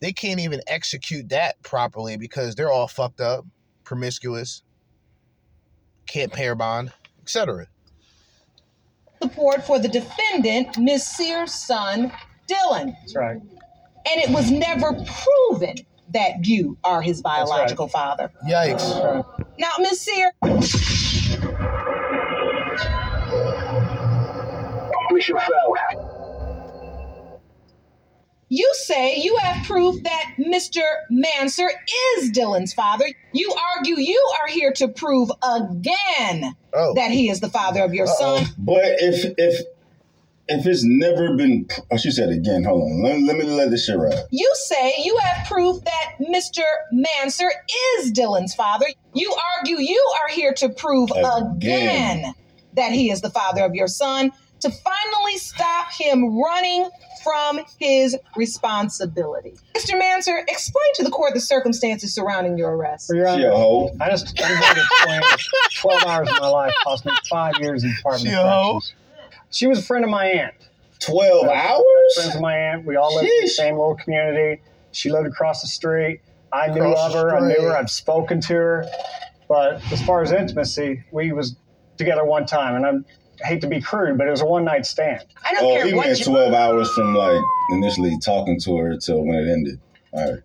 they 0.00 0.12
can't 0.12 0.40
even 0.40 0.60
execute 0.66 1.28
that 1.30 1.62
properly 1.62 2.16
because 2.16 2.54
they're 2.54 2.70
all 2.70 2.88
fucked 2.88 3.20
up, 3.20 3.44
promiscuous, 3.84 4.62
can't 6.06 6.32
pair 6.32 6.54
bond, 6.54 6.92
etc. 7.22 7.66
Support 9.22 9.64
for 9.64 9.78
the 9.78 9.88
defendant, 9.88 10.76
Ms. 10.78 11.06
Sears' 11.06 11.54
son, 11.54 12.12
Dylan. 12.50 12.94
That's 13.00 13.14
right. 13.14 13.36
And 13.36 14.20
it 14.20 14.30
was 14.30 14.50
never 14.50 14.92
proven 14.92 15.76
that 16.12 16.44
you 16.44 16.76
are 16.82 17.00
his 17.00 17.22
biological 17.22 17.86
father. 17.86 18.32
Yikes! 18.46 19.24
Now, 19.58 19.70
Ms. 19.78 20.00
Sears, 20.00 20.32
Mission 25.12 25.36
failed. 25.38 26.01
You 28.54 28.70
say 28.84 29.16
you 29.16 29.34
have 29.38 29.64
proof 29.66 30.02
that 30.02 30.24
Mr. 30.38 30.82
Manser 31.10 31.68
is 32.18 32.30
Dylan's 32.32 32.74
father. 32.74 33.06
You 33.32 33.54
argue 33.76 33.98
you 33.98 34.22
are 34.42 34.48
here 34.48 34.72
to 34.74 34.88
prove 34.88 35.30
again 35.42 36.54
Oh. 36.74 36.92
that 36.94 37.10
he 37.10 37.30
is 37.30 37.40
the 37.40 37.48
father 37.48 37.82
of 37.82 37.94
your 37.94 38.06
Uh-oh. 38.06 38.38
son. 38.44 38.46
But 38.58 38.82
if 38.84 39.34
if 39.38 39.60
if 40.48 40.66
it's 40.66 40.82
never 40.84 41.34
been, 41.36 41.66
oh, 41.90 41.96
she 41.96 42.10
said 42.10 42.28
again. 42.28 42.64
Hold 42.64 42.82
on, 42.82 43.02
let, 43.02 43.22
let 43.22 43.36
me 43.36 43.44
let 43.44 43.70
this 43.70 43.86
shit 43.86 43.96
ride. 43.96 44.18
You 44.30 44.50
say 44.66 44.94
you 45.02 45.16
have 45.18 45.46
proof 45.46 45.82
that 45.84 46.16
Mr. 46.20 46.62
Manser 46.92 47.48
is 47.98 48.12
Dylan's 48.12 48.54
father. 48.54 48.86
You 49.14 49.34
argue 49.58 49.78
you 49.78 50.02
are 50.22 50.28
here 50.34 50.52
to 50.54 50.68
prove 50.68 51.10
Again. 51.10 51.46
again 51.56 52.34
that 52.74 52.92
he 52.92 53.10
is 53.10 53.20
the 53.22 53.30
father 53.30 53.64
of 53.64 53.74
your 53.74 53.88
son 53.88 54.30
to 54.60 54.70
finally 54.70 55.38
stop 55.38 55.92
him 55.92 56.38
running 56.38 56.88
from 57.22 57.60
his 57.78 58.16
responsibility. 58.36 59.54
Mr. 59.74 60.00
Manser, 60.00 60.42
explain 60.48 60.94
to 60.94 61.04
the 61.04 61.10
court 61.10 61.34
the 61.34 61.40
circumstances 61.40 62.14
surrounding 62.14 62.58
your 62.58 62.74
arrest. 62.76 63.08
For 63.08 63.16
your 63.16 63.28
honor, 63.28 63.50
hoe. 63.50 63.90
I 64.00 64.10
just 64.10 64.40
I'm 64.42 64.60
going 64.60 64.74
to 64.74 64.80
explain 64.80 65.22
12 65.76 66.04
hours 66.04 66.28
of 66.28 66.40
my 66.40 66.48
life 66.48 66.72
cost 66.84 67.04
me 67.04 67.12
five 67.30 67.54
years 67.60 67.84
in 67.84 67.94
Department 67.94 68.28
She 68.28 68.34
of 68.34 68.44
a? 68.46 68.48
Corrections. 68.48 68.94
She 69.50 69.66
was 69.66 69.78
a 69.78 69.82
friend 69.82 70.04
of 70.04 70.10
my 70.10 70.26
aunt. 70.26 70.54
Twelve 70.98 71.46
Friends 71.46 71.78
hours. 72.28 72.34
of 72.36 72.40
my 72.40 72.56
aunt. 72.56 72.86
We 72.86 72.96
all 72.96 73.14
lived 73.14 73.28
in 73.28 73.40
the 73.42 73.48
same 73.48 73.76
little 73.76 73.96
community. 73.96 74.62
She 74.92 75.10
lived 75.10 75.26
across 75.26 75.60
the 75.60 75.68
street. 75.68 76.20
I 76.52 76.68
knew 76.68 76.84
of 76.84 77.12
her. 77.14 77.36
I 77.36 77.48
knew 77.48 77.62
her. 77.62 77.76
I've 77.76 77.90
spoken 77.90 78.40
to 78.42 78.54
her. 78.54 78.86
But 79.48 79.82
as 79.92 80.02
far 80.06 80.22
as 80.22 80.32
intimacy, 80.32 81.02
we 81.10 81.32
was 81.32 81.56
together 81.98 82.24
one 82.24 82.46
time, 82.46 82.74
and 82.76 82.86
I'm, 82.86 83.04
I 83.04 83.21
hate 83.44 83.60
to 83.62 83.66
be 83.66 83.80
crude, 83.80 84.18
but 84.18 84.26
it 84.26 84.30
was 84.30 84.40
a 84.40 84.46
one 84.46 84.64
night 84.64 84.86
stand. 84.86 85.24
I 85.44 85.54
don't 85.54 85.64
Oh, 85.64 85.74
care 85.74 85.86
he 85.86 85.94
what 85.94 86.06
went 86.06 86.18
you 86.18 86.24
twelve 86.24 86.54
hours 86.54 86.90
from 86.92 87.14
like 87.14 87.40
initially 87.70 88.18
talking 88.18 88.58
to 88.60 88.76
her 88.78 88.96
till 88.96 89.24
when 89.24 89.36
it 89.36 89.50
ended. 89.52 89.80
All 90.12 90.32
right. 90.32 90.42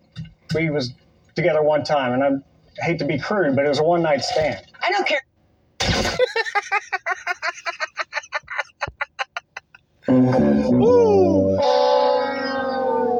We 0.54 0.70
was 0.70 0.94
together 1.34 1.62
one 1.62 1.84
time, 1.84 2.12
and 2.14 2.24
I'm, 2.24 2.44
I 2.82 2.86
hate 2.86 2.98
to 3.00 3.04
be 3.04 3.18
crude, 3.18 3.54
but 3.54 3.64
it 3.64 3.68
was 3.68 3.78
a 3.78 3.84
one 3.84 4.02
night 4.02 4.22
stand. 4.22 4.62
I 4.80 4.90
don't 4.90 5.06
care 5.06 5.20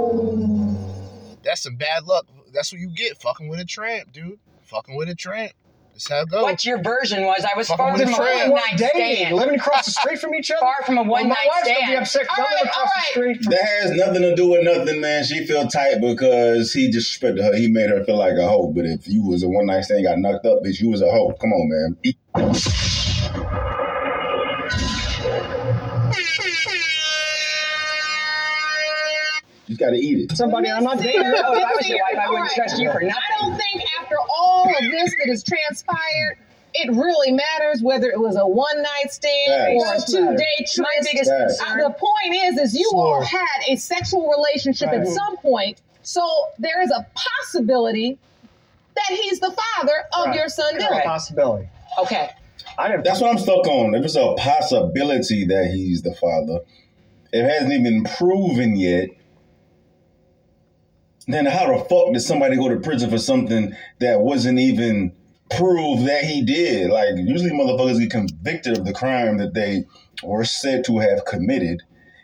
oh, 0.00 1.38
That's 1.44 1.62
some 1.62 1.76
bad 1.76 2.04
luck. 2.04 2.26
That's 2.52 2.72
what 2.72 2.80
you 2.80 2.88
get 2.88 3.16
fucking 3.18 3.48
with 3.48 3.60
a 3.60 3.64
tramp, 3.64 4.12
dude. 4.12 4.38
Fucking 4.62 4.96
with 4.96 5.08
a 5.08 5.14
tramp. 5.14 5.52
That's 5.98 6.08
how 6.10 6.20
it 6.20 6.28
goes. 6.30 6.42
What 6.44 6.64
your 6.64 6.80
version 6.80 7.24
was, 7.24 7.44
I 7.44 7.56
was 7.56 7.66
Fucking 7.66 7.76
far 7.84 7.92
with 7.92 8.02
from 8.02 8.10
a 8.10 8.12
a 8.12 8.16
friend. 8.16 8.52
one 8.52 8.60
night 8.70 8.78
Dating, 8.78 9.16
stand. 9.16 9.34
living 9.36 9.56
across 9.56 9.86
the 9.86 9.90
street 9.92 10.20
from 10.20 10.32
each 10.36 10.48
other. 10.52 10.60
Far 10.60 10.84
from 10.86 10.96
a 10.98 11.00
one 11.02 11.08
Well, 11.08 11.20
one 11.22 11.28
my 11.30 11.34
night 11.34 11.46
wife's 11.48 11.66
gonna 11.66 11.78
be 11.80 11.84
stand. 11.86 11.98
upset 12.02 12.28
'cause 12.28 12.38
All 12.38 12.44
I 12.44 12.48
live 12.50 12.54
right, 12.54 12.70
across 12.70 12.76
all 12.76 12.84
the 12.84 12.90
right. 13.00 13.06
street. 13.10 13.42
from- 13.44 13.50
That 13.52 13.64
has 13.82 13.90
nothing 13.90 14.22
to 14.22 14.34
do 14.36 14.48
with 14.48 14.62
nothing, 14.62 15.00
man. 15.00 15.24
She 15.24 15.44
feel 15.44 15.66
tight 15.66 16.00
because 16.00 16.72
he 16.72 16.88
disrespected 16.88 17.42
her. 17.42 17.56
He 17.56 17.66
made 17.66 17.90
her 17.90 18.04
feel 18.04 18.16
like 18.16 18.34
a 18.38 18.46
hoe. 18.46 18.68
But 18.68 18.86
if 18.86 19.08
you 19.08 19.24
was 19.26 19.42
a 19.42 19.48
one 19.48 19.66
night 19.66 19.84
stand, 19.86 20.04
got 20.04 20.18
knocked 20.20 20.46
up, 20.46 20.62
bitch, 20.62 20.80
you 20.80 20.88
was 20.88 21.02
a 21.02 21.10
hoe. 21.10 21.32
Come 21.40 21.52
on, 21.52 21.68
man. 21.68 23.17
You 29.68 29.76
just 29.76 29.80
gotta 29.80 29.96
eat 29.96 30.30
it. 30.30 30.36
Somebody 30.36 30.70
I'm 30.70 30.82
not 30.82 30.98
dating. 30.98 31.20
Oh, 31.24 31.54
if 31.54 31.64
I 31.64 31.72
was 31.76 31.88
your 31.88 31.98
wife, 31.98 32.16
I 32.26 32.30
wouldn't 32.30 32.50
trust 32.52 32.78
you 32.80 32.90
for 32.90 33.00
nothing. 33.02 33.10
I 33.12 33.40
don't 33.42 33.56
think 33.58 33.82
after 34.00 34.16
all 34.34 34.64
of 34.66 34.80
this 34.90 35.10
that 35.18 35.28
has 35.28 35.42
transpired, 35.44 36.38
it 36.72 36.90
really 36.90 37.32
matters 37.32 37.82
whether 37.82 38.08
it 38.08 38.18
was 38.18 38.36
a 38.36 38.46
one 38.46 38.82
night 38.82 39.10
stand 39.12 39.76
or 39.76 39.94
a 39.94 40.00
two 40.00 40.36
day 40.36 40.66
My 40.78 40.86
biggest 41.02 41.30
Uh, 41.30 41.46
concern. 41.48 41.78
the 41.80 41.90
point 41.90 42.34
is, 42.46 42.58
is 42.58 42.74
you 42.78 42.90
all 42.94 43.22
had 43.22 43.62
a 43.68 43.76
sexual 43.76 44.30
relationship 44.30 44.88
at 44.88 45.06
some 45.06 45.36
point, 45.38 45.82
so 46.02 46.26
there 46.58 46.80
is 46.82 46.90
a 46.90 47.06
possibility 47.14 48.18
that 48.94 49.18
he's 49.18 49.38
the 49.40 49.54
father 49.76 49.92
of 50.18 50.26
Right. 50.28 50.36
your 50.36 50.48
son 50.48 50.72
Correct. 50.78 50.92
Dylan. 50.92 51.04
Possibility. 51.04 51.68
Okay. 52.00 52.30
I 52.78 52.88
didn't. 52.88 53.04
That's 53.04 53.20
what 53.20 53.30
I'm 53.32 53.38
stuck 53.38 53.66
on. 53.66 53.94
If 53.94 54.04
it's 54.04 54.16
a 54.16 54.34
possibility 54.38 55.44
that 55.46 55.70
he's 55.74 56.00
the 56.02 56.14
father, 56.14 56.60
it 57.32 57.44
hasn't 57.44 57.72
even 57.72 58.04
proven 58.04 58.76
yet. 58.76 59.10
Then 61.28 61.44
how 61.44 61.76
the 61.76 61.84
fuck 61.84 62.12
did 62.12 62.20
somebody 62.20 62.56
go 62.56 62.70
to 62.70 62.80
prison 62.80 63.10
for 63.10 63.18
something 63.18 63.76
that 63.98 64.22
wasn't 64.22 64.58
even 64.58 65.12
proved 65.50 66.06
that 66.06 66.24
he 66.24 66.42
did? 66.42 66.90
Like 66.90 67.16
usually 67.16 67.50
motherfuckers 67.50 68.00
get 68.00 68.10
convicted 68.10 68.78
of 68.78 68.86
the 68.86 68.94
crime 68.94 69.36
that 69.36 69.52
they 69.52 69.84
were 70.22 70.44
said 70.44 70.84
to 70.86 70.98
have 70.98 71.26
committed, 71.26 71.82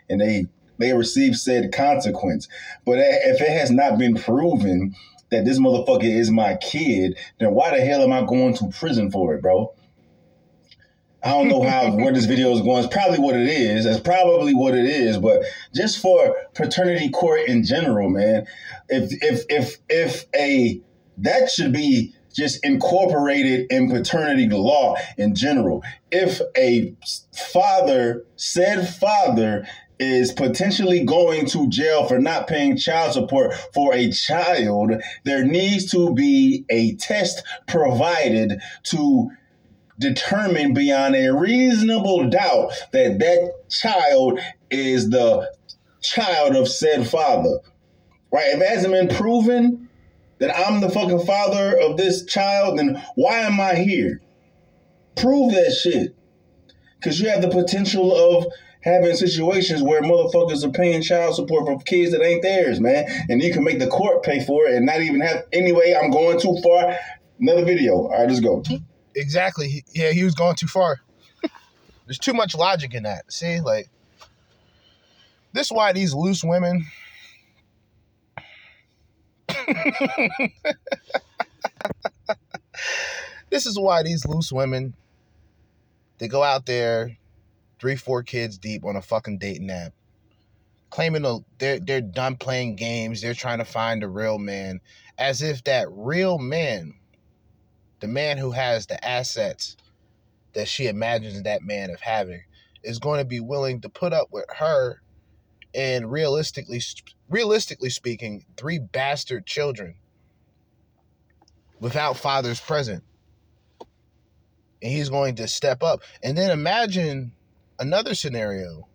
and 0.09 0.19
they 0.19 0.47
they 0.79 0.93
receive 0.93 1.35
said 1.35 1.71
consequence. 1.71 2.47
But 2.83 2.97
if 2.97 3.41
it 3.41 3.49
has 3.49 3.69
not 3.69 3.99
been 3.99 4.15
proven 4.15 4.95
that 5.29 5.45
this 5.45 5.59
motherfucker 5.59 6.03
is 6.03 6.31
my 6.31 6.55
kid, 6.55 7.17
then 7.39 7.53
why 7.53 7.77
the 7.77 7.85
hell 7.85 8.01
am 8.01 8.11
I 8.11 8.25
going 8.25 8.55
to 8.55 8.69
prison 8.69 9.11
for 9.11 9.35
it, 9.35 9.41
bro? 9.41 9.71
I 11.25 11.29
don't 11.29 11.47
know 11.47 11.63
how 11.63 11.95
where 11.95 12.13
this 12.13 12.25
video 12.25 12.51
is 12.51 12.61
going. 12.61 12.83
It's 12.83 12.93
probably 12.93 13.17
what 13.17 13.35
it 13.35 13.49
is. 13.49 13.87
It's 13.87 13.99
probably 13.99 14.53
what 14.53 14.75
it 14.75 14.85
is. 14.85 15.17
But 15.17 15.41
just 15.73 15.99
for 15.99 16.35
paternity 16.53 17.09
court 17.09 17.41
in 17.47 17.63
general, 17.63 18.09
man, 18.11 18.45
if 18.89 19.11
if 19.23 19.43
if 19.49 19.77
if 19.89 20.25
a 20.35 20.79
that 21.17 21.49
should 21.49 21.73
be 21.73 22.13
just 22.35 22.63
incorporated 22.63 23.65
in 23.71 23.89
paternity 23.89 24.47
law 24.49 24.95
in 25.17 25.33
general. 25.33 25.81
If 26.11 26.41
a 26.55 26.93
father, 27.53 28.25
said 28.35 28.87
father, 28.87 29.65
is 29.97 30.33
potentially 30.33 31.05
going 31.05 31.45
to 31.47 31.69
jail 31.69 32.05
for 32.05 32.19
not 32.19 32.47
paying 32.47 32.77
child 32.77 33.13
support 33.13 33.53
for 33.73 33.93
a 33.93 34.11
child, 34.11 34.91
there 35.23 35.45
needs 35.45 35.89
to 35.91 36.13
be 36.13 36.65
a 36.69 36.95
test 36.95 37.41
provided 37.67 38.59
to 38.83 39.31
determine 39.99 40.73
beyond 40.73 41.15
a 41.15 41.33
reasonable 41.33 42.29
doubt 42.29 42.73
that 42.91 43.19
that 43.19 43.69
child 43.69 44.39
is 44.69 45.09
the 45.09 45.49
child 46.01 46.55
of 46.55 46.67
said 46.67 47.07
father. 47.07 47.59
Right? 48.31 48.53
If 48.53 48.61
it 48.61 48.67
hasn't 48.67 48.93
been 48.93 49.07
proven 49.07 49.89
that 50.39 50.55
I'm 50.55 50.81
the 50.81 50.89
fucking 50.89 51.25
father 51.25 51.77
of 51.79 51.97
this 51.97 52.25
child, 52.25 52.77
then 52.77 53.01
why 53.15 53.39
am 53.39 53.59
I 53.59 53.75
here? 53.75 54.21
Prove 55.15 55.53
that 55.53 55.71
shit. 55.71 56.15
Because 56.99 57.19
you 57.21 57.29
have 57.29 57.41
the 57.41 57.49
potential 57.49 58.13
of 58.13 58.47
having 58.81 59.15
situations 59.15 59.81
where 59.81 60.01
motherfuckers 60.01 60.63
are 60.63 60.71
paying 60.71 61.01
child 61.01 61.35
support 61.35 61.65
for 61.65 61.81
kids 61.83 62.11
that 62.11 62.21
ain't 62.21 62.43
theirs, 62.43 62.79
man. 62.79 63.05
And 63.29 63.41
you 63.41 63.53
can 63.53 63.63
make 63.63 63.79
the 63.79 63.87
court 63.87 64.23
pay 64.23 64.43
for 64.43 64.67
it 64.67 64.75
and 64.75 64.85
not 64.85 65.01
even 65.01 65.21
have, 65.21 65.45
anyway, 65.53 65.95
I'm 65.99 66.11
going 66.11 66.39
too 66.39 66.57
far. 66.61 66.97
Another 67.39 67.65
video. 67.65 67.93
All 67.93 68.09
right, 68.09 68.27
let's 68.27 68.41
go. 68.41 68.63
Exactly. 69.15 69.83
Yeah, 69.93 70.11
he 70.11 70.23
was 70.23 70.35
going 70.35 70.55
too 70.55 70.67
far. 70.67 71.01
There's 72.05 72.19
too 72.19 72.33
much 72.33 72.53
logic 72.55 72.93
in 72.93 73.03
that. 73.03 73.31
See, 73.31 73.61
like 73.61 73.89
this 75.53 75.67
is 75.67 75.71
why 75.71 75.93
these 75.93 76.13
loose 76.13 76.43
women 76.43 76.85
this 83.49 83.65
is 83.65 83.79
why 83.79 84.03
these 84.03 84.25
loose 84.25 84.51
women 84.51 84.93
they 86.17 86.27
go 86.27 86.43
out 86.43 86.65
there 86.65 87.17
three 87.79 87.95
four 87.95 88.21
kids 88.21 88.57
deep 88.57 88.83
on 88.85 88.97
a 88.97 89.01
fucking 89.01 89.37
dating 89.37 89.69
app 89.69 89.93
claiming 90.89 91.21
the, 91.23 91.39
they're 91.57 91.79
they're 91.79 92.01
done 92.01 92.35
playing 92.35 92.75
games 92.75 93.21
they're 93.21 93.33
trying 93.33 93.59
to 93.59 93.65
find 93.65 94.03
a 94.03 94.07
real 94.07 94.37
man 94.37 94.81
as 95.17 95.41
if 95.41 95.63
that 95.63 95.87
real 95.91 96.37
man 96.37 96.93
the 98.05 98.11
man 98.11 98.37
who 98.37 98.51
has 98.51 98.85
the 98.85 99.03
assets 99.03 99.75
that 100.53 100.67
she 100.67 100.85
imagines 100.85 101.41
that 101.41 101.63
man 101.63 101.89
of 101.89 101.99
having 102.01 102.43
is 102.83 102.99
going 102.99 103.17
to 103.17 103.25
be 103.25 103.39
willing 103.39 103.81
to 103.81 103.89
put 103.89 104.13
up 104.13 104.27
with 104.31 104.45
her 104.59 105.01
and 105.73 106.11
realistically 106.11 106.79
realistically 107.29 107.89
speaking 107.89 108.45
three 108.57 108.77
bastard 108.77 109.47
children 109.47 109.95
without 111.79 112.15
fathers 112.15 112.59
present. 112.59 113.03
And 114.83 114.91
he's 114.91 115.09
going 115.09 115.33
to 115.37 115.47
step 115.47 115.81
up. 115.81 116.03
And 116.21 116.37
then 116.37 116.51
imagine 116.51 117.31
another 117.79 118.13
scenario 118.13 118.87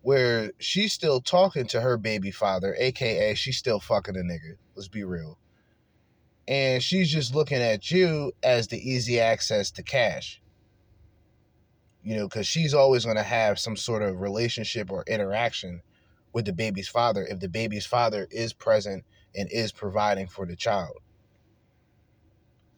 where 0.00 0.52
she's 0.58 0.94
still 0.94 1.20
talking 1.20 1.66
to 1.66 1.82
her 1.82 1.98
baby 1.98 2.30
father 2.30 2.74
aka 2.78 3.34
she's 3.34 3.58
still 3.58 3.80
fucking 3.80 4.16
a 4.16 4.20
nigga. 4.20 4.56
Let's 4.74 4.88
be 4.88 5.04
real 5.04 5.36
and 6.50 6.82
she's 6.82 7.08
just 7.10 7.32
looking 7.32 7.62
at 7.62 7.92
you 7.92 8.32
as 8.42 8.66
the 8.66 8.76
easy 8.76 9.20
access 9.20 9.70
to 9.70 9.84
cash. 9.84 10.42
You 12.02 12.16
know, 12.16 12.28
because 12.28 12.46
she's 12.46 12.74
always 12.74 13.04
going 13.04 13.16
to 13.18 13.22
have 13.22 13.58
some 13.58 13.76
sort 13.76 14.02
of 14.02 14.20
relationship 14.20 14.90
or 14.90 15.04
interaction 15.06 15.80
with 16.32 16.46
the 16.46 16.52
baby's 16.52 16.88
father 16.88 17.24
if 17.30 17.38
the 17.38 17.48
baby's 17.48 17.86
father 17.86 18.26
is 18.32 18.52
present 18.52 19.04
and 19.34 19.48
is 19.52 19.70
providing 19.70 20.26
for 20.26 20.44
the 20.44 20.56
child. 20.56 20.96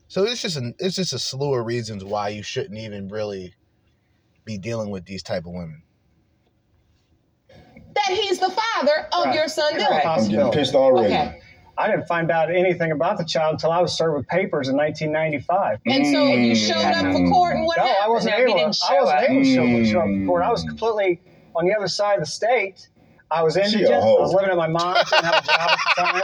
So 0.08 0.24
it's 0.24 0.42
just 0.42 0.58
a, 0.58 0.74
it's 0.78 0.96
just 0.96 1.14
a 1.14 1.18
slew 1.18 1.54
of 1.54 1.64
reasons 1.64 2.04
why 2.04 2.28
you 2.28 2.42
shouldn't 2.42 2.78
even 2.78 3.08
really 3.08 3.54
be 4.44 4.58
dealing 4.58 4.90
with 4.90 5.06
these 5.06 5.22
type 5.22 5.46
of 5.46 5.52
women. 5.52 5.82
That 7.94 8.08
he's 8.08 8.38
the 8.38 8.50
father 8.50 9.06
of 9.12 9.26
Right. 9.26 9.34
your 9.34 9.48
son, 9.48 9.74
Dylan. 9.74 10.04
I'm 10.04 10.28
getting 10.28 10.52
pissed 10.52 10.74
already. 10.74 11.14
Okay. 11.14 11.40
I 11.78 11.88
didn't 11.90 12.06
find 12.06 12.30
out 12.30 12.50
anything 12.54 12.92
about 12.92 13.16
the 13.18 13.24
child 13.24 13.54
until 13.54 13.72
I 13.72 13.80
was 13.80 13.96
served 13.96 14.16
with 14.16 14.28
papers 14.28 14.68
in 14.68 14.76
1995. 14.76 15.78
And 15.86 16.06
so 16.06 16.24
you 16.34 16.52
Mm. 16.52 16.68
showed 16.68 16.84
up 16.84 17.12
for 17.16 17.28
court, 17.30 17.56
and 17.56 17.66
what 17.66 17.78
No, 17.78 17.84
I 18.02 18.08
wasn't 18.08 18.32
No, 18.32 18.36
he 18.36 18.42
able. 18.44 18.58
didn't 18.58 18.74
To, 18.74 18.86
I 18.90 19.00
wasn't 19.00 19.18
up. 19.18 19.30
able 19.30 19.42
to 19.42 19.54
show, 19.54 19.84
show 19.92 19.98
up 20.00 20.06
Mm. 20.06 20.22
for 20.24 20.26
court. 20.32 20.42
I 20.44 20.50
was 20.50 20.62
completely 20.64 21.20
on 21.56 21.66
the 21.66 21.74
other 21.74 21.88
side 21.88 22.14
of 22.14 22.20
the 22.20 22.26
state. 22.30 22.88
I 23.30 23.42
was 23.42 23.54
She 23.54 23.60
a 23.60 23.64
indigent. 23.64 23.94
I 23.94 24.20
was 24.20 24.34
living 24.34 24.50
at 24.50 24.56
my 24.58 24.68
mom's. 24.68 25.08
Didn't 25.08 25.24
have 25.24 25.42
a 25.42 25.46
job 25.46 25.70
at 25.70 25.78
the 25.96 26.02
time, 26.02 26.22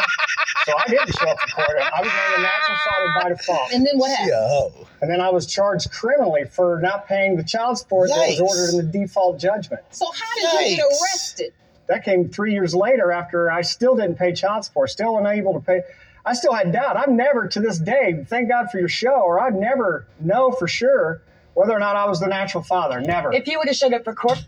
so 0.67 0.73
I 0.77 0.85
didn't 0.89 1.17
show 1.19 1.29
up 1.31 1.41
for 1.41 1.63
court. 1.63 1.79
I 1.81 2.01
was 2.03 2.11
named 2.13 2.35
a 2.37 2.43
natural 2.43 2.77
father 2.87 3.13
by 3.23 3.29
default. 3.31 3.73
And 3.73 3.87
then 3.87 3.99
what 3.99 4.11
happened? 4.11 4.35
hoe. 4.37 4.73
And 5.01 5.11
then 5.11 5.21
I 5.23 5.31
was 5.31 5.47
charged 5.47 5.91
criminally 5.91 6.45
for 6.45 6.79
not 6.83 7.07
paying 7.09 7.37
the 7.37 7.45
child 7.45 7.79
support 7.79 8.11
that 8.11 8.17
was 8.19 8.41
ordered 8.41 8.71
in 8.71 8.77
the 8.77 8.99
default 8.99 9.39
judgment. 9.41 9.81
So 9.93 10.05
how 10.13 10.35
did 10.61 10.71
you 10.71 10.77
get 10.77 10.85
arrested? 10.87 11.55
That 11.89 12.05
came 12.05 12.29
three 12.29 12.53
years 12.53 12.75
later 12.75 13.11
after 13.13 13.51
I 13.51 13.63
still 13.63 13.97
didn't 13.97 14.17
pay 14.17 14.33
child 14.33 14.65
support, 14.65 14.91
still 14.91 15.17
unable 15.19 15.55
to 15.55 15.61
pay. 15.61 15.81
I 16.25 16.35
still 16.35 16.53
had 16.53 16.71
doubt. 16.73 16.97
I've 16.99 17.09
never, 17.09 17.49
to 17.49 17.61
this 17.61 17.79
day, 17.79 18.25
thank 18.29 18.49
God 18.51 18.71
for 18.71 18.79
your 18.79 18.89
show, 18.91 19.15
or 19.23 19.41
I'd 19.41 19.55
never 19.55 20.07
know 20.21 20.53
for 20.53 20.69
sure 20.69 21.23
whether 21.55 21.73
or 21.73 21.79
not 21.79 21.97
I 21.97 22.07
was 22.07 22.21
the 22.21 22.27
natural 22.27 22.63
father. 22.63 23.01
Never. 23.01 23.33
If 23.33 23.47
you 23.49 23.59
would 23.59 23.69
have 23.69 23.77
showed 23.77 23.95
up 23.95 24.05
for 24.05 24.15
court, 24.15 24.45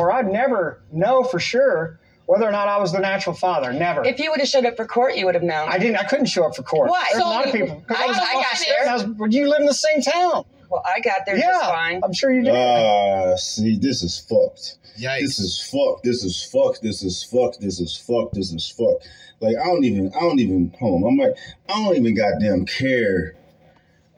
or 0.00 0.12
I'd 0.12 0.26
never 0.26 0.80
know 0.92 1.22
for 1.22 1.38
sure 1.38 2.00
whether 2.26 2.46
or 2.46 2.52
not 2.52 2.68
I 2.68 2.78
was 2.78 2.92
the 2.92 2.98
natural 2.98 3.34
father. 3.34 3.72
Never. 3.72 4.04
if 4.04 4.18
you 4.18 4.30
would 4.30 4.40
have 4.40 4.48
showed 4.48 4.66
up 4.66 4.76
for 4.76 4.84
court, 4.86 5.14
you 5.16 5.24
would 5.26 5.34
have 5.34 5.44
known. 5.44 5.68
I 5.68 5.78
didn't. 5.78 5.96
I 5.96 6.04
couldn't 6.04 6.26
show 6.26 6.44
up 6.44 6.54
for 6.56 6.62
court. 6.62 6.90
Why? 6.90 7.06
There's 7.12 7.22
So 7.22 7.28
a 7.28 7.30
lot 7.30 7.46
of 7.46 7.52
people. 7.52 7.68
people. 7.76 7.82
'cause 7.86 7.96
I- 8.00 8.06
was 8.08 8.16
I 8.18 8.32
got 8.34 8.46
upstate 8.52 8.74
there. 8.80 8.88
I 8.90 8.94
was- 8.94 9.34
you 9.34 9.48
live 9.48 9.60
in 9.60 9.66
the 9.66 9.74
same 9.74 10.02
town. 10.02 10.44
well, 10.68 10.82
I 10.84 11.00
got 11.00 11.24
there 11.24 11.36
yeah, 11.36 11.52
just 11.52 11.64
fine. 11.70 12.00
I'm 12.04 12.12
sure 12.12 12.30
you 12.32 12.42
did. 12.42 12.54
Ah, 12.54 13.34
see, 13.36 13.78
this 13.78 14.02
is 14.02 14.18
fucked. 14.18 14.77
Yikes. 14.98 15.20
This 15.20 15.38
is 15.38 15.60
fuck. 15.60 16.02
This 16.02 16.24
is 16.24 16.42
fuck. 16.42 16.80
This 16.80 17.02
is 17.02 17.22
fuck. 17.24 17.58
This 17.58 17.80
is 17.80 17.96
fuck. 17.96 18.32
This 18.32 18.52
is 18.52 18.68
fuck. 18.68 19.02
Like 19.40 19.56
I 19.56 19.64
don't 19.64 19.84
even. 19.84 20.12
I 20.14 20.20
don't 20.20 20.40
even. 20.40 20.74
Hold 20.78 21.04
on. 21.04 21.12
I'm 21.12 21.18
like. 21.18 21.36
I 21.68 21.84
don't 21.84 21.96
even 21.96 22.14
goddamn 22.14 22.66
care 22.66 23.34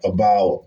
about. 0.05 0.65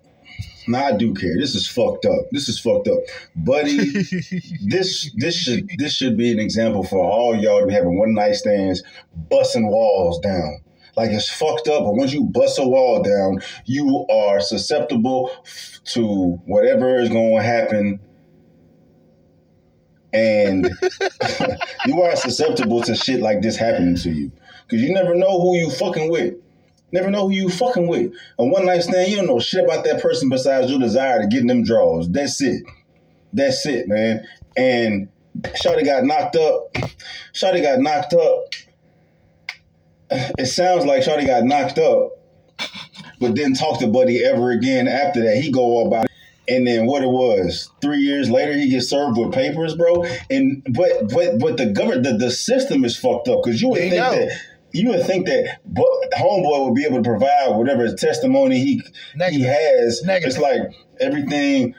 Nah, 0.66 0.86
I 0.86 0.92
do 0.94 1.14
care. 1.14 1.36
This 1.38 1.56
is 1.56 1.68
fucked 1.68 2.06
up. 2.06 2.26
This 2.32 2.48
is 2.48 2.58
fucked 2.58 2.88
up, 2.88 3.00
buddy. 3.36 3.78
this 4.66 5.12
this 5.18 5.36
should 5.36 5.70
this 5.78 5.94
should 5.94 6.18
be 6.18 6.32
an 6.32 6.40
example 6.40 6.84
for 6.84 7.00
all 7.00 7.36
y'all 7.36 7.60
to 7.60 7.68
be 7.68 7.74
having 7.74 7.98
one 7.98 8.14
night 8.14 8.36
stands, 8.36 8.82
busting 9.30 9.68
walls 9.68 10.20
down. 10.20 10.62
Like 10.96 11.10
it's 11.10 11.30
fucked 11.30 11.68
up, 11.68 11.84
but 11.84 11.96
once 11.96 12.14
you 12.14 12.24
bust 12.24 12.60
a 12.60 12.68
wall 12.68 13.02
down, 13.02 13.42
you 13.66 14.06
are 14.10 14.40
susceptible 14.40 15.32
to 15.86 16.40
whatever 16.46 16.98
is 16.98 17.10
going 17.10 17.36
to 17.36 17.44
happen 17.44 18.00
and 20.14 20.70
you 21.86 22.02
are 22.02 22.16
susceptible 22.16 22.82
to 22.84 22.96
shit 22.96 23.20
like 23.20 23.42
this 23.42 23.58
happening 23.58 23.96
to 23.96 24.12
you 24.12 24.32
because 24.66 24.82
you 24.82 24.94
never 24.94 25.16
know 25.16 25.42
who 25.42 25.58
you 25.58 25.70
fucking 25.70 26.10
with. 26.10 26.36
Never 26.92 27.10
know 27.10 27.28
who 27.28 27.34
you 27.34 27.50
fucking 27.50 27.88
with. 27.88 28.14
A 28.38 28.46
one 28.46 28.68
night 28.68 28.84
stand, 28.84 29.10
you 29.10 29.18
don't 29.18 29.26
know 29.26 29.40
shit 29.40 29.64
about 29.64 29.84
that 29.86 30.02
person 30.02 30.30
besides 30.30 30.70
your 30.70 30.80
desire 30.80 31.22
to 31.22 31.28
get 31.28 31.48
them 31.48 31.64
draws. 31.64 32.10
That's 32.10 32.40
it. 32.42 32.64
That's 33.34 33.66
it, 33.66 33.88
man. 33.88 34.28
And 34.56 35.10
Shawty 35.42 35.84
got 35.84 36.04
knocked 36.04 36.36
up. 36.36 36.72
Shawty 37.34 37.64
got 37.64 37.80
knocked 37.80 38.14
up. 38.14 38.54
It 40.38 40.46
sounds 40.46 40.86
like 40.86 41.02
Shawty 41.02 41.26
got 41.26 41.44
knocked 41.44 41.80
up, 41.80 42.12
but 43.20 43.34
didn't 43.34 43.56
talk 43.56 43.80
to 43.80 43.88
Buddy 43.88 44.24
ever 44.24 44.52
again 44.52 44.88
after 44.88 45.24
that. 45.24 45.38
He 45.38 45.52
go 45.52 45.62
all 45.62 45.88
about 45.88 46.06
it. 46.06 46.12
And 46.48 46.68
then 46.68 46.86
what 46.86 47.04
it 47.04 47.10
was, 47.10 47.72
three 47.82 48.00
years 48.00 48.30
later, 48.30 48.54
he 48.54 48.70
gets 48.70 48.90
served 48.90 49.18
with 49.18 49.34
papers, 49.34 49.76
bro. 49.76 50.04
And 50.30 50.62
but 50.72 51.10
but 51.14 51.40
but 51.40 51.58
the 51.58 51.68
government, 51.68 52.04
the, 52.04 52.18
the 52.18 52.32
system 52.32 52.84
is 52.84 52.98
fucked 52.98 53.30
up 53.30 53.44
because 53.44 53.62
you 53.62 53.70
would 53.70 53.78
There 53.80 53.86
you 53.86 53.92
think 53.92 54.04
go. 54.04 54.12
that 54.12 54.42
you 54.74 54.90
would 54.90 55.06
think 55.06 55.26
that 55.28 55.60
but 55.66 55.86
homeboy 56.18 56.66
would 56.66 56.76
be 56.76 56.84
able 56.86 56.98
to 56.98 57.10
provide 57.10 57.56
whatever 57.56 57.94
testimony 57.96 58.60
he 58.60 58.82
he 59.30 59.42
has. 59.44 60.04
Negative. 60.04 60.28
It's 60.30 60.38
like 60.40 60.62
everything 61.00 61.76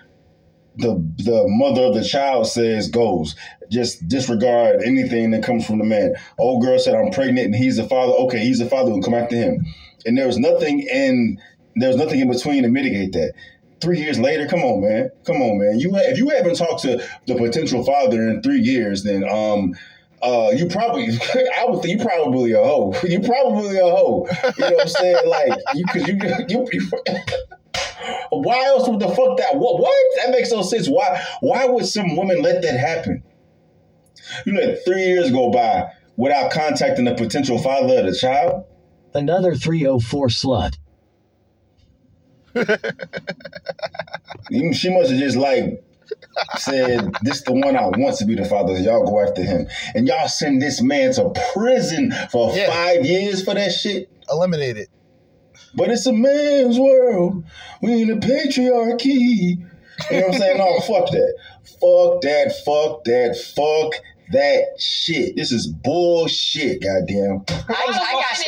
the 0.76 0.94
the 1.18 1.44
mother 1.46 1.82
of 1.82 1.94
the 1.94 2.04
child 2.04 2.46
says 2.46 2.88
goes. 2.88 3.36
Just 3.70 4.06
disregard 4.08 4.82
anything 4.82 5.30
that 5.32 5.42
comes 5.42 5.66
from 5.66 5.78
the 5.78 5.84
man. 5.84 6.14
Old 6.38 6.62
girl 6.62 6.78
said 6.78 6.94
I'm 6.94 7.10
pregnant 7.10 7.46
and 7.46 7.54
he's 7.54 7.76
the 7.76 7.84
father. 7.84 8.12
Okay, 8.12 8.38
he's 8.38 8.58
the 8.60 8.66
father. 8.66 8.90
We'll 8.90 9.02
come 9.02 9.14
after 9.14 9.36
him. 9.36 9.64
And 10.06 10.16
there 10.16 10.26
was 10.26 10.38
nothing 10.38 10.80
in 10.80 11.38
there 11.76 11.88
was 11.88 11.96
nothing 11.96 12.20
in 12.20 12.30
between 12.30 12.62
to 12.62 12.68
mitigate 12.68 13.12
that. 13.12 13.34
Three 13.80 14.00
years 14.00 14.18
later, 14.18 14.46
come 14.46 14.60
on, 14.60 14.80
man, 14.80 15.10
come 15.24 15.42
on, 15.42 15.58
man. 15.58 15.78
You 15.78 15.90
if 15.94 16.18
you 16.18 16.28
haven't 16.30 16.56
talked 16.56 16.82
to 16.82 17.04
the 17.26 17.34
potential 17.34 17.84
father 17.84 18.28
in 18.28 18.42
three 18.42 18.60
years, 18.60 19.02
then 19.02 19.28
um 19.28 19.74
uh, 20.22 20.50
you 20.56 20.66
probably, 20.66 21.08
I 21.58 21.66
would 21.66 21.82
think 21.82 22.00
you 22.00 22.06
probably 22.06 22.52
a 22.52 22.56
hoe. 22.64 22.94
You 23.04 23.20
probably 23.20 23.76
a 23.78 23.82
hoe. 23.82 24.26
You 24.56 24.64
know 24.64 24.72
what 24.72 24.80
I'm 24.80 24.88
saying? 24.88 25.16
Like, 25.26 25.52
you, 25.74 25.84
cause 25.84 26.08
you, 26.08 26.18
you, 26.48 26.68
you 26.72 26.90
why 28.30 28.64
else 28.64 28.88
would 28.88 29.00
the 29.00 29.08
fuck 29.08 29.36
that? 29.38 29.56
What? 29.56 29.80
What? 29.80 30.16
That 30.16 30.30
makes 30.30 30.50
no 30.50 30.62
sense. 30.62 30.88
Why? 30.88 31.22
Why 31.40 31.66
would 31.66 31.86
some 31.86 32.16
woman 32.16 32.42
let 32.42 32.62
that 32.62 32.78
happen? 32.78 33.22
You 34.46 34.54
let 34.54 34.84
three 34.84 35.04
years 35.04 35.30
go 35.30 35.50
by 35.50 35.90
without 36.16 36.50
contacting 36.50 37.04
the 37.04 37.14
potential 37.14 37.58
father 37.58 38.00
of 38.00 38.06
the 38.06 38.14
child. 38.14 38.64
Another 39.12 39.54
304 39.54 40.28
slut. 40.28 40.76
She 44.72 44.90
must 44.90 45.10
have 45.10 45.18
just 45.18 45.36
like 45.36 45.82
said, 46.58 47.12
"This 47.22 47.42
the 47.42 47.52
one 47.52 47.76
I 47.76 47.86
want 47.86 48.16
to 48.18 48.24
be 48.26 48.34
the 48.34 48.44
father." 48.44 48.76
Y'all 48.78 49.04
go 49.06 49.20
after 49.20 49.42
him, 49.42 49.66
and 49.94 50.06
y'all 50.06 50.28
send 50.28 50.60
this 50.60 50.82
man 50.82 51.12
to 51.14 51.32
prison 51.52 52.12
for 52.30 52.54
Yeah. 52.54 52.70
five 52.70 53.04
years 53.06 53.42
for 53.42 53.54
that 53.54 53.72
shit. 53.72 54.08
Eliminate 54.30 54.76
it. 54.76 54.88
But 55.74 55.90
it's 55.90 56.06
a 56.06 56.12
man's 56.12 56.78
world. 56.78 57.44
We 57.82 58.02
in 58.02 58.10
a 58.10 58.16
patriarchy. 58.16 59.56
You 60.10 60.20
know 60.20 60.26
what 60.26 60.34
I'm 60.34 60.40
saying? 60.40 60.58
No, 60.58 60.80
fuck 60.80 61.10
that. 61.10 61.34
Fuck 61.80 62.20
that. 62.22 62.54
Fuck 62.64 63.04
that. 63.04 63.36
Fuck 63.56 64.02
that 64.32 64.62
shit. 64.78 65.36
This 65.36 65.52
is 65.52 65.66
bullshit, 65.66 66.82
goddamn. 66.82 67.44
I, 67.68 67.68
I 67.68 68.12
got 68.12 68.38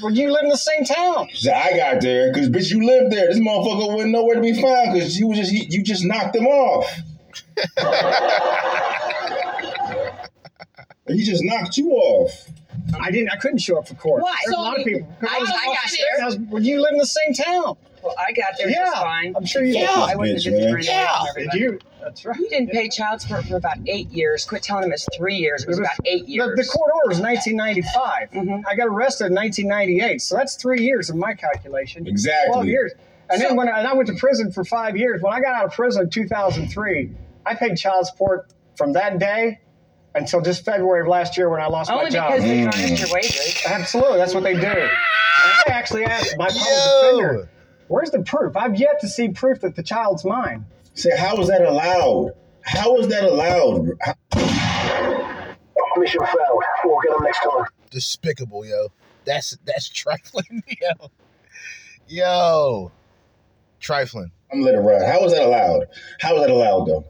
there. 0.00 0.10
You 0.10 0.32
live 0.32 0.44
in 0.44 0.48
the 0.48 0.56
same 0.56 0.84
town. 0.84 1.28
I 1.52 1.76
got 1.76 2.00
there 2.00 2.32
because 2.32 2.48
bitch, 2.48 2.70
you 2.70 2.82
lived 2.84 3.12
there. 3.12 3.28
This 3.28 3.38
motherfucker 3.38 3.94
wasn't 3.94 4.12
nowhere 4.12 4.36
to 4.36 4.40
be 4.40 4.58
found 4.60 4.94
because 4.94 5.18
you 5.18 5.28
was 5.28 5.38
just 5.38 5.52
he, 5.52 5.66
you 5.70 5.82
just 5.82 6.04
knocked 6.04 6.34
him 6.34 6.46
off. 6.46 6.90
he 11.08 11.24
just 11.24 11.44
knocked 11.44 11.76
you 11.76 11.90
off. 11.90 12.48
I 13.00 13.10
didn't. 13.10 13.30
I 13.30 13.36
couldn't 13.36 13.58
show 13.58 13.78
up 13.78 13.88
for 13.88 13.94
court. 13.94 14.22
Why? 14.22 14.36
There's 14.44 14.56
a 14.56 14.60
lot 14.60 14.78
of 14.78 14.84
people. 14.84 15.08
I- 15.22 15.26
I 15.26 15.38
got 15.40 15.90
there. 15.90 16.20
How's- 16.20 16.36
well, 16.48 16.62
you 16.62 16.80
live 16.80 16.92
in 16.92 16.98
the 16.98 17.06
same 17.06 17.32
town. 17.34 17.76
Well, 18.02 18.14
I 18.18 18.32
got 18.32 18.56
there 18.56 18.68
Yeah, 18.70 18.84
just 18.86 18.96
fine. 18.96 19.34
I'm 19.36 19.44
sure 19.44 19.62
you 19.64 19.74
Yeah. 19.74 19.90
I 19.92 20.14
wouldn't 20.14 20.38
Bitch, 20.38 20.44
have 20.44 20.54
man. 20.54 20.74
been 20.74 20.82
Yeah. 20.84 21.24
yeah. 21.36 21.50
Did 21.50 21.54
you? 21.60 21.78
That's 22.00 22.24
right. 22.24 22.36
We 22.38 22.48
didn't 22.48 22.70
pay 22.70 22.88
child 22.88 23.20
support 23.20 23.44
for 23.46 23.56
about 23.56 23.78
eight 23.86 24.08
years. 24.10 24.44
Quit 24.44 24.62
telling 24.62 24.82
them 24.82 24.92
it's 24.92 25.06
three 25.16 25.34
years. 25.34 25.62
It 25.64 25.68
was 25.68 25.78
about 25.78 25.96
eight 26.04 26.26
years. 26.28 26.56
the 26.56 26.64
court 26.64 26.92
order 26.94 27.08
was 27.08 27.20
1995. 27.20 28.30
Mhm. 28.30 28.62
I 28.66 28.76
got 28.76 28.86
arrested 28.86 29.26
in 29.26 29.34
1998, 29.34 30.22
so 30.22 30.36
that's 30.36 30.54
three 30.54 30.82
years 30.84 31.10
in 31.10 31.18
my 31.18 31.34
calculation. 31.34 32.06
Exactly. 32.06 32.52
12 32.52 32.66
years. 32.66 32.92
And 33.30 33.40
So- 33.42 33.48
then 33.48 33.56
when 33.56 33.68
I, 33.68 33.78
and 33.80 33.86
I 33.88 33.92
went 33.94 34.08
to 34.08 34.14
prison 34.14 34.52
for 34.52 34.64
five 34.64 34.96
years, 34.96 35.20
when 35.20 35.32
I 35.34 35.40
got 35.40 35.54
out 35.56 35.64
of 35.66 35.72
prison 35.72 36.04
in 36.04 36.10
2003, 36.10 37.10
I 37.44 37.54
paid 37.54 37.76
child 37.76 38.06
support 38.06 38.46
from 38.76 38.92
that 38.92 39.18
day 39.18 39.58
until 40.14 40.40
just 40.40 40.64
February 40.64 41.02
of 41.02 41.06
last 41.08 41.36
year 41.36 41.48
when 41.48 41.60
I 41.60 41.66
lost 41.66 41.90
Only 41.90 42.04
my 42.04 42.10
job. 42.10 42.32
because 42.32 42.44
they 42.44 42.62
garnished 42.64 43.00
your 43.02 43.12
wages. 43.14 43.62
Absolutely, 43.66 44.18
that's 44.18 44.34
what 44.34 44.42
they 44.42 44.54
do. 44.54 44.66
And 44.66 44.90
I 44.90 45.62
actually 45.68 46.04
asked 46.04 46.34
my 46.38 46.46
public 46.48 46.64
Yo! 46.66 47.10
defender, 47.20 47.50
"Where's 47.88 48.10
the 48.10 48.22
proof? 48.22 48.56
I've 48.56 48.76
yet 48.76 49.00
to 49.00 49.08
see 49.08 49.28
proof 49.28 49.60
that 49.60 49.76
the 49.76 49.82
child's 49.82 50.24
mine." 50.24 50.64
Say, 50.94 51.16
how 51.16 51.36
is 51.38 51.46
that 51.48 51.62
allowed? 51.62 52.32
How 52.62 52.96
is 52.96 53.06
that 53.08 53.22
allowed? 53.24 53.88
How- 54.00 54.14
Mission 55.96 56.20
failed. 56.20 56.62
We'll 56.84 57.00
get 57.00 57.12
them 57.12 57.24
next 57.24 57.40
time. 57.40 57.64
Despicable, 57.90 58.64
yo. 58.64 58.88
That's 59.24 59.56
that's 59.64 59.88
trifling, 59.88 60.62
yo. 60.80 61.08
Yo. 62.06 62.92
Trifling. 63.80 64.30
I'm 64.52 64.60
gonna 64.62 64.72
let 64.72 64.74
it 64.74 64.86
ride. 64.86 65.06
How 65.12 65.24
is 65.24 65.32
that 65.32 65.42
allowed? 65.42 65.86
How 66.20 66.34
is 66.36 66.40
that 66.42 66.50
allowed 66.50 66.84
though? 66.86 67.04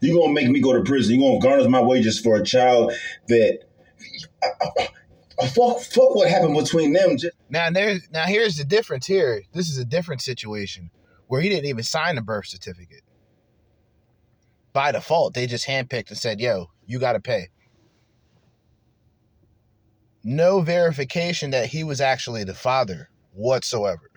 You 0.00 0.18
gonna 0.18 0.32
make 0.32 0.48
me 0.48 0.60
go 0.60 0.72
to 0.72 0.82
prison? 0.82 1.20
You're 1.20 1.30
gonna 1.30 1.40
garnish 1.40 1.68
my 1.68 1.80
wages 1.80 2.18
for 2.18 2.36
a 2.36 2.42
child 2.42 2.92
that? 3.28 3.60
Fuck, 5.54 5.80
fuck 5.80 6.14
what 6.14 6.28
happened 6.28 6.54
between 6.54 6.92
them. 6.92 7.16
Now 7.48 7.70
there's 7.70 8.08
now 8.10 8.24
here's 8.24 8.56
the 8.56 8.64
difference 8.64 9.06
here. 9.06 9.42
This 9.52 9.68
is 9.68 9.78
a 9.78 9.84
different 9.84 10.22
situation 10.22 10.90
where 11.26 11.40
he 11.40 11.48
didn't 11.48 11.66
even 11.66 11.84
sign 11.84 12.16
the 12.16 12.22
birth 12.22 12.46
certificate. 12.46 13.02
By 14.72 14.92
default, 14.92 15.34
they 15.34 15.46
just 15.46 15.66
handpicked 15.66 16.10
and 16.10 16.18
said, 16.18 16.40
yo, 16.40 16.70
you 16.86 16.98
gotta 16.98 17.20
pay. 17.20 17.48
No 20.22 20.60
verification 20.60 21.50
that 21.50 21.66
he 21.66 21.84
was 21.84 22.00
actually 22.00 22.44
the 22.44 22.54
father 22.54 23.08
whatsoever. 23.32 24.10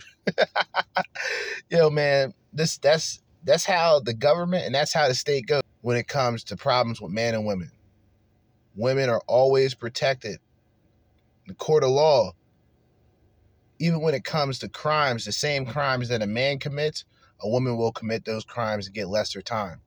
yo, 1.70 1.90
man, 1.90 2.34
this 2.52 2.78
that's 2.78 3.22
that's 3.44 3.66
how 3.66 4.00
the 4.00 4.14
government 4.14 4.66
and 4.66 4.76
that's 4.76 4.94
how 4.94 5.08
the 5.08 5.16
state 5.16 5.48
goes 5.48 5.63
when 5.84 5.98
it 5.98 6.10
comes 6.10 6.46
to 6.46 6.58
problems 6.58 7.02
with 7.02 7.14
men 7.14 7.36
and 7.36 7.46
women. 7.48 7.72
Women 8.76 9.10
are 9.12 9.24
always 9.28 9.76
protected. 9.76 10.40
The 11.48 11.56
court 11.56 11.86
of 11.86 11.92
law 11.92 12.34
even 13.80 14.02
when 14.02 14.16
it 14.16 14.24
comes 14.24 14.60
to 14.60 14.70
crimes, 14.70 15.26
the 15.26 15.34
same 15.34 15.66
crimes 15.66 16.10
that 16.10 16.22
a 16.22 16.28
man 16.28 16.60
commits, 16.60 17.06
a 17.42 17.50
woman 17.50 17.78
will 17.78 17.92
commit 17.92 18.26
those 18.26 18.46
crimes 18.46 18.88
and 18.88 18.96
get 18.96 19.10
lesser 19.10 19.42
time. 19.42 19.82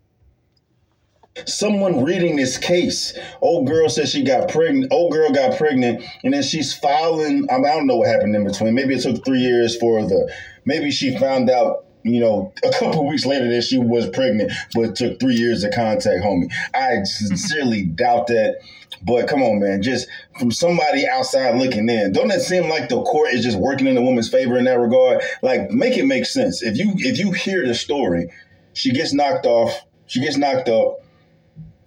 someone 1.47 2.05
reading 2.05 2.37
this 2.37 2.59
case. 2.59 3.19
Old 3.43 3.69
girl 3.69 3.89
said 3.89 4.09
she 4.09 4.25
got 4.25 4.51
pregnant. 4.51 4.93
Old 4.93 5.13
girl 5.13 5.33
got 5.33 5.59
pregnant, 5.59 6.05
and 6.25 6.35
then 6.35 6.43
she's 6.43 6.75
filing. 6.75 7.49
I 7.51 7.61
don't 7.61 7.87
know 7.89 7.97
what 7.99 8.09
happened 8.09 8.37
in 8.37 8.45
between. 8.45 8.75
Maybe 8.75 8.95
it 8.97 9.03
took 9.03 9.25
three 9.25 9.41
years 9.41 9.77
for 9.79 10.03
the. 10.03 10.33
Maybe 10.67 10.93
she 10.93 11.19
found 11.19 11.51
out. 11.51 11.86
You 12.07 12.21
know, 12.21 12.53
a 12.65 12.71
couple 12.71 13.07
weeks 13.09 13.27
later 13.27 13.51
that 13.51 13.63
she 13.63 13.79
was 13.79 14.09
pregnant, 14.09 14.53
but 14.75 14.95
took 14.95 15.19
three 15.19 15.35
years 15.35 15.63
to 15.63 15.71
contact 15.71 16.25
homie. 16.25 16.53
I 16.73 17.03
sincerely 17.03 17.83
doubt 17.83 18.29
that. 18.29 18.61
But 19.03 19.29
come 19.29 19.43
on, 19.43 19.59
man, 19.59 19.83
just 19.83 20.07
from 20.39 20.53
somebody 20.53 21.07
outside 21.07 21.59
looking 21.59 21.89
in, 21.89 22.13
don't 22.13 22.31
it 22.31 22.41
seem 22.41 22.69
like 22.69 22.89
the 22.89 23.03
court 23.03 23.33
is 23.33 23.43
just 23.43 23.59
working 23.59 23.89
in 23.89 23.97
the 23.97 24.03
woman's 24.03 24.29
favor 24.29 24.57
in 24.57 24.65
that 24.65 24.79
regard? 24.79 25.21
Like, 25.43 25.71
make 25.71 25.99
it 25.99 26.07
make 26.07 26.27
sense. 26.27 26.63
If 26.63 26.79
you 26.79 26.93
if 26.97 27.19
you 27.19 27.33
hear 27.33 27.67
the 27.67 27.75
story, 27.75 28.31
she 28.73 28.93
gets 28.93 29.13
knocked 29.13 29.45
off, 29.45 29.85
she 30.07 30.21
gets 30.21 30.37
knocked 30.37 30.69
up, 30.69 31.01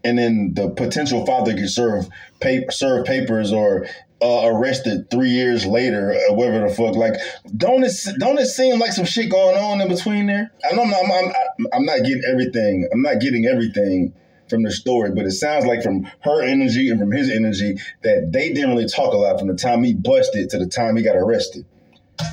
and 0.03 0.17
then 0.17 0.53
the 0.53 0.69
potential 0.69 1.25
father 1.25 1.53
gets 1.53 1.75
serve 1.75 2.09
paper, 2.41 2.71
serve 2.71 3.05
papers 3.05 3.53
or 3.53 3.87
uh, 4.21 4.41
arrested 4.45 5.09
three 5.09 5.29
years 5.29 5.65
later, 5.65 6.13
or 6.29 6.35
whatever 6.35 6.67
the 6.67 6.73
fuck. 6.73 6.95
Like, 6.95 7.13
don't 7.55 7.83
it 7.83 7.93
don't 8.19 8.37
it 8.37 8.47
seem 8.47 8.79
like 8.79 8.91
some 8.91 9.05
shit 9.05 9.29
going 9.29 9.57
on 9.57 9.81
in 9.81 9.87
between 9.87 10.27
there? 10.27 10.51
I 10.69 10.75
know 10.75 10.83
I'm 10.83 10.93
I'm, 10.93 11.11
I'm, 11.11 11.67
I'm 11.73 11.85
not 11.85 11.99
getting 11.99 12.23
everything. 12.29 12.87
I'm 12.91 13.01
not 13.01 13.19
getting 13.19 13.45
everything 13.45 14.13
from 14.49 14.63
the 14.63 14.71
story, 14.71 15.11
but 15.11 15.25
it 15.25 15.31
sounds 15.31 15.65
like 15.65 15.83
from 15.83 16.09
her 16.21 16.41
energy 16.41 16.89
and 16.89 16.99
from 16.99 17.11
his 17.11 17.29
energy 17.29 17.77
that 18.01 18.31
they 18.31 18.51
didn't 18.51 18.71
really 18.71 18.87
talk 18.87 19.13
a 19.13 19.17
lot 19.17 19.39
from 19.39 19.47
the 19.47 19.55
time 19.55 19.83
he 19.83 19.93
busted 19.93 20.49
to 20.49 20.57
the 20.57 20.67
time 20.67 20.97
he 20.97 21.03
got 21.03 21.15
arrested. 21.15 21.65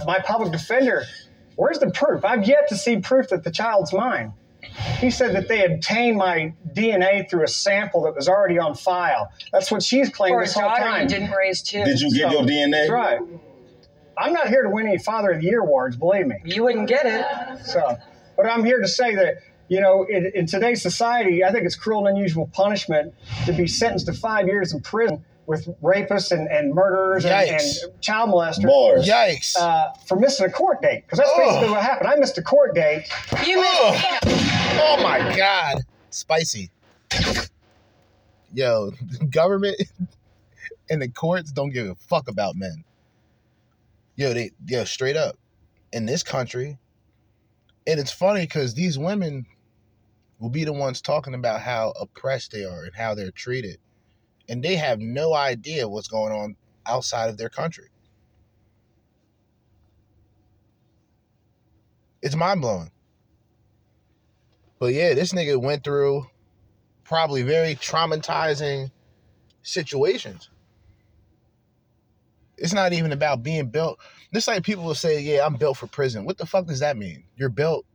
My 0.07 0.19
public 0.19 0.51
defender, 0.51 1.05
where's 1.57 1.79
the 1.79 1.91
proof? 1.91 2.25
I've 2.25 2.49
yet 2.49 2.69
to 2.71 2.77
see 2.77 2.99
proof 2.99 3.29
that 3.29 3.45
the 3.45 3.51
child's 3.51 3.93
mine. 3.93 4.33
He 4.99 5.11
said 5.11 5.35
that 5.35 5.49
they 5.49 5.65
obtained 5.65 6.17
my 6.19 6.53
DNA 6.75 7.29
through 7.29 7.45
a 7.45 7.49
sample 7.49 8.03
that 8.03 8.15
was 8.15 8.29
already 8.29 8.59
on 8.59 8.75
file. 8.75 9.31
That's 9.53 9.71
what 9.71 9.83
she's 9.83 10.09
claimed 10.11 10.35
For 10.35 10.41
a 10.43 10.45
this 10.45 10.55
whole 10.55 10.65
daughter 10.69 10.83
time. 10.83 11.03
you 11.03 11.09
didn't 11.09 11.31
raise 11.33 11.63
too. 11.63 11.85
Did 11.85 12.01
you 12.01 12.11
get 12.13 12.31
So- 12.31 12.41
your 12.41 12.43
DNA? 12.49 12.71
That's 12.73 12.91
right. 12.91 13.21
I'm 14.19 14.33
not 14.33 14.49
here 14.49 14.63
to 14.63 14.71
win 14.71 14.87
any 14.87 14.99
Father 14.99 15.33
of 15.33 15.41
the 15.41 15.47
Year 15.47 15.61
awards, 15.61 15.97
believe 15.97 16.27
me. 16.27 16.37
You 16.45 16.65
wouldn't 16.65 16.89
get 16.89 17.05
it. 17.05 17.65
So, 17.67 17.99
but 18.37 18.47
I'm 18.47 18.65
here 18.65 18.81
to 18.81 18.89
say 18.89 19.15
that 19.15 19.37
you 19.69 19.81
know, 19.81 20.05
in, 20.05 20.31
in 20.35 20.47
today's 20.47 20.81
society, 20.81 21.43
I 21.43 21.51
think 21.51 21.65
it's 21.65 21.75
cruel 21.75 22.07
and 22.07 22.17
unusual 22.17 22.49
punishment 22.53 23.13
to 23.47 23.53
be 23.53 23.67
sentenced 23.67 24.07
to 24.07 24.13
five 24.13 24.47
years 24.47 24.73
in 24.73 24.81
prison 24.81 25.25
with 25.47 25.69
rapists 25.81 26.33
and, 26.33 26.49
and 26.49 26.75
murderers 26.75 27.25
and, 27.25 27.51
and 27.51 28.03
child 28.03 28.31
molesters 28.31 28.65
Bars. 28.65 29.09
Yikes. 29.09 29.57
uh, 29.57 29.93
for 30.07 30.17
missing 30.17 30.47
a 30.47 30.51
court 30.51 30.83
date. 30.83 31.05
Because 31.05 31.19
that's 31.19 31.37
basically 31.37 31.71
what 31.71 31.83
happened. 31.83 32.09
I 32.09 32.17
missed 32.17 32.39
a 32.39 32.43
court 32.43 32.75
date. 32.75 33.09
You 33.47 33.61
missed 33.61 34.05
oh 34.25 35.01
my 35.03 35.37
God. 35.37 35.83
Spicy. 36.11 36.71
Yo, 38.53 38.91
government 39.31 39.81
and 40.91 41.03
the 41.03 41.09
courts 41.09 41.53
don't 41.53 41.71
give 41.71 41.89
a 41.89 41.95
fuck 41.95 42.29
about 42.29 42.57
men. 42.57 42.85
Yo, 44.17 44.33
they 44.33 44.51
yo, 44.67 44.85
straight 44.85 45.17
up. 45.17 45.37
In 45.93 46.05
this 46.05 46.23
country, 46.23 46.79
and 47.87 48.01
it's 48.01 48.11
funny 48.11 48.43
because 48.43 48.75
these 48.75 48.99
women 48.99 49.47
will 50.39 50.51
be 50.51 50.65
the 50.65 50.73
ones 50.73 51.01
talking 51.01 51.35
about 51.35 51.61
how 51.61 51.93
oppressed 52.01 52.51
they 52.53 52.65
are 52.65 52.85
and 52.85 52.95
how 52.95 53.15
they're 53.15 53.31
treated. 53.31 53.79
And 54.49 54.63
they 54.63 54.77
have 54.77 55.01
no 55.01 55.35
idea 55.35 55.89
what's 55.89 56.09
going 56.09 56.33
on 56.33 56.57
outside 56.87 57.29
of 57.29 57.37
their 57.37 57.49
country. 57.49 57.89
It's 62.23 62.37
mind 62.37 62.61
blowing. 62.61 62.91
But 64.79 64.95
yeah, 64.95 65.15
this 65.15 65.33
nigga 65.33 65.61
went 65.61 65.85
through 65.85 66.27
probably 67.05 67.43
very 67.43 67.75
traumatizing 67.75 68.91
situations. 69.63 70.51
It's 72.57 72.73
not 72.73 72.93
even 72.93 73.13
about 73.13 73.43
being 73.43 73.69
built. 73.69 73.99
Just 74.33 74.49
like 74.49 74.63
people 74.65 74.85
will 74.85 74.95
say, 74.95 75.21
"Yeah, 75.21 75.45
I'm 75.45 75.57
built 75.57 75.77
for 75.77 75.87
prison." 75.87 76.25
What 76.25 76.39
the 76.39 76.47
fuck 76.47 76.67
does 76.67 76.81
that 76.81 76.97
mean? 76.97 77.25
You're 77.37 77.49
built 77.49 77.87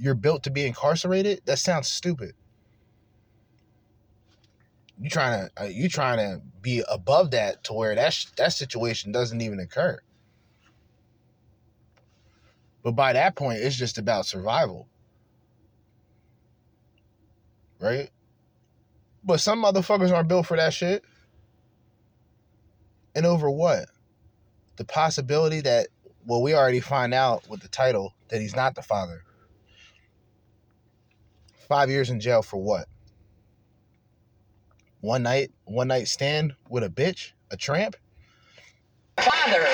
you're 0.00 0.14
built 0.14 0.42
to 0.44 0.50
be 0.50 0.66
incarcerated? 0.66 1.42
That 1.44 1.58
sounds 1.58 1.88
stupid. 1.88 2.34
You 5.00 5.08
trying 5.10 5.48
to 5.48 5.62
uh, 5.62 5.66
you 5.66 5.88
trying 5.88 6.18
to 6.18 6.42
be 6.60 6.84
above 6.88 7.30
that 7.30 7.64
to 7.64 7.72
where 7.72 7.94
that 7.94 8.12
sh- 8.12 8.26
that 8.36 8.52
situation 8.52 9.12
doesn't 9.12 9.40
even 9.40 9.58
occur. 9.60 9.98
But 12.82 12.92
by 12.92 13.14
that 13.14 13.34
point, 13.36 13.60
it's 13.60 13.76
just 13.76 13.98
about 13.98 14.26
survival, 14.26 14.88
right? 17.80 18.10
But 19.24 19.40
some 19.40 19.62
motherfuckers 19.62 20.12
aren't 20.12 20.28
built 20.28 20.46
for 20.46 20.56
that 20.56 20.74
shit. 20.74 21.04
And 23.14 23.26
over 23.26 23.50
what? 23.50 23.86
The 24.76 24.84
possibility 24.84 25.60
that 25.62 25.88
well, 26.26 26.42
we 26.42 26.54
already 26.54 26.80
find 26.80 27.14
out 27.14 27.48
with 27.48 27.60
the 27.60 27.68
title 27.68 28.14
that 28.28 28.40
he's 28.40 28.56
not 28.56 28.74
the 28.74 28.82
father. 28.82 29.22
Five 31.68 31.90
years 31.90 32.10
in 32.10 32.20
jail 32.20 32.42
for 32.42 32.62
what? 32.62 32.86
One 35.00 35.22
night, 35.22 35.50
one 35.64 35.88
night 35.88 36.08
stand 36.08 36.54
with 36.68 36.84
a 36.84 36.90
bitch, 36.90 37.32
a 37.50 37.56
tramp. 37.56 37.96
Father. 39.16 39.66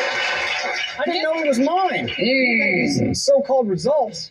I 0.99 1.05
didn't 1.05 1.23
know 1.23 1.35
it 1.41 1.47
was 1.47 1.59
mine. 1.59 2.13
These 2.17 3.25
so-called 3.25 3.69
results, 3.69 4.31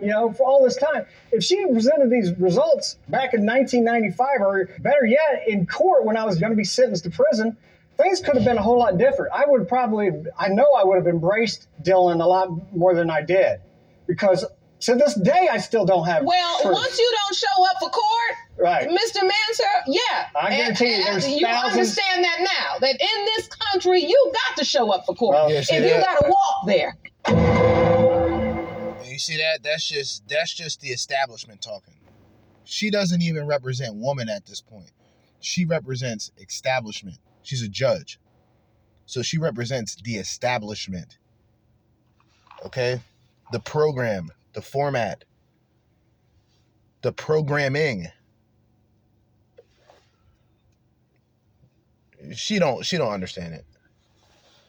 you 0.00 0.08
know, 0.08 0.32
for 0.32 0.44
all 0.44 0.64
this 0.64 0.76
time. 0.76 1.06
If 1.30 1.44
she 1.44 1.64
presented 1.66 2.10
these 2.10 2.36
results 2.38 2.96
back 3.08 3.34
in 3.34 3.46
1995, 3.46 4.40
or 4.40 4.68
better 4.80 5.06
yet, 5.06 5.44
in 5.46 5.66
court 5.66 6.04
when 6.04 6.16
I 6.16 6.24
was 6.24 6.38
going 6.38 6.50
to 6.50 6.56
be 6.56 6.64
sentenced 6.64 7.04
to 7.04 7.10
prison, 7.10 7.56
things 7.96 8.20
could 8.20 8.34
have 8.34 8.44
been 8.44 8.58
a 8.58 8.62
whole 8.62 8.78
lot 8.78 8.98
different. 8.98 9.32
I 9.32 9.44
would 9.46 9.68
probably, 9.68 10.10
I 10.36 10.48
know 10.48 10.72
I 10.76 10.84
would 10.84 10.96
have 10.96 11.06
embraced 11.06 11.68
Dylan 11.82 12.20
a 12.20 12.26
lot 12.26 12.74
more 12.74 12.94
than 12.94 13.10
I 13.10 13.22
did, 13.22 13.60
because 14.06 14.44
to 14.80 14.94
this 14.96 15.14
day 15.14 15.48
I 15.50 15.58
still 15.58 15.86
don't 15.86 16.06
have. 16.06 16.24
Well, 16.24 16.60
proof. 16.62 16.74
once 16.74 16.98
you 16.98 17.14
don't 17.24 17.36
show 17.36 17.64
up 17.70 17.76
for 17.80 17.90
court, 17.90 18.36
right, 18.58 18.88
Mr. 18.88 19.20
Manser, 19.22 19.82
yeah. 19.86 20.26
I 20.36 20.50
guarantee 20.50 20.96
you 20.96 21.04
there's 21.04 21.28
you 21.28 21.40
thousands- 21.46 21.72
understand 21.72 22.24
that 22.24 22.38
now. 22.40 22.78
That 22.80 23.00
in 23.00 23.24
this 23.24 23.48
country, 23.48 24.00
you 24.04 24.32
got 24.48 24.56
to 24.58 24.64
show 24.64 24.90
up 24.92 25.04
for 25.06 25.14
court. 25.14 25.34
Well, 25.34 25.50
Yeah, 25.50 25.60
if 25.68 25.70
you 25.70 26.00
got 26.00 26.18
to 26.20 26.28
walk 26.28 26.66
there. 26.66 26.96
You 29.10 29.18
see 29.18 29.36
that? 29.36 29.62
That's 29.62 29.86
just 29.86 30.26
that's 30.28 30.54
just 30.54 30.80
the 30.80 30.88
establishment 30.88 31.60
talking. 31.60 31.94
She 32.64 32.90
doesn't 32.90 33.20
even 33.20 33.46
represent 33.46 33.94
woman 33.96 34.28
at 34.28 34.46
this 34.46 34.60
point. 34.62 34.90
She 35.40 35.64
represents 35.66 36.30
establishment. 36.38 37.18
She's 37.42 37.62
a 37.62 37.68
judge. 37.68 38.18
So 39.04 39.20
she 39.22 39.36
represents 39.36 39.96
the 39.96 40.12
establishment. 40.16 41.18
Okay? 42.64 43.00
The 43.50 43.60
program, 43.60 44.30
the 44.54 44.62
format, 44.62 45.24
the 47.02 47.12
programming. 47.12 48.06
She 52.34 52.58
don't 52.58 52.84
she 52.84 52.96
don't 52.98 53.12
understand 53.12 53.54
it. 53.54 53.64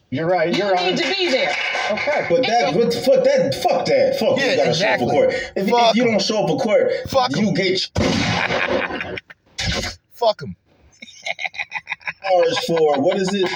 You're 0.10 0.28
right. 0.28 0.56
You 0.56 0.64
You're 0.66 0.76
need 0.76 0.98
to 0.98 1.16
be 1.16 1.30
there. 1.32 1.50
Okay. 1.92 2.28
But 2.30 2.44
that, 2.44 2.74
but 2.76 2.94
fuck 2.94 3.24
that, 3.24 3.56
fuck 3.64 3.86
that, 3.88 4.18
fuck 4.20 4.38
Yeah, 4.38 4.52
you 4.52 4.58
gotta 4.58 4.70
exactly. 4.70 5.08
show 5.10 5.24
up 5.24 5.32
for 5.32 5.32
court. 5.32 5.52
If, 5.56 5.70
Fuck 5.70 5.90
if 5.90 5.96
you 5.96 6.04
'em. 6.04 6.12
don't 6.12 6.22
show 6.22 6.44
up 6.44 6.50
for 6.50 6.60
court, 6.60 6.92
Fuck 7.10 7.36
you 7.36 7.48
'em. 7.48 7.54
get 7.56 7.90
Fuck 10.14 10.42
him. 10.44 10.56
charged 12.30 12.60
for 12.68 13.02
what 13.02 13.18
is 13.18 13.34
it? 13.34 13.50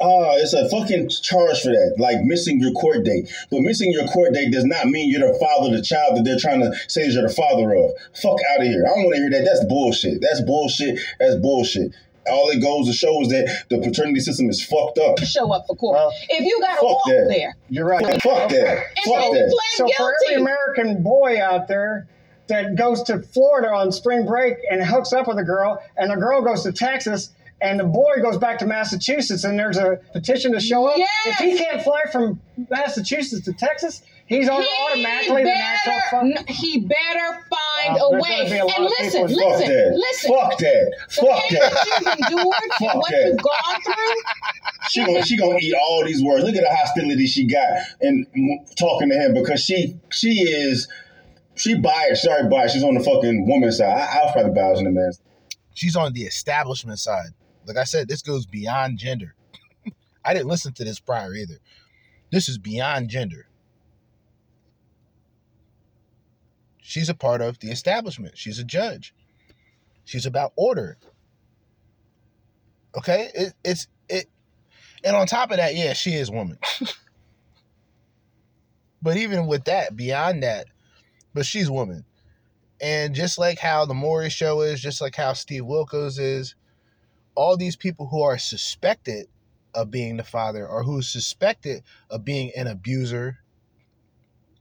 Uh, 0.00 0.34
it's 0.38 0.52
a 0.52 0.68
fucking 0.68 1.08
charge 1.08 1.60
for 1.62 1.70
that, 1.70 1.94
like 1.98 2.20
missing 2.22 2.60
your 2.60 2.72
court 2.72 3.04
date. 3.04 3.28
But 3.50 3.60
missing 3.60 3.90
your 3.92 4.06
court 4.06 4.32
date 4.32 4.52
does 4.52 4.64
not 4.64 4.86
mean 4.86 5.10
you're 5.10 5.32
the 5.32 5.38
father 5.38 5.68
of 5.68 5.72
the 5.76 5.82
child 5.82 6.16
that 6.16 6.24
they're 6.24 6.38
trying 6.38 6.60
to 6.60 6.72
say 6.88 7.08
you're 7.08 7.26
the 7.26 7.34
father 7.34 7.74
of. 7.74 7.90
Fuck 8.14 8.38
out 8.52 8.60
of 8.60 8.66
here. 8.66 8.84
I 8.86 8.88
don't 8.90 9.04
want 9.04 9.16
to 9.16 9.20
hear 9.22 9.30
that. 9.30 9.44
That's 9.44 9.64
bullshit. 9.66 10.20
That's 10.20 10.40
bullshit. 10.42 11.00
That's 11.18 11.36
bullshit. 11.36 11.92
All 12.30 12.50
it 12.50 12.60
goes 12.60 12.86
to 12.86 12.92
show 12.92 13.20
is 13.22 13.28
that 13.28 13.64
the 13.68 13.78
paternity 13.78 14.20
system 14.20 14.48
is 14.48 14.64
fucked 14.64 14.98
up. 14.98 15.18
Show 15.20 15.52
up 15.52 15.64
for 15.66 15.76
court. 15.76 15.96
Well, 15.96 16.12
if 16.28 16.44
you 16.44 16.58
got 16.60 16.74
to 16.74 16.80
fuck 16.80 16.82
walk 16.82 17.02
that. 17.06 17.26
there. 17.28 17.56
You're 17.68 17.86
right. 17.86 18.02
Fuck 18.22 18.50
that. 18.50 18.86
And 18.96 19.04
Fuck 19.04 19.22
so 19.22 19.32
you 19.32 19.38
that. 19.38 19.48
pled 19.50 19.88
So 19.88 19.88
for 19.96 20.14
every. 20.30 20.40
American 20.42 21.02
boy 21.02 21.42
out 21.42 21.68
there 21.68 22.06
that 22.48 22.76
goes 22.76 23.02
to 23.04 23.20
Florida 23.20 23.68
on 23.68 23.92
spring 23.92 24.24
break 24.26 24.56
and 24.70 24.82
hooks 24.82 25.12
up 25.12 25.28
with 25.28 25.38
a 25.38 25.44
girl, 25.44 25.82
and 25.96 26.10
the 26.10 26.16
girl 26.16 26.40
goes 26.42 26.62
to 26.62 26.72
Texas, 26.72 27.30
and 27.60 27.78
the 27.78 27.84
boy 27.84 28.22
goes 28.22 28.38
back 28.38 28.58
to 28.60 28.66
Massachusetts, 28.66 29.44
and 29.44 29.58
there's 29.58 29.76
a 29.76 30.00
petition 30.12 30.52
to 30.52 30.60
show 30.60 30.86
up. 30.86 30.96
Yes. 30.96 31.10
If 31.26 31.36
he 31.38 31.58
can't 31.58 31.82
fly 31.82 32.02
from 32.10 32.40
Massachusetts 32.70 33.44
to 33.44 33.52
Texas, 33.52 34.02
he's 34.28 34.48
on 34.48 34.62
He 34.62 34.68
automatically 34.86 35.42
the 35.44 35.50
natural 35.50 35.96
better, 35.96 36.08
father. 36.10 36.32
n- 36.38 36.44
he 36.48 36.78
better 36.80 37.44
find 37.50 37.98
Uh, 37.98 38.04
a 38.04 38.10
way. 38.12 38.20
gonna 38.20 38.50
be 38.50 38.56
a 38.56 38.64
And 38.66 38.84
of 38.86 38.92
listen, 38.98 39.26
people- 39.28 39.42
Fuck 39.42 39.58
listen, 39.60 39.68
that. 39.68 39.94
listen. 39.96 40.30
Fuck 40.34 40.58
that. 40.58 40.96
The 41.08 41.14
Fuck 41.14 41.42
pain 41.48 41.58
that. 41.60 41.72
that 41.72 41.86
you've 41.86 42.32
endured 42.32 42.54
Fuck 42.78 42.94
what 42.96 43.10
that. 43.10 43.26
you've 43.26 43.36
gone 43.42 43.82
through, 43.84 44.22
She 44.90 45.04
gonna 45.04 45.24
she 45.24 45.36
gonna 45.36 45.58
eat 45.60 45.74
all 45.74 46.04
these 46.04 46.22
words. 46.22 46.44
Look 46.44 46.54
at 46.56 46.62
the 46.62 46.74
hostility 46.74 47.26
she 47.26 47.46
got 47.46 47.68
in 48.00 48.26
talking 48.76 49.10
to 49.10 49.16
him 49.16 49.34
because 49.34 49.62
she 49.64 49.96
she 50.10 50.42
is 50.42 50.88
she 51.56 51.74
biased. 51.74 52.22
Sorry, 52.22 52.48
biased. 52.48 52.74
She's 52.74 52.84
on 52.84 52.94
the 52.94 53.00
fucking 53.00 53.46
woman's 53.48 53.78
side. 53.78 53.90
I, 53.98 54.18
I 54.20 54.24
was 54.24 54.32
probably 54.32 54.52
biased 54.52 54.78
on 54.78 54.84
the 54.84 54.90
man. 54.92 55.10
She's 55.74 55.96
on 55.96 56.12
the 56.12 56.22
establishment 56.22 56.98
side. 57.00 57.30
Like 57.66 57.76
I 57.76 57.84
said, 57.84 58.08
this 58.08 58.22
goes 58.22 58.46
beyond 58.46 58.98
gender. 58.98 59.34
I 60.24 60.32
didn't 60.34 60.48
listen 60.48 60.72
to 60.74 60.84
this 60.84 61.00
prior 61.00 61.34
either. 61.34 61.58
This 62.30 62.48
is 62.48 62.56
beyond 62.58 63.08
gender. 63.10 63.46
She's 66.88 67.10
a 67.10 67.14
part 67.14 67.42
of 67.42 67.58
the 67.58 67.70
establishment. 67.70 68.38
She's 68.38 68.58
a 68.58 68.64
judge. 68.64 69.14
She's 70.06 70.24
about 70.24 70.54
order. 70.56 70.96
Okay? 72.96 73.28
It, 73.34 73.52
it's 73.62 73.88
it 74.08 74.24
and 75.04 75.14
on 75.14 75.26
top 75.26 75.50
of 75.50 75.58
that, 75.58 75.74
yeah, 75.74 75.92
she 75.92 76.14
is 76.14 76.30
woman. 76.30 76.56
but 79.02 79.18
even 79.18 79.46
with 79.46 79.64
that, 79.64 79.96
beyond 79.96 80.44
that, 80.44 80.68
but 81.34 81.44
she's 81.44 81.70
woman. 81.70 82.06
And 82.80 83.14
just 83.14 83.38
like 83.38 83.58
how 83.58 83.84
the 83.84 83.92
Maury 83.92 84.30
show 84.30 84.62
is, 84.62 84.80
just 84.80 85.02
like 85.02 85.14
how 85.14 85.34
Steve 85.34 85.64
Wilkos 85.64 86.18
is, 86.18 86.54
all 87.34 87.58
these 87.58 87.76
people 87.76 88.06
who 88.06 88.22
are 88.22 88.38
suspected 88.38 89.26
of 89.74 89.90
being 89.90 90.16
the 90.16 90.24
father 90.24 90.66
or 90.66 90.84
who's 90.84 91.06
suspected 91.06 91.82
of 92.08 92.24
being 92.24 92.50
an 92.56 92.66
abuser, 92.66 93.40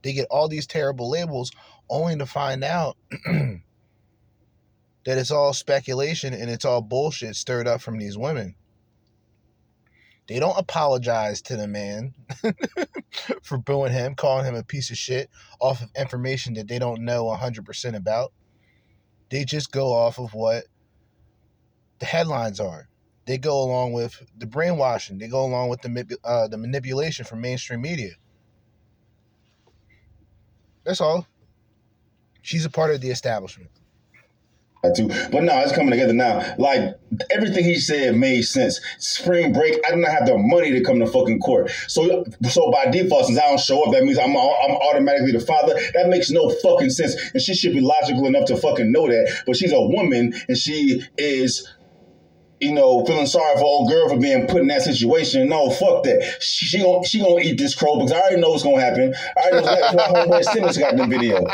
they 0.01 0.11
get 0.11 0.27
all 0.29 0.49
these 0.49 0.67
terrible 0.67 1.09
labels 1.09 1.53
only 1.89 2.17
to 2.17 2.25
find 2.25 2.63
out 2.63 2.97
that 3.25 3.61
it's 5.05 5.31
all 5.31 5.53
speculation 5.53 6.33
and 6.33 6.49
it's 6.49 6.65
all 6.65 6.81
bullshit 6.81 7.35
stirred 7.35 7.67
up 7.67 7.81
from 7.81 7.97
these 7.97 8.17
women. 8.17 8.55
They 10.27 10.39
don't 10.39 10.57
apologize 10.57 11.41
to 11.43 11.55
the 11.55 11.67
man 11.67 12.13
for 13.43 13.57
booing 13.57 13.93
him, 13.93 14.15
calling 14.15 14.45
him 14.45 14.55
a 14.55 14.63
piece 14.63 14.91
of 14.91 14.97
shit 14.97 15.29
off 15.61 15.81
of 15.81 15.89
information 15.97 16.55
that 16.55 16.67
they 16.67 16.79
don't 16.79 17.05
know 17.05 17.25
100% 17.25 17.95
about. 17.95 18.33
They 19.29 19.45
just 19.45 19.71
go 19.71 19.93
off 19.93 20.19
of 20.19 20.33
what 20.33 20.65
the 21.99 22.05
headlines 22.05 22.59
are. 22.59 22.89
They 23.25 23.37
go 23.37 23.61
along 23.61 23.93
with 23.93 24.21
the 24.37 24.45
brainwashing. 24.45 25.17
They 25.17 25.27
go 25.27 25.45
along 25.45 25.69
with 25.69 25.81
the 25.81 26.17
uh, 26.23 26.47
the 26.47 26.57
manipulation 26.57 27.25
from 27.25 27.41
mainstream 27.41 27.81
media. 27.81 28.13
That's 30.85 31.01
all. 31.01 31.27
She's 32.47 32.63
a 32.63 32.69
part 32.69 32.91
of 32.91 33.01
the 33.01 33.09
establishment. 33.09 33.69
I 34.81 34.93
too. 34.95 35.09
But 35.09 35.43
no, 35.43 35.59
it's 35.59 35.73
coming 35.73 35.91
together 35.91 36.13
now. 36.13 36.55
Like 36.57 36.97
everything 37.29 37.65
he 37.65 37.75
said 37.75 38.15
made 38.15 38.43
sense. 38.43 38.79
Spring 38.99 39.51
break, 39.51 39.77
I 39.85 39.91
do 39.91 39.97
not 39.97 40.11
have 40.11 40.27
the 40.27 40.37
money 40.37 40.71
to 40.71 40.81
come 40.81 40.99
to 40.99 41.07
fucking 41.07 41.41
court. 41.41 41.69
So, 41.89 42.23
so 42.49 42.71
by 42.71 42.89
default, 42.89 43.25
since 43.25 43.37
I 43.37 43.49
don't 43.49 43.59
show 43.59 43.83
up, 43.83 43.91
that 43.91 44.05
means 44.05 44.17
I'm 44.17 44.29
I'm 44.29 44.77
automatically 44.77 45.33
the 45.33 45.41
father. 45.41 45.73
That 45.93 46.07
makes 46.07 46.31
no 46.31 46.49
fucking 46.49 46.91
sense. 46.91 47.17
And 47.33 47.41
she 47.41 47.53
should 47.53 47.73
be 47.73 47.81
logical 47.81 48.25
enough 48.27 48.45
to 48.45 48.55
fucking 48.55 48.93
know 48.93 49.07
that. 49.09 49.43
But 49.45 49.57
she's 49.57 49.73
a 49.73 49.81
woman, 49.81 50.33
and 50.47 50.57
she 50.57 51.03
is. 51.17 51.67
You 52.59 52.73
know, 52.73 53.05
feeling 53.05 53.27
sorry 53.27 53.55
for 53.57 53.65
old 53.65 53.87
girl 53.87 54.09
for 54.09 54.17
being 54.17 54.47
put 54.47 54.61
in 54.61 54.67
that 54.69 54.81
situation. 54.81 55.47
No, 55.47 55.69
fuck 55.69 56.03
that. 56.05 56.37
She, 56.39 56.65
she 56.65 56.81
gonna 56.81 57.05
she 57.05 57.19
gonna 57.19 57.39
eat 57.41 57.59
this 57.59 57.75
crow 57.75 57.97
because 57.97 58.13
I 58.13 58.19
already 58.19 58.41
know 58.41 58.49
what's 58.49 58.63
gonna 58.63 58.81
happen. 58.81 59.13
I 59.37 59.49
already 59.49 59.65
know 59.67 59.75
that's 59.75 59.93
why 59.93 60.07
homeboy 60.07 60.43
Simmons 60.43 60.77
got 60.77 60.95
the 60.95 61.05
video 61.05 61.45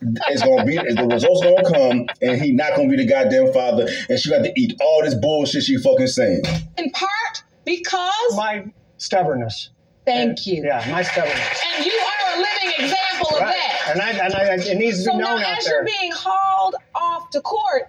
it's 0.00 0.42
gonna 0.42 0.64
be 0.64 0.76
the 0.76 1.06
results 1.10 1.42
gonna 1.42 1.70
come, 1.70 2.06
and 2.22 2.40
he 2.40 2.52
not 2.52 2.74
gonna 2.76 2.88
be 2.88 2.96
the 2.96 3.06
goddamn 3.06 3.52
father, 3.52 3.88
and 4.08 4.18
she 4.18 4.30
got 4.30 4.42
to 4.44 4.52
eat 4.56 4.74
all 4.80 5.02
this 5.02 5.14
bullshit 5.14 5.62
she 5.64 5.76
fucking 5.78 6.06
saying. 6.06 6.42
in 6.78 6.90
part 6.90 7.42
because, 7.64 8.12
My 8.36 8.64
stubbornness. 8.98 9.70
thank 10.06 10.46
you. 10.46 10.62
Yeah, 10.64 10.86
my 10.90 11.02
stubbornness. 11.02 11.62
And 11.76 11.84
you 11.86 11.92
are 11.92 12.34
a 12.34 12.36
living 12.38 12.72
example 12.84 13.28
of 13.34 13.40
that. 13.40 13.90
And 13.92 14.00
I, 14.00 14.10
and 14.12 14.34
I, 14.34 14.54
it 14.54 14.78
needs 14.78 14.98
to 14.98 15.04
So 15.04 15.12
be 15.12 15.18
now, 15.18 15.34
known 15.36 15.42
out 15.42 15.58
as 15.58 15.64
there. 15.64 15.74
you're 15.76 15.84
being 15.84 16.12
hauled 16.14 16.76
off 16.94 17.28
to 17.30 17.40
court, 17.40 17.84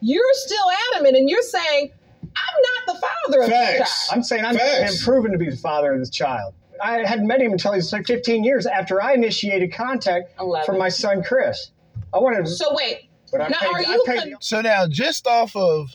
you're 0.00 0.24
still 0.32 0.64
adamant 0.94 1.16
and 1.16 1.28
you're 1.30 1.42
saying, 1.42 1.92
I'm 2.22 2.86
not 2.86 2.94
the 2.94 3.00
father 3.00 3.42
of 3.44 3.48
this 3.50 3.78
child. 4.08 4.16
I'm 4.16 4.22
saying 4.22 4.44
I'm 4.44 4.56
Facts. 4.56 4.96
been 4.96 5.04
proven 5.04 5.32
to 5.32 5.38
be 5.38 5.50
the 5.50 5.56
father 5.56 5.92
of 5.92 5.98
this 6.00 6.10
child. 6.10 6.54
I 6.82 7.06
hadn't 7.06 7.26
met 7.26 7.40
him 7.40 7.52
until 7.52 7.72
he 7.72 7.76
was 7.76 7.92
like 7.92 8.06
15 8.06 8.44
years 8.44 8.66
after 8.66 9.00
I 9.02 9.14
initiated 9.14 9.72
contact 9.72 10.32
Eleven. 10.40 10.66
from 10.66 10.78
my 10.78 10.88
son 10.88 11.22
Chris. 11.22 11.70
I 12.12 12.18
wanted 12.18 12.44
to, 12.46 12.50
So 12.50 12.74
wait, 12.74 13.08
but 13.30 13.40
I 13.40 13.48
now 13.48 13.58
paid, 13.60 13.68
are 13.68 13.82
you 13.82 14.04
paid 14.06 14.18
con- 14.18 14.36
So 14.40 14.60
now, 14.60 14.86
just 14.88 15.26
off 15.26 15.54
of 15.54 15.90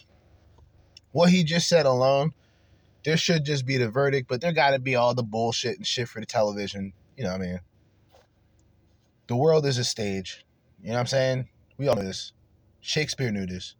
what 1.11 1.29
he 1.29 1.43
just 1.43 1.67
said 1.67 1.85
alone, 1.85 2.31
there 3.03 3.17
should 3.17 3.43
just 3.45 3.65
be 3.65 3.77
the 3.77 3.89
verdict, 3.89 4.27
but 4.27 4.41
there 4.41 4.51
got 4.53 4.71
to 4.71 4.79
be 4.79 4.95
all 4.95 5.13
the 5.13 5.23
bullshit 5.23 5.77
and 5.77 5.85
shit 5.85 6.07
for 6.07 6.19
the 6.19 6.25
television. 6.25 6.93
You 7.15 7.25
know 7.25 7.31
what 7.31 7.41
I 7.41 7.45
mean? 7.45 7.59
The 9.27 9.35
world 9.35 9.65
is 9.65 9.77
a 9.77 9.83
stage. 9.83 10.45
You 10.81 10.89
know 10.89 10.93
what 10.93 10.99
I'm 11.01 11.07
saying? 11.07 11.49
We 11.77 11.87
all 11.87 11.95
know 11.95 12.03
this. 12.03 12.31
Shakespeare 12.81 13.31
knew 13.31 13.45
this. 13.45 13.75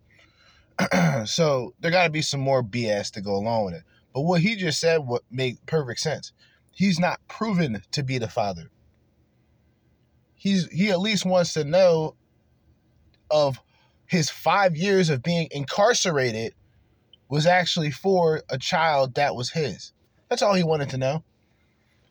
so 1.26 1.74
there 1.80 1.92
got 1.92 2.04
to 2.04 2.10
be 2.10 2.22
some 2.22 2.40
more 2.42 2.62
BS 2.64 3.12
to 3.12 3.22
go 3.22 3.36
along 3.36 3.66
with 3.66 3.74
it. 3.76 3.84
But 4.14 4.22
what 4.22 4.42
he 4.42 4.56
just 4.56 4.80
said 4.80 4.98
what 5.00 5.24
made 5.32 5.58
perfect 5.66 6.00
sense. 6.00 6.34
He's 6.78 7.00
not 7.00 7.20
proven 7.28 7.82
to 7.94 8.04
be 8.04 8.20
the 8.20 8.28
father. 8.28 8.70
He's 10.36 10.68
he 10.68 10.92
at 10.92 11.00
least 11.00 11.26
wants 11.26 11.54
to 11.54 11.64
know 11.64 12.16
of 13.32 13.60
his 14.06 14.30
five 14.30 14.78
years 14.78 15.10
of 15.10 15.24
being 15.24 15.48
incarcerated 15.50 16.54
was 17.30 17.48
actually 17.48 17.90
for 17.90 18.44
a 18.48 18.60
child 18.60 19.16
that 19.16 19.36
was 19.36 19.50
his. 19.50 19.92
That's 20.30 20.44
all 20.44 20.54
he 20.54 20.64
wanted 20.64 20.92
to 20.92 21.00
know. 21.00 21.24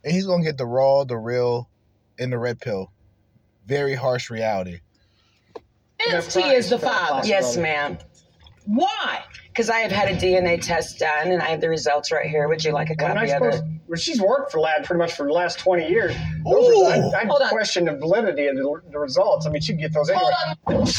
And 0.03 0.13
he's 0.13 0.27
gonna 0.27 0.43
get 0.43 0.59
the 0.59 0.67
raw, 0.67 1.05
the 1.05 1.17
real, 1.17 1.71
and 2.19 2.33
the 2.33 2.39
red 2.39 2.59
pill. 2.61 2.91
Very 3.67 3.95
harsh 3.95 4.31
reality. 4.31 4.81
Since 6.01 6.35
is 6.37 6.71
the 6.71 6.81
father. 6.81 7.25
Yes, 7.25 7.57
ma'am. 7.57 7.99
Why? 8.65 9.23
Because 9.57 9.71
I 9.71 9.79
have 9.79 9.91
had 9.91 10.11
a 10.11 10.15
DNA 10.15 10.61
test 10.61 10.99
done 10.99 11.29
and 11.29 11.41
I 11.41 11.47
have 11.47 11.63
the 11.63 11.71
results 11.71 12.13
right 12.13 12.29
here. 12.29 12.47
Would 12.47 12.63
you 12.63 12.73
like 12.73 12.91
a 12.91 12.95
copy 12.95 13.11
I'm 13.11 13.17
of 13.17 13.17
not 13.17 13.25
it? 13.25 13.55
supposed, 13.55 13.65
well, 13.87 13.97
she's 13.97 14.21
worked 14.21 14.53
for 14.53 14.61
Lab 14.61 14.85
pretty 14.85 14.99
much 14.99 15.15
for 15.15 15.25
the 15.25 15.33
last 15.33 15.59
20 15.59 15.89
years. 15.89 16.15
Those 16.45 16.77
are, 16.77 16.93
I, 16.93 17.23
I 17.23 17.25
Hold 17.25 17.41
on. 17.41 17.49
question 17.49 17.87
the 17.87 17.97
validity 17.97 18.49
of 18.49 18.57
the, 18.57 18.83
the 18.91 18.99
results. 18.99 19.47
I 19.47 19.51
mean, 19.51 19.63
she'd 19.63 19.79
get 19.79 19.95
those 19.95 20.11
anyway. 20.11 20.31
Hold 20.67 20.91
on. 20.91 20.95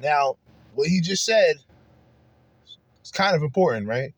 Now, 0.00 0.36
what 0.74 0.88
he 0.88 1.02
just 1.02 1.26
said 1.26 1.56
is 3.04 3.10
kind 3.10 3.36
of 3.36 3.42
important, 3.42 3.86
right? 3.86 4.14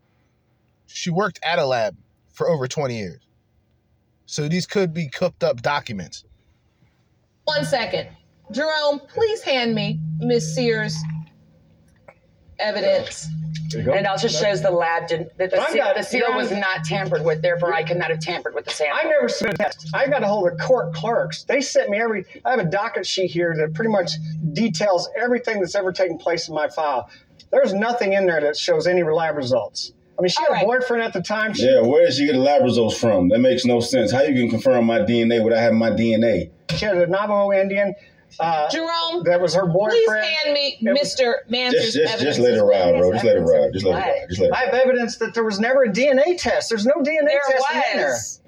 She 0.87 1.11
worked 1.11 1.41
at 1.43 1.59
a 1.59 1.67
lab 1.67 1.97
for 2.33 2.49
over 2.49 2.69
20 2.69 2.97
years. 2.97 3.23
So 4.27 4.47
these 4.47 4.67
could 4.67 4.95
be 4.95 5.09
cooked 5.09 5.43
up 5.43 5.63
documents. 5.63 6.25
One 7.43 7.65
second. 7.65 8.09
Jerome, 8.53 9.01
please 9.09 9.43
hand 9.43 9.75
me 9.75 9.99
Miss 10.21 10.55
Sears' 10.55 10.97
evidence. 12.59 13.29
There 13.71 13.81
you 13.81 13.87
go. 13.87 13.93
And 13.93 14.07
it 14.07 14.09
also 14.09 14.29
shows 14.29 14.63
the 14.63 14.71
lab 14.71 15.09
did 15.09 15.31
that 15.39 15.51
the, 15.51 15.61
I've 15.61 15.69
seal, 15.71 15.85
got- 15.85 15.97
the 15.97 16.03
seal 16.03 16.35
was 16.35 16.51
not 16.53 16.85
tampered 16.85 17.25
with, 17.25 17.43
therefore 17.43 17.75
I 17.75 17.83
could 17.83 17.97
not 17.97 18.11
have 18.11 18.21
tampered 18.21 18.55
with 18.55 18.65
the 18.65 18.71
sample. 18.71 18.99
I 19.03 19.09
never 19.09 19.29
submitted 19.29 19.61
a 19.61 19.65
test. 19.65 19.89
I 19.95 20.07
got 20.09 20.23
a 20.23 20.27
hold 20.27 20.51
of 20.51 20.59
court 20.59 20.95
clerks. 20.95 21.45
They 21.45 21.61
sent 21.61 21.91
me 21.91 22.01
every. 22.01 22.25
I 22.45 22.51
have 22.51 22.61
a 22.61 22.65
docket 22.71 23.07
sheet 23.07 23.31
here 23.31 23.55
that 23.57 23.75
pretty 23.75 23.91
much 23.91 24.13
details 24.53 25.09
everything 25.21 25.61
that's 25.61 25.75
ever 25.75 25.93
taken 25.93 26.19
place 26.19 26.49
in 26.49 26.55
my 26.55 26.69
file. 26.69 27.09
There's 27.51 27.73
nothing 27.75 28.13
in 28.13 28.27
there 28.27 28.41
that 28.41 28.57
shows 28.57 28.87
any 28.87 29.03
lab 29.03 29.37
results. 29.37 29.93
I 30.19 30.23
mean, 30.23 30.29
she 30.29 30.39
All 30.39 30.47
had 30.47 30.53
right. 30.53 30.63
a 30.63 30.67
boyfriend 30.67 31.03
at 31.03 31.13
the 31.13 31.23
time. 31.23 31.55
She, 31.55 31.65
Yeah, 31.65 31.81
where 31.81 32.05
did 32.07 32.15
she 32.15 32.27
get 32.27 32.33
the 32.35 32.39
lab 32.39 32.63
results 32.63 32.97
from? 32.97 33.29
That 33.31 33.41
makes 33.41 33.65
no 33.65 33.81
sense. 33.81 34.13
How 34.13 34.23
you 34.23 34.35
can 34.35 34.49
confirm 34.49 34.85
my 34.85 35.01
DNA 35.01 35.43
without 35.43 35.59
having 35.59 35.79
my 35.79 35.91
DNA? 35.91 36.51
she 36.77 36.85
had 36.85 36.97
a 36.97 37.07
Navajo 37.07 37.53
Indian. 37.53 37.95
Uh, 38.41 38.69
Jerome, 38.71 39.23
that 39.25 39.41
was 39.41 39.55
her 39.55 39.67
boyfriend. 39.67 39.93
please 40.07 40.11
hand 40.45 40.53
me 40.55 40.79
was- 40.83 41.15
Mr. 41.19 41.35
Manser's 41.49 41.83
Just, 41.83 41.97
just, 41.97 42.15
evidence. 42.15 42.37
just 42.37 42.39
let 42.41 42.55
it 42.55 42.63
ride, 42.63 42.99
bro. 42.99 43.13
Just 43.13 43.25
let 43.25 43.37
it 43.37 43.41
ride. 43.41 43.73
Just 43.73 43.85
let 43.85 43.95
it 43.95 44.01
ride. 44.01 44.27
Just 44.29 44.41
let 44.41 44.49
it 44.51 44.55
I 44.55 44.65
have 44.65 44.75
evidence 44.75 45.17
that 45.19 45.35
there 45.35 45.45
was 45.45 45.61
never 45.61 45.85
a 45.85 45.89
DNA 45.89 46.37
test. 46.39 46.69
There's 46.69 46.87
no 46.87 46.95
DNA 46.97 47.27
there 47.27 47.41
test 47.49 47.65
in 47.93 47.97
there. 47.99 48.09
was. 48.11 48.41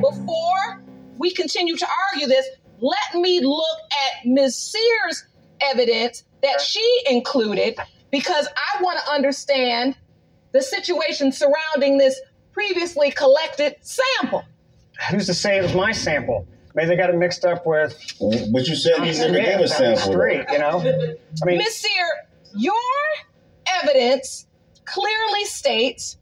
Before 0.00 0.82
we 1.18 1.30
continue 1.32 1.76
to 1.76 1.86
argue 2.12 2.26
this, 2.26 2.46
let 2.80 3.20
me 3.20 3.40
look 3.40 3.78
at 3.90 4.26
Ms. 4.26 4.56
Sears' 4.56 5.24
evidence 5.60 6.24
that 6.42 6.60
she 6.60 7.02
included 7.08 7.76
because 8.10 8.46
I 8.56 8.82
want 8.82 8.98
to 9.04 9.10
understand 9.10 9.96
the 10.52 10.62
situation 10.62 11.32
surrounding 11.32 11.98
this 11.98 12.20
previously 12.52 13.10
collected 13.10 13.76
sample. 13.80 14.44
Who's 15.10 15.26
to 15.26 15.34
say 15.34 15.58
it 15.58 15.62
was 15.62 15.74
my 15.74 15.92
sample? 15.92 16.46
Maybe 16.76 16.88
they 16.88 16.96
got 16.96 17.08
it 17.08 17.16
mixed 17.16 17.46
up 17.46 17.66
with. 17.66 17.96
But 18.20 18.68
you 18.68 18.76
said 18.76 18.98
you 18.98 19.04
never 19.06 19.14
Smith 19.14 19.32
gave 19.32 19.38
a 19.38 19.48
down 19.48 19.60
the 19.60 19.68
sample. 19.68 20.12
Street, 20.12 20.44
you 20.52 20.58
know. 20.58 21.16
I 21.42 21.46
mean, 21.46 21.56
Ms. 21.56 21.76
Sear, 21.76 22.06
your 22.54 22.74
evidence 23.82 24.46
clearly 24.84 25.46
states 25.46 26.18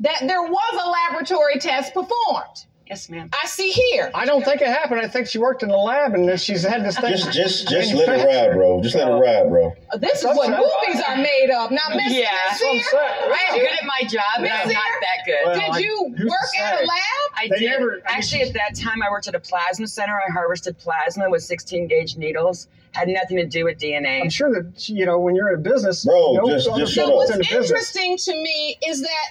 that 0.00 0.18
there 0.20 0.42
was 0.42 0.80
a 0.84 0.88
laboratory 0.90 1.58
test 1.58 1.94
performed. 1.94 2.66
Yes, 2.88 3.10
ma'am. 3.10 3.28
I 3.42 3.46
see 3.46 3.68
here. 3.70 4.10
I 4.14 4.24
don't 4.24 4.42
think 4.42 4.62
it 4.62 4.68
happened. 4.68 5.00
I 5.02 5.08
think 5.08 5.26
she 5.28 5.38
worked 5.38 5.62
in 5.62 5.68
the 5.68 5.76
lab 5.76 6.14
and 6.14 6.26
then 6.26 6.38
she's 6.38 6.62
had 6.62 6.84
this 6.86 6.98
thing. 6.98 7.10
Just, 7.10 7.32
just, 7.32 7.68
just 7.68 7.92
let 7.92 8.08
it 8.08 8.24
ride, 8.24 8.54
bro. 8.54 8.80
Just 8.82 8.94
let 8.94 9.08
it 9.08 9.12
uh, 9.12 9.18
ride, 9.20 9.48
bro. 9.50 9.74
Oh, 9.92 9.98
this 9.98 10.20
is 10.20 10.24
what 10.24 10.48
movies 10.48 11.02
are 11.06 11.16
made 11.16 11.50
of. 11.50 11.70
Now, 11.70 11.82
Miss 11.94 12.14
Yeah. 12.14 12.30
That's 12.48 12.60
what 12.62 12.70
I'm 12.76 12.80
Sear, 12.80 12.90
saying. 12.90 13.32
I 13.32 13.46
am 13.50 13.58
good 13.60 13.78
at 13.78 13.84
my 13.84 14.00
job, 14.08 14.22
but 14.38 14.50
I'm 14.50 14.68
not 14.68 14.84
that 15.02 15.26
good. 15.26 15.38
Well, 15.44 15.72
did 15.74 15.84
you 15.84 16.14
who's 16.16 16.18
to 16.18 16.24
work 16.26 16.60
at 16.62 16.78
say? 16.78 16.84
a 16.84 16.86
lab? 16.86 16.98
I 17.36 17.48
They 17.50 17.58
did. 17.58 17.66
never- 17.70 17.90
I 17.92 17.94
mean, 17.96 18.02
Actually, 18.06 18.42
at 18.42 18.52
that 18.54 18.74
time, 18.74 19.02
I 19.02 19.10
worked 19.10 19.28
at 19.28 19.34
a 19.34 19.40
plasma 19.40 19.86
center. 19.86 20.14
I 20.26 20.32
harvested 20.32 20.78
plasma 20.78 21.28
with 21.28 21.42
16 21.42 21.88
gauge 21.88 22.16
needles. 22.16 22.68
Had 22.92 23.08
nothing 23.08 23.36
to 23.36 23.44
do 23.46 23.64
with 23.66 23.78
DNA. 23.78 24.22
I'm 24.22 24.30
sure 24.30 24.50
that 24.50 24.88
you 24.88 25.04
know 25.04 25.18
when 25.18 25.34
you're 25.34 25.52
in 25.52 25.56
a 25.56 25.62
business, 25.62 26.06
Bro, 26.06 26.32
no 26.32 26.48
just- 26.48 26.66
other 26.68 26.80
just 26.80 26.94
So 26.94 27.02
shut 27.02 27.06
people's 27.08 27.10
up. 27.10 27.16
what's 27.16 27.30
in 27.32 27.38
the 27.38 27.60
business. 27.60 27.70
interesting 27.70 28.16
to 28.16 28.32
me 28.42 28.78
is 28.86 29.02
that 29.02 29.26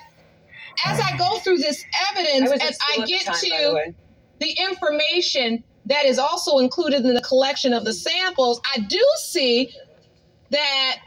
as 0.86 1.00
I 1.00 1.18
go 1.18 1.40
through 1.40 1.58
this 1.58 1.84
evidence 2.12 2.52
was 2.52 2.62
and 2.62 2.76
I 2.90 3.06
get 3.06 3.26
time, 3.26 3.34
by 3.34 3.40
the 3.42 3.50
to 3.50 3.94
the 4.40 4.52
information 4.62 5.64
that 5.86 6.06
is 6.06 6.20
also 6.20 6.60
included 6.60 7.06
in 7.06 7.14
the 7.14 7.22
collection 7.22 7.74
of 7.74 7.86
the 7.86 7.94
samples, 7.94 8.62
I 8.76 8.80
do 8.82 9.02
see 9.18 9.74
that 10.52 10.98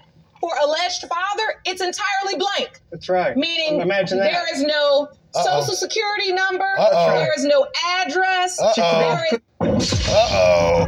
for 0.40 0.50
alleged 0.62 1.02
father, 1.02 1.60
it's 1.66 1.82
entirely 1.82 2.38
blank. 2.38 2.80
That's 2.90 3.08
right. 3.08 3.36
Meaning 3.36 3.80
imagine 3.80 4.18
that. 4.18 4.32
there 4.32 4.54
is 4.54 4.62
no 4.62 5.08
Uh-oh. 5.34 5.60
social 5.60 5.74
security 5.74 6.32
number, 6.32 6.64
Uh-oh. 6.78 7.14
there 7.18 7.32
is 7.36 7.44
no 7.44 7.66
address, 7.98 8.58
Uh-oh. 8.58 9.00
there 9.00 9.76
is 9.76 10.08
Uh 10.08 10.28
oh. 10.32 10.86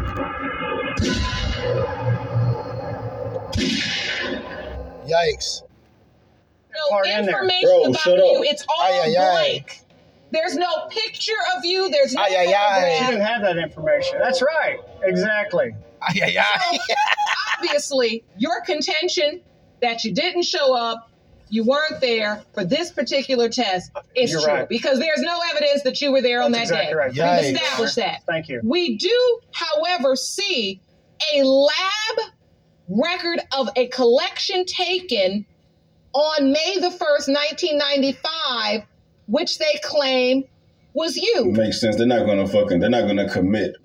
Yikes. 5.06 5.62
No 6.84 6.88
part 6.90 7.06
in 7.06 7.12
there. 7.26 7.34
information 7.42 7.68
Bro, 7.68 7.82
about 7.84 8.00
shut 8.00 8.16
you. 8.18 8.36
up. 8.38 8.44
It's 8.46 8.64
all 8.68 8.86
Ay, 8.86 9.00
ay, 9.04 9.16
ay. 9.18 9.30
blank. 9.32 9.78
There's 10.30 10.56
no 10.56 10.86
picture 10.88 11.32
of 11.56 11.64
you. 11.64 11.90
There's 11.90 12.14
no 12.14 12.22
Ay, 12.22 12.34
ay, 12.38 12.54
ay. 12.54 12.96
She 12.98 13.06
didn't 13.10 13.26
have 13.26 13.42
that 13.42 13.58
information. 13.58 14.18
That's 14.18 14.40
right. 14.42 14.78
Exactly. 15.02 15.74
Ay, 16.02 16.20
ay, 16.24 16.36
ay. 16.38 16.78
Obviously, 17.58 18.24
your 18.38 18.60
contention 18.62 19.40
that 19.80 20.04
you 20.04 20.12
didn't 20.12 20.44
show 20.44 20.74
up, 20.74 21.10
you 21.50 21.64
weren't 21.64 22.00
there 22.00 22.42
for 22.54 22.64
this 22.64 22.90
particular 22.90 23.48
test 23.50 23.90
is 24.16 24.32
You're 24.32 24.40
true 24.40 24.52
right. 24.52 24.68
because 24.68 24.98
there's 24.98 25.20
no 25.20 25.38
evidence 25.50 25.82
that 25.82 26.00
you 26.00 26.10
were 26.12 26.22
there 26.22 26.40
on 26.42 26.52
that 26.52 26.62
exactly 26.62 26.86
day. 26.86 26.94
right. 26.94 27.12
Yikes. 27.12 27.42
We've 27.42 27.54
established 27.56 27.96
that. 27.96 28.22
Thank 28.26 28.48
you. 28.48 28.60
We 28.64 28.96
do, 28.96 29.40
however, 29.52 30.16
see 30.16 30.80
a 31.34 31.42
lab 31.42 32.32
record 32.88 33.40
of 33.56 33.68
a 33.76 33.88
collection 33.88 34.64
taken 34.64 35.44
on 36.12 36.52
May 36.52 36.76
the 36.76 36.88
1st, 36.88 37.28
1995, 37.28 38.82
which 39.26 39.58
they 39.58 39.80
claim 39.82 40.44
was 40.94 41.16
you. 41.16 41.46
Makes 41.52 41.80
sense. 41.80 41.96
They're 41.96 42.06
not 42.06 42.26
gonna 42.26 42.46
fucking. 42.46 42.80
They're 42.80 42.90
not 42.90 43.06
gonna 43.06 43.28
commit. 43.28 43.76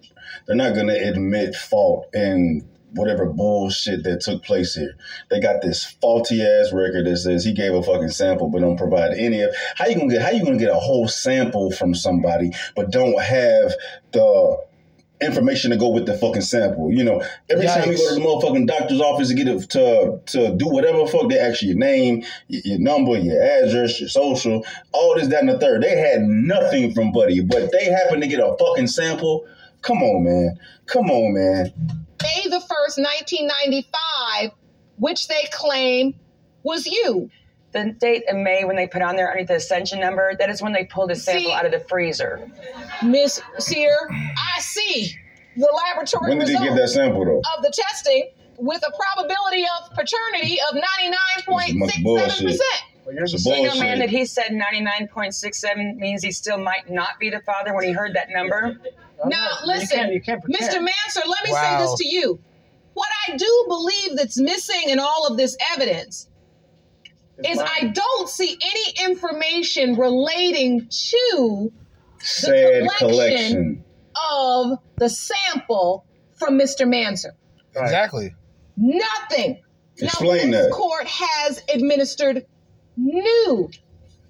They're 0.45 0.55
not 0.55 0.75
gonna 0.75 0.95
admit 0.95 1.55
fault 1.55 2.07
in 2.13 2.67
whatever 2.93 3.25
bullshit 3.25 4.03
that 4.03 4.21
took 4.21 4.43
place 4.43 4.75
here. 4.75 4.95
They 5.29 5.39
got 5.39 5.61
this 5.61 5.83
faulty 5.83 6.41
ass 6.41 6.71
record 6.71 7.05
that 7.05 7.17
says 7.17 7.43
he 7.43 7.53
gave 7.53 7.73
a 7.73 7.83
fucking 7.83 8.09
sample 8.09 8.49
but 8.49 8.61
don't 8.61 8.77
provide 8.77 9.13
any 9.13 9.41
of. 9.41 9.55
How 9.75 9.87
you 9.87 9.95
gonna 9.95 10.09
get? 10.09 10.21
How 10.21 10.31
you 10.31 10.43
gonna 10.43 10.57
get 10.57 10.71
a 10.71 10.75
whole 10.75 11.07
sample 11.07 11.71
from 11.71 11.93
somebody 11.93 12.51
but 12.75 12.91
don't 12.91 13.21
have 13.21 13.73
the 14.11 14.57
information 15.21 15.71
to 15.71 15.77
go 15.77 15.89
with 15.89 16.05
the 16.05 16.17
fucking 16.17 16.41
sample. 16.41 16.91
You 16.91 17.03
know, 17.03 17.23
every 17.49 17.65
time 17.65 17.91
you 17.91 17.97
go 17.97 18.09
to 18.09 18.15
the 18.15 18.21
motherfucking 18.21 18.67
doctor's 18.67 19.01
office 19.01 19.29
to 19.29 19.33
get 19.33 19.47
it 19.47 19.69
to 19.71 20.19
to 20.27 20.55
do 20.55 20.67
whatever 20.67 20.99
the 20.99 21.07
fuck, 21.07 21.29
they 21.29 21.39
ask 21.39 21.61
you 21.61 21.69
your 21.69 21.77
name, 21.77 22.23
your, 22.47 22.61
your 22.65 22.79
number, 22.79 23.17
your 23.17 23.41
address, 23.41 23.99
your 23.99 24.09
social, 24.09 24.65
all 24.91 25.15
this, 25.15 25.27
that, 25.27 25.41
and 25.41 25.49
the 25.49 25.59
third. 25.59 25.83
They 25.83 25.97
had 25.97 26.21
nothing 26.21 26.93
from 26.93 27.11
Buddy, 27.11 27.41
but 27.41 27.71
they 27.71 27.85
happened 27.85 28.21
to 28.23 28.27
get 28.27 28.39
a 28.39 28.55
fucking 28.59 28.87
sample. 28.87 29.47
Come 29.81 30.03
on, 30.03 30.23
man. 30.23 30.59
Come 30.85 31.09
on, 31.09 31.33
man. 31.33 31.73
May 32.21 32.49
the 32.49 32.57
1st, 32.57 32.97
1995, 32.97 34.51
which 34.97 35.27
they 35.27 35.47
claim 35.51 36.15
was 36.63 36.85
you. 36.85 37.29
The 37.77 37.91
date 37.91 38.23
in 38.27 38.43
May 38.43 38.63
when 38.65 38.75
they 38.75 38.87
put 38.87 39.03
on 39.03 39.15
there 39.15 39.27
underneath 39.27 39.49
the 39.49 39.55
accession 39.57 39.99
number, 39.99 40.33
that 40.39 40.49
is 40.49 40.63
when 40.63 40.73
they 40.73 40.85
pulled 40.85 41.11
a 41.11 41.15
sample 41.15 41.43
See- 41.51 41.53
out 41.53 41.65
of 41.65 41.71
the 41.71 41.79
freezer. 41.81 42.49
Miss 43.03 43.39
Sear, 43.59 43.95
I 44.11 44.59
see 44.61 45.15
the 45.55 45.71
laboratory 45.85 46.29
When 46.29 46.39
did 46.39 46.47
they 46.47 46.53
result 46.53 46.69
get 46.69 46.75
that 46.81 46.87
sample 46.89 47.23
though? 47.25 47.37
of 47.55 47.63
the 47.63 47.71
testing 47.71 48.31
with 48.57 48.81
a 48.83 48.91
probability 49.15 49.63
of 49.79 49.91
paternity 49.95 50.57
of 50.71 50.75
99.67%. 50.75 52.59
Well, 53.05 53.15
you're 53.15 53.27
the 53.27 53.35
a 53.35 53.37
same. 53.37 53.55
You 53.57 53.61
know, 53.63 53.69
Bullshit. 53.69 53.79
man, 53.79 53.99
that 53.99 54.09
he 54.09 54.25
said 54.25 54.51
99.67 54.51 55.97
means 55.97 56.23
he 56.23 56.31
still 56.31 56.57
might 56.57 56.89
not 56.89 57.19
be 57.19 57.29
the 57.29 57.41
father 57.41 57.75
when 57.75 57.83
he 57.85 57.91
heard 57.91 58.15
that 58.15 58.29
number. 58.31 58.75
Now, 59.25 59.49
You 59.61 59.67
listen, 59.67 59.97
can't, 59.97 60.13
you 60.13 60.21
can't 60.21 60.41
Mr. 60.43 60.57
pretend. 60.57 60.87
Manser, 60.87 61.27
let 61.27 61.43
me 61.45 61.51
Wow. 61.51 61.77
say 61.77 61.83
this 61.85 61.93
to 61.99 62.07
you. 62.07 62.39
what 62.95 63.07
I 63.27 63.37
do 63.37 63.65
believe 63.67 64.17
that's 64.17 64.39
missing 64.39 64.89
in 64.89 64.97
all 64.99 65.27
of 65.27 65.37
this 65.37 65.55
evidence 65.73 66.27
is 67.45 67.59
I 67.59 67.87
don't 67.93 68.29
see 68.29 68.57
any 68.63 69.09
information 69.11 69.95
relating 69.95 70.87
to 70.89 71.71
Said 72.19 72.87
collection. 72.97 72.97
collection. 73.07 73.83
of 74.31 74.79
the 74.97 75.09
sample 75.09 76.05
from 76.37 76.57
Mr. 76.59 76.87
Manser. 76.87 77.31
Exactly. 77.75 78.33
Nothing. 78.75 79.61
Explain 79.97 80.51
now, 80.51 80.57
this 80.57 80.67
that. 80.67 80.73
court 80.73 81.07
has 81.07 81.61
administered 81.73 82.45
new 82.95 83.69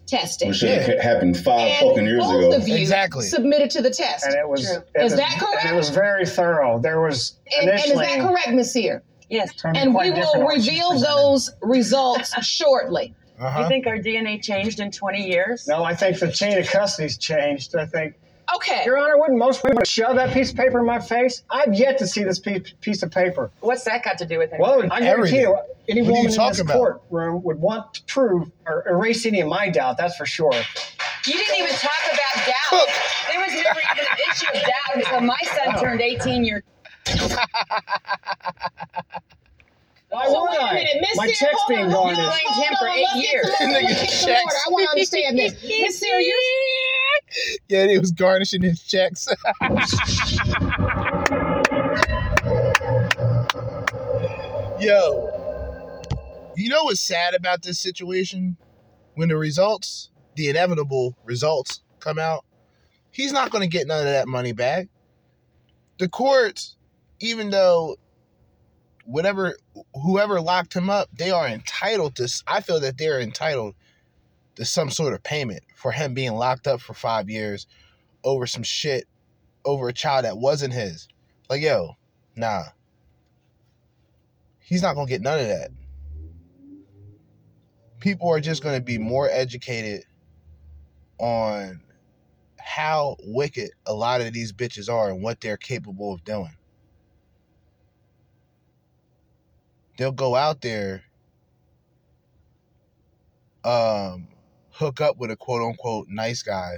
testing. 0.06 0.50
Which 0.50 0.58
should 0.58 0.70
have 0.82 1.00
happened 1.00 1.38
five 1.38 1.60
and 1.82 1.90
fucking 1.90 2.06
years 2.06 2.24
both 2.24 2.46
ago. 2.46 2.56
of 2.58 2.68
you 2.68 2.76
Exactly. 2.76 3.26
submitted 3.26 3.70
to 3.72 3.82
the 3.82 3.90
test. 3.90 4.26
And 4.26 4.36
it 4.36 4.48
was. 4.48 4.64
True. 4.66 4.84
It 4.96 5.06
Is 5.06 5.12
was- 5.12 5.20
that 5.20 5.38
correct? 5.40 5.66
And 5.66 5.74
it 5.74 5.78
was 5.78 5.90
very 5.90 6.26
thorough. 6.26 6.80
There 6.80 7.02
was 7.02 7.38
and, 7.60 7.70
and 7.70 7.80
is 7.80 7.94
that 7.94 8.20
correct, 8.22 8.50
Ms. 8.50 8.74
Sear? 8.74 9.04
Yes. 9.30 9.52
It's 9.52 9.62
gonna 9.62 9.74
be 9.74 9.80
And 9.80 9.94
we 9.96 10.10
will 10.12 10.16
different 10.16 10.44
what 10.46 10.56
she's 10.56 10.68
reveal 10.68 11.00
those 11.00 11.50
results 11.62 12.34
shortly. 12.46 13.14
You 13.40 13.46
Uh-huh. 13.46 13.68
think 13.68 13.86
our 13.86 13.98
DNA 13.98 14.42
changed 14.42 14.80
in 14.80 14.90
20 14.92 15.28
years? 15.28 15.68
No, 15.68 15.84
I 15.84 15.94
think 15.94 16.20
the 16.20 16.32
chain 16.32 16.58
of 16.58 16.68
custody's 16.68 17.18
changed. 17.18 17.76
I 17.76 17.86
think, 17.86 18.16
Okay. 18.56 18.84
Your 18.86 18.98
Honor, 18.98 19.18
wouldn't 19.18 19.38
most 19.38 19.62
women 19.66 19.84
shove 19.84 20.16
that 20.16 20.34
piece 20.34 20.52
of 20.52 20.56
paper 20.58 20.80
in 20.80 20.86
my 20.86 21.00
face? 21.00 21.44
I've 21.50 21.74
yet 21.74 21.98
to 21.98 22.08
see 22.08 22.24
this 22.24 22.40
piece, 22.40 22.74
piece 22.80 23.04
of 23.04 23.12
paper. 23.12 23.52
What's 23.60 23.84
that 23.84 24.04
got 24.06 24.18
to 24.20 24.26
do 24.26 24.38
with 24.40 24.54
it? 24.54 24.60
Well, 24.62 24.84
I 24.90 25.02
guarantee 25.02 25.40
Everything. 25.40 25.40
you, 25.42 25.58
any 25.90 26.02
What 26.02 26.08
are 26.08 26.12
you 26.22 26.30
woman 26.30 26.42
in 26.42 26.48
this 26.48 26.60
about? 26.62 26.74
courtroom 26.78 27.44
would 27.44 27.60
want 27.60 27.94
to 27.96 28.04
prove 28.06 28.50
or 28.66 28.88
erase 28.88 29.26
any 29.26 29.42
of 29.42 29.50
my 29.50 29.70
doubt. 29.70 29.98
That's 29.98 30.16
for 30.16 30.26
sure. 30.26 30.54
You 30.54 31.34
didn't 31.34 31.58
even 31.58 31.74
talk 31.76 31.92
about 32.06 32.46
doubt. 32.46 32.88
There 33.30 33.40
was 33.42 33.52
never 33.52 33.80
even 33.82 34.06
an 34.14 34.18
issue 34.32 34.48
of 34.48 34.62
doubt 34.62 34.96
until 34.96 35.22
my 35.22 35.38
son 35.44 35.80
turned 35.84 36.00
18 36.00 36.46
years. 36.46 36.64
Why 40.10 40.26
So 40.28 40.42
would 40.42 40.50
wait 40.52 40.58
a 40.60 40.64
I? 40.64 40.74
minute, 40.74 40.98
Miss 41.02 41.16
My 41.18 41.28
hold 41.28 41.70
being 41.70 41.90
hold 41.90 42.14
on, 42.14 42.20
is. 42.20 42.58
him 42.58 42.76
for 42.80 42.88
eight 42.88 43.08
years. 43.16 43.48
some 43.58 43.70
more- 43.72 43.82
let's 43.82 44.02
get 44.02 44.10
some 44.12 44.30
more. 44.32 44.38
I 44.40 44.70
want 44.70 44.86
to 44.86 44.92
understand 44.92 45.38
this. 45.38 45.54
Miss 45.64 46.00
Sear, 46.00 46.20
you 46.20 46.40
Yeah, 47.68 47.88
he 47.88 48.00
was 48.00 48.12
garnishing 48.12 48.62
his 48.62 48.82
checks. 48.84 49.28
Yo, 54.80 56.54
you 56.56 56.70
know 56.70 56.84
what's 56.84 57.02
sad 57.02 57.34
about 57.34 57.64
this 57.64 57.80
situation? 57.80 58.56
When 59.16 59.30
the 59.30 59.38
results, 59.38 60.12
the 60.36 60.50
inevitable 60.50 61.18
results 61.26 61.82
come 62.00 62.20
out, 62.20 62.46
he's 63.12 63.32
not 63.34 63.50
going 63.50 63.64
to 63.64 63.68
get 63.68 63.88
none 63.88 64.00
of 64.00 64.06
that 64.06 64.28
money 64.28 64.52
back. 64.54 64.88
The 65.98 66.08
courts, 66.08 66.77
even 67.20 67.50
though 67.50 67.98
whatever, 69.06 69.56
whoever 69.94 70.42
locked 70.42 70.74
him 70.74 70.90
up, 70.90 71.10
they 71.14 71.32
are 71.32 71.48
entitled 71.48 72.16
to, 72.18 72.44
I 72.46 72.62
feel 72.62 72.80
that 72.82 72.98
they're 72.98 73.20
entitled 73.20 73.76
to 74.56 74.66
some 74.66 74.90
sort 74.90 75.14
of 75.14 75.24
payment 75.24 75.64
for 75.76 75.92
him 75.92 76.14
being 76.14 76.34
locked 76.34 76.68
up 76.68 76.82
for 76.82 76.94
five 76.94 77.30
years 77.30 77.68
over 78.24 78.46
some 78.48 78.64
shit 78.64 79.06
over 79.64 79.88
a 79.88 79.94
child 79.94 80.26
that 80.26 80.38
wasn't 80.38 80.74
his. 80.74 81.08
Like, 81.50 81.62
yo, 81.62 81.96
nah. 82.36 82.64
He's 84.60 84.82
not 84.82 84.96
gonna 84.96 85.08
get 85.08 85.22
none 85.22 85.40
of 85.40 85.48
that. 85.48 85.70
People 88.00 88.30
are 88.30 88.40
just 88.40 88.64
gonna 88.64 88.82
be 88.82 88.98
more 88.98 89.30
educated 89.30 90.04
on 91.20 91.82
how 92.60 93.16
wicked 93.24 93.72
a 93.86 93.94
lot 93.94 94.22
of 94.22 94.34
these 94.34 94.52
bitches 94.52 94.92
are 94.92 95.10
and 95.10 95.22
what 95.22 95.40
they're 95.40 95.58
capable 95.58 96.14
of 96.14 96.24
doing. 96.24 96.56
They'll 99.98 100.12
go 100.12 100.36
out 100.36 100.62
there, 100.62 101.04
um, 103.64 104.28
hook 104.72 105.02
up 105.02 105.18
with 105.18 105.32
a 105.32 105.36
quote 105.36 105.62
unquote 105.64 106.08
nice 106.10 106.44
guy 106.44 106.78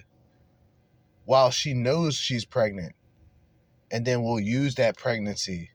while 1.25 1.51
she 1.51 1.73
knows 1.73 2.15
she's 2.15 2.45
pregnant 2.45 2.93
and 3.91 4.05
then 4.05 4.23
we'll 4.23 4.39
use 4.39 4.75
that 4.75 4.97
pregnancy 4.97 5.71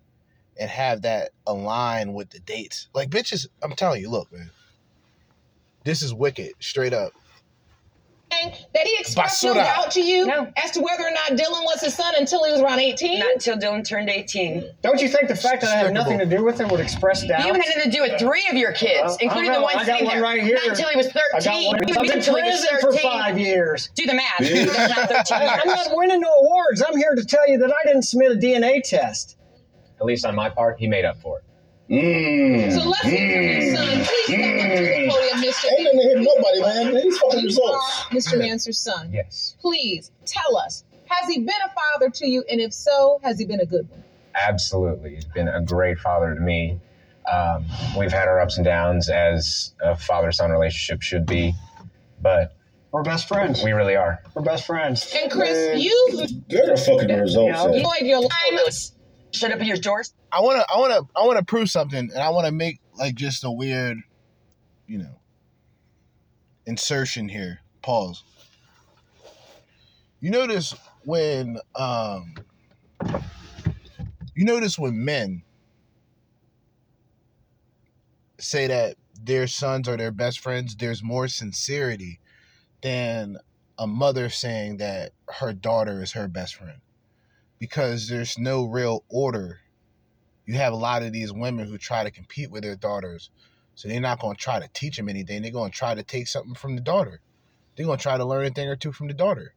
and 0.59 0.71
have 0.71 1.03
that 1.03 1.31
align 1.47 2.13
with 2.13 2.31
the 2.31 2.41
dates. 2.41 2.89
Like 2.95 3.11
bitches, 3.11 3.47
I'm 3.63 3.73
telling 3.75 4.01
you, 4.01 4.11
look, 4.11 4.33
man. 4.33 4.51
This 5.85 6.03
is 6.03 6.15
wicked, 6.15 6.53
straight 6.61 6.93
up. 6.93 7.13
Saying 8.35 8.55
that 8.75 8.87
he 8.87 8.97
expressed 8.99 9.43
no 9.45 9.55
doubt 9.55 9.91
to 9.93 10.01
you 10.01 10.27
No. 10.27 10.53
as 10.63 10.71
to 10.73 10.81
whether 10.81 11.03
or 11.05 11.11
not 11.11 11.39
Dylan 11.39 11.65
was 11.65 11.81
his 11.81 11.95
son 11.95 12.15
until 12.19 12.45
he 12.45 12.53
was 12.53 12.61
around 12.61 12.81
18? 12.81 13.19
Not 13.21 13.33
until 13.33 13.57
Dylan 13.57 13.87
turned 13.87 14.09
18. 14.11 14.65
Don't 14.83 15.01
you 15.01 15.09
think 15.09 15.29
the 15.29 15.37
fact 15.37 15.63
that 15.63 15.71
I 15.71 15.77
have 15.81 15.93
nothing 15.93 16.19
to 16.19 16.27
do 16.27 16.45
with 16.45 16.61
it 16.61 16.69
would 16.71 16.81
express 16.81 17.27
doubt? 17.27 17.41
You 17.43 17.49
even 17.49 17.61
had 17.61 17.77
nothing 17.77 17.91
to 17.91 17.97
do 17.97 18.03
with 18.03 18.19
three 18.19 18.45
of 18.51 18.57
your 18.57 18.73
kids, 18.73 19.03
Well, 19.05 19.17
including 19.21 19.53
the 19.53 19.61
one 19.63 19.85
sitting 19.85 20.05
one 20.07 20.15
there. 20.15 20.23
right 20.23 20.43
here. 20.43 20.55
Not 20.57 20.69
until 20.69 20.89
he 20.89 20.97
was 20.97 21.07
13. 21.07 21.23
I 21.35 21.41
got 21.41 21.55
one. 21.67 21.89
You 21.89 21.95
I 21.97 22.01
was 22.01 22.11
in 22.11 22.19
until 22.19 22.35
he 22.37 22.43
prison 22.43 22.79
for 22.81 22.93
five 22.99 23.39
years. 23.39 23.91
Do 23.95 24.07
the 24.07 24.15
math. 24.15 24.41
Bitch. 24.41 25.31
Not 25.31 25.33
I'm 25.63 25.69
not 25.69 25.89
winning 25.97 26.21
no 26.21 26.31
awards. 26.33 26.83
I'm 26.87 26.97
here 26.97 27.15
to 27.15 27.25
tell 27.25 27.49
you 27.49 27.59
that 27.59 27.71
I 27.71 27.87
didn't 27.87 28.03
submit 28.03 28.33
a 28.33 28.37
DNA 28.37 28.83
test. 28.83 29.37
At 30.01 30.07
least 30.07 30.27
on 30.27 30.35
my 30.35 30.49
part, 30.51 30.79
he 30.79 30.87
made 30.89 31.05
up 31.05 31.21
for 31.21 31.39
it. 31.39 31.45
Mmm. 31.91 32.73
So 32.73 32.89
let's 32.89 33.03
hear 33.03 33.35
from 33.35 33.43
your 33.45 33.77
son. 33.77 34.05
Please 34.05 34.27
step 34.27 34.59
up 34.61 34.77
to 34.77 34.83
the 34.83 35.09
podium, 35.11 35.39
Mr. 35.39 35.65
Ain't 35.71 35.85
nothing 35.85 36.01
to 36.01 36.09
hit 36.09 36.19
nobody, 36.19 36.61
man. 36.63 36.95
These 37.03 37.19
fucking 37.19 37.45
results. 37.45 38.01
Mr. 38.11 38.39
Manser's 38.39 38.79
son. 38.79 39.11
Yes, 39.13 39.57
Please 39.61 40.11
tell 40.25 40.57
us, 40.57 40.85
has 41.07 41.29
he 41.29 41.41
been 41.41 41.51
a 41.65 41.69
father 41.75 42.09
to 42.11 42.27
you? 42.27 42.43
And 42.51 42.61
if 42.61 42.73
so, 42.73 43.21
has 43.23 43.39
he 43.39 43.45
been 43.45 43.61
a 43.61 43.67
good 43.67 43.89
one? 43.91 44.03
absolutely. 44.49 45.15
He's 45.15 45.25
been 45.27 45.47
a 45.47 45.61
great 45.61 45.97
father 45.99 46.35
to 46.35 46.41
me. 46.41 46.81
Um, 47.31 47.65
we've 47.97 48.11
had 48.13 48.27
our 48.29 48.41
ups 48.41 48.57
and 48.57 48.65
downs 48.65 49.09
as 49.09 49.73
a 49.81 49.95
father 49.97 50.33
son 50.33 50.51
relationship 50.51 51.03
should 51.03 51.25
be, 51.25 51.55
but 52.21 52.57
We're 52.91 53.05
best 53.05 53.29
friends. 53.29 53.63
we 53.63 53.71
really 53.73 53.95
are. 53.95 54.21
We're 54.35 54.43
best 54.43 54.67
friends. 54.67 55.09
And 55.17 55.31
Chris, 55.31 55.53
Man. 55.57 55.79
you've 55.79 56.49
They're 56.49 56.67
the 56.67 56.77
fucking 56.77 57.17
results. 57.21 57.57
Yeah, 57.57 57.65
eh? 57.71 57.77
enjoyed 57.77 57.93
your 58.09 58.21
life. 58.23 58.91
Shut 59.35 59.51
up 59.51 59.61
at 59.61 59.67
your 59.67 59.77
doors. 59.77 60.15
I 60.31 60.41
wanna 60.41 60.65
I 60.73 60.79
wanna 60.79 61.01
I 61.17 61.27
wanna 61.27 61.43
prove 61.43 61.69
something 61.69 61.99
and 61.99 62.19
I 62.19 62.31
wanna 62.31 62.53
make 62.53 62.79
like 62.97 63.17
just 63.17 63.43
a 63.43 63.51
weird, 63.51 63.99
you 64.87 64.99
know, 64.99 65.19
insertion 66.67 67.29
here. 67.29 67.61
Pause. 67.83 68.23
You 70.21 70.31
notice 70.31 70.75
when 71.05 71.59
um 71.75 72.35
you 74.37 74.45
notice 74.45 74.79
when 74.79 75.05
men 75.05 75.43
say 78.39 78.69
that 78.69 78.97
their 79.21 79.49
sons 79.49 79.89
are 79.89 79.97
their 79.97 80.13
best 80.13 80.39
friends, 80.39 80.77
there's 80.77 81.03
more 81.03 81.27
sincerity 81.27 82.21
than 82.83 83.39
a 83.79 83.87
mother 83.87 84.29
saying 84.29 84.77
that 84.77 85.13
her 85.29 85.53
daughter 85.53 86.03
is 86.03 86.13
her 86.13 86.29
best 86.29 86.55
friend. 86.55 86.79
Because 87.65 88.09
there's 88.09 88.39
no 88.39 88.65
real 88.65 89.05
order 89.09 89.61
you 90.47 90.55
have 90.55 90.73
a 90.73 90.77
lot 90.77 91.03
of 91.03 91.13
these 91.13 91.33
women 91.33 91.67
who 91.67 91.79
try 91.79 92.05
to 92.05 92.11
compete 92.11 92.51
with 92.51 92.63
their 92.63 92.77
daughters. 92.77 93.31
So 93.75 93.89
they're 93.89 94.01
not 94.01 94.21
going 94.21 94.37
to 94.37 94.43
try 94.43 94.61
to 94.61 94.69
teach 94.73 94.97
them 94.97 95.09
anything. 95.09 95.43
They're 95.43 95.51
going 95.51 95.71
to 95.71 95.77
try 95.77 95.95
to 95.95 96.03
take 96.03 96.29
something 96.29 96.55
from 96.55 96.77
the 96.77 96.83
daughter. 96.83 97.21
They're 97.75 97.87
going 97.87 97.99
to 97.99 98.03
try 98.03 98.19
to 98.19 98.25
learn 98.25 98.45
a 98.45 98.51
thing 98.51 98.69
or 98.69 98.77
two 98.77 98.93
from 98.93 99.09
the 99.09 99.15
daughter. 99.15 99.55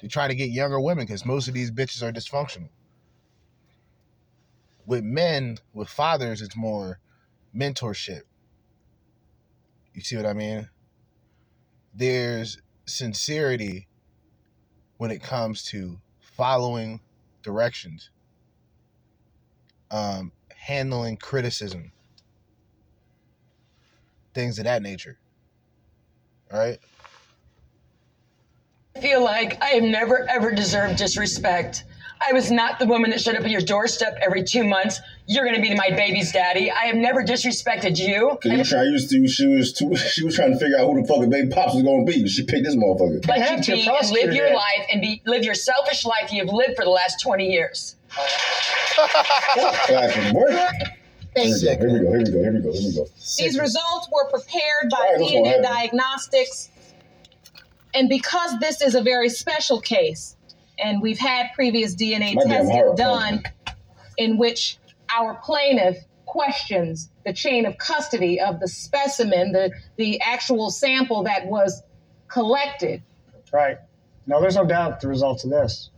They 0.00 0.08
try 0.08 0.28
to 0.28 0.34
get 0.34 0.50
younger 0.50 0.80
women 0.80 1.06
because 1.06 1.24
most 1.24 1.48
of 1.48 1.54
these 1.54 1.70
bitches 1.70 2.02
are 2.02 2.12
dysfunctional. 2.12 2.68
With 4.84 5.02
men, 5.02 5.58
with 5.72 5.88
fathers, 5.88 6.42
it's 6.42 6.56
more 6.56 6.98
mentorship. 7.56 8.22
You 9.94 10.02
see 10.02 10.16
what 10.16 10.26
I 10.26 10.34
mean? 10.34 10.68
There's 11.94 12.60
sincerity 12.84 13.88
when 14.98 15.10
it 15.10 15.22
comes 15.22 15.62
to 15.64 16.00
following 16.36 17.00
directions 17.42 18.10
um, 19.92 20.32
handling 20.56 21.16
criticism, 21.18 21.92
things 24.34 24.58
of 24.58 24.64
that 24.64 24.82
nature. 24.82 25.18
All 26.52 26.58
right. 26.58 26.78
I 28.96 29.00
feel 29.00 29.22
like 29.22 29.62
I 29.62 29.68
have 29.68 29.84
never 29.84 30.28
ever 30.28 30.50
deserved 30.52 30.96
disrespect. 30.96 31.84
I 32.26 32.32
was 32.32 32.50
not 32.50 32.78
the 32.78 32.86
woman 32.86 33.10
that 33.10 33.20
showed 33.20 33.36
up 33.36 33.44
at 33.44 33.50
your 33.50 33.60
doorstep 33.60 34.16
every 34.20 34.44
two 34.44 34.64
months. 34.64 35.00
You're 35.32 35.44
gonna 35.44 35.60
be 35.60 35.74
my 35.74 35.90
baby's 35.90 36.32
daddy. 36.32 36.70
I 36.70 36.86
have 36.86 36.96
never 36.96 37.22
disrespected 37.22 37.98
you. 37.98 38.38
Cause 38.42 38.52
you 38.52 38.64
try, 38.64 38.84
you 38.84 38.92
was, 38.92 39.08
she 39.32 39.46
was 39.46 39.72
too, 39.72 39.96
she 40.12 40.24
was 40.24 40.36
trying 40.36 40.52
to 40.52 40.58
figure 40.58 40.78
out 40.78 40.86
who 40.86 41.00
the 41.00 41.08
fucking 41.08 41.30
baby 41.30 41.48
pops 41.48 41.74
was 41.74 41.82
gonna 41.82 42.04
be. 42.04 42.28
She 42.28 42.44
picked 42.44 42.64
this 42.64 42.76
motherfucker. 42.76 43.26
Let 43.28 43.38
have 43.40 43.58
you 43.58 43.64
to 43.64 43.72
be 43.72 43.88
and 43.88 44.10
live 44.10 44.34
your 44.34 44.48
did. 44.48 44.54
life 44.54 44.86
and 44.92 45.00
be 45.00 45.22
live 45.26 45.44
your 45.44 45.54
selfish 45.54 46.04
life 46.04 46.32
you've 46.32 46.48
lived 46.48 46.76
for 46.76 46.84
the 46.84 46.90
last 46.90 47.20
20 47.22 47.46
years. 47.46 47.96
Clapping. 49.86 50.34
Work. 50.34 50.50
Here 51.34 51.44
we 51.44 51.60
go. 51.62 51.76
Here 51.78 51.92
we 51.92 51.98
go. 51.98 52.10
Here 52.10 52.18
we 52.18 52.24
go. 52.24 52.42
Here 52.42 52.52
we 52.52 52.60
go. 52.60 52.72
Here 52.72 52.88
we 52.90 52.94
go. 52.94 53.06
These 53.38 53.58
results 53.58 54.08
were 54.12 54.28
prepared 54.28 54.90
by 54.90 54.98
All 54.98 55.12
right, 55.12 55.20
what's 55.20 55.32
DNA? 55.32 55.62
Diagnostics. 55.62 56.68
And 57.94 58.08
because 58.08 58.58
this 58.58 58.82
is 58.82 58.94
a 58.94 59.02
very 59.02 59.28
special 59.28 59.80
case, 59.80 60.36
and 60.78 61.00
we've 61.00 61.18
had 61.18 61.48
previous 61.54 61.94
DNA 61.94 62.34
My 62.34 62.42
damn 62.42 62.66
testing 62.66 62.76
heart 62.76 62.96
done 62.96 63.42
in 64.16 64.38
which 64.38 64.78
our 65.18 65.34
plaintiff 65.44 65.98
questions 66.26 67.10
the 67.24 67.32
chain 67.32 67.66
of 67.66 67.76
custody 67.78 68.40
of 68.40 68.60
the 68.60 68.68
specimen, 68.68 69.52
the, 69.52 69.70
the 69.96 70.20
actual 70.22 70.70
sample 70.70 71.22
that 71.24 71.46
was 71.46 71.82
collected, 72.28 73.02
Right. 73.52 73.76
No, 74.26 74.40
there's 74.40 74.56
no 74.56 74.64
doubt 74.64 75.00
the 75.00 75.08
results 75.08 75.44
of 75.44 75.50
this. 75.50 75.90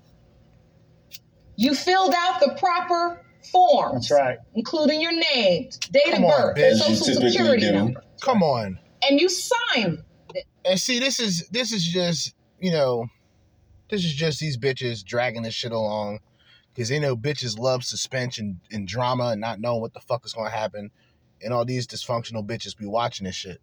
You 1.57 1.75
filled 1.75 2.15
out 2.17 2.41
the 2.41 2.57
proper 2.59 3.21
forms, 3.53 4.09
That's 4.09 4.21
right. 4.21 4.39
including 4.55 5.01
your 5.01 5.13
name, 5.13 5.69
date 5.93 6.03
Come 6.11 6.25
of 6.25 6.31
on, 6.31 6.41
birth, 6.55 6.57
bitch. 6.57 6.79
Social 6.79 7.31
security 7.31 7.71
number, 7.71 8.03
Come 8.21 8.43
on. 8.43 8.79
and 9.09 9.21
you 9.21 9.29
signed. 9.29 10.03
And 10.65 10.81
see, 10.81 10.99
this 10.99 11.21
is 11.21 11.47
this 11.51 11.73
is 11.73 11.85
just 11.85 12.35
you 12.59 12.73
know, 12.73 13.07
this 13.91 14.05
is 14.05 14.13
just 14.13 14.41
these 14.41 14.57
bitches 14.57 15.05
dragging 15.05 15.43
this 15.43 15.55
shit 15.55 15.73
along 15.73 16.19
because 16.75 16.89
they 16.89 16.99
know 16.99 17.17
bitches 17.17 17.59
love 17.59 17.85
suspense 17.85 18.39
and, 18.39 18.59
and 18.73 18.89
drama 18.89 19.29
and 19.29 19.41
not 19.41 19.61
knowing 19.61 19.81
what 19.81 19.95
the 19.95 20.01
fuck 20.01 20.27
is 20.27 20.33
going 20.35 20.51
to 20.51 20.57
happen, 20.57 20.91
and 21.43 21.55
all 21.55 21.65
these 21.65 21.87
dysfunctional 21.87 22.47
bitches 22.47 22.77
be 22.77 22.87
watching 22.87 23.27
this 23.27 23.37
shit. 23.37 23.61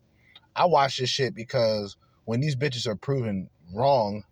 I 0.56 0.66
watch 0.66 0.98
this 0.98 1.10
shit 1.10 1.36
because 1.36 1.98
when 2.26 2.40
these 2.40 2.56
bitches 2.56 2.88
are 2.88 2.96
proven 2.96 3.50
wrong, 3.74 4.24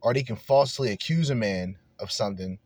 or 0.00 0.14
they 0.14 0.22
can 0.22 0.36
falsely 0.36 0.92
accuse 0.92 1.30
a 1.30 1.34
man 1.34 1.78
of 2.00 2.12
something, 2.12 2.58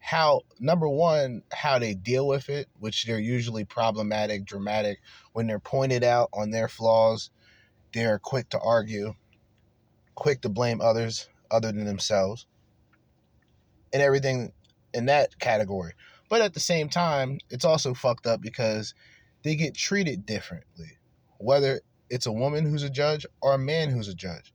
how 0.00 0.42
number 0.58 0.88
one, 0.88 1.42
how 1.52 1.78
they 1.78 1.94
deal 1.94 2.26
with 2.26 2.48
it, 2.48 2.68
which 2.80 3.04
they're 3.04 3.18
usually 3.20 3.64
problematic, 3.64 4.44
dramatic, 4.44 5.00
when 5.32 5.46
they're 5.46 5.60
pointed 5.60 6.04
out 6.04 6.28
on 6.32 6.50
their 6.50 6.68
flaws 6.68 7.30
they're 7.92 8.18
quick 8.18 8.48
to 8.50 8.58
argue, 8.60 9.14
quick 10.14 10.40
to 10.42 10.48
blame 10.48 10.80
others 10.80 11.28
other 11.50 11.72
than 11.72 11.84
themselves, 11.84 12.46
and 13.92 14.02
everything 14.02 14.52
in 14.94 15.06
that 15.06 15.38
category. 15.38 15.92
But 16.28 16.40
at 16.40 16.54
the 16.54 16.60
same 16.60 16.88
time, 16.88 17.38
it's 17.50 17.64
also 17.64 17.94
fucked 17.94 18.26
up 18.26 18.40
because 18.40 18.94
they 19.42 19.54
get 19.54 19.74
treated 19.74 20.24
differently, 20.24 20.98
whether 21.38 21.80
it's 22.08 22.26
a 22.26 22.32
woman 22.32 22.64
who's 22.64 22.82
a 22.82 22.90
judge 22.90 23.26
or 23.40 23.54
a 23.54 23.58
man 23.58 23.90
who's 23.90 24.08
a 24.08 24.14
judge. 24.14 24.52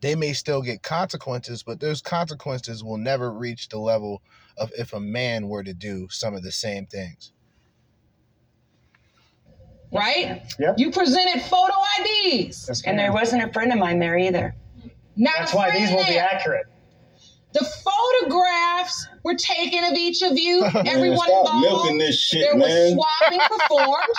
They 0.00 0.14
may 0.14 0.32
still 0.32 0.60
get 0.60 0.82
consequences, 0.82 1.62
but 1.62 1.80
those 1.80 2.02
consequences 2.02 2.82
will 2.82 2.98
never 2.98 3.32
reach 3.32 3.68
the 3.68 3.78
level 3.78 4.22
of 4.56 4.70
if 4.76 4.92
a 4.92 5.00
man 5.00 5.48
were 5.48 5.62
to 5.62 5.72
do 5.72 6.08
some 6.10 6.34
of 6.34 6.42
the 6.42 6.52
same 6.52 6.86
things. 6.86 7.32
right? 9.94 10.42
Yep. 10.58 10.74
You 10.78 10.90
presented 10.90 11.42
photo 11.42 11.72
IDs. 12.00 12.66
Yes, 12.68 12.82
And 12.84 12.98
there 12.98 13.12
wasn't 13.12 13.44
a 13.44 13.52
friend 13.52 13.72
of 13.72 13.78
mine 13.78 13.98
there 13.98 14.18
either. 14.18 14.54
Not 15.16 15.34
That's 15.38 15.54
why 15.54 15.70
these 15.70 15.90
won't 15.90 16.08
be 16.08 16.18
accurate. 16.18 16.66
The 17.54 17.64
photographs 17.64 19.06
were 19.22 19.36
taken 19.36 19.84
of 19.84 19.92
each 19.94 20.22
of 20.22 20.36
you, 20.38 20.60
Man, 20.74 20.86
everyone 20.88 21.18
stop 21.28 21.60
milking 21.60 21.92
involved. 21.94 22.00
this 22.00 22.20
shit, 22.20 22.40
There 22.42 22.56
was 22.56 22.68
man. 22.68 22.92
swabbing 22.98 23.40
performed, 23.58 24.14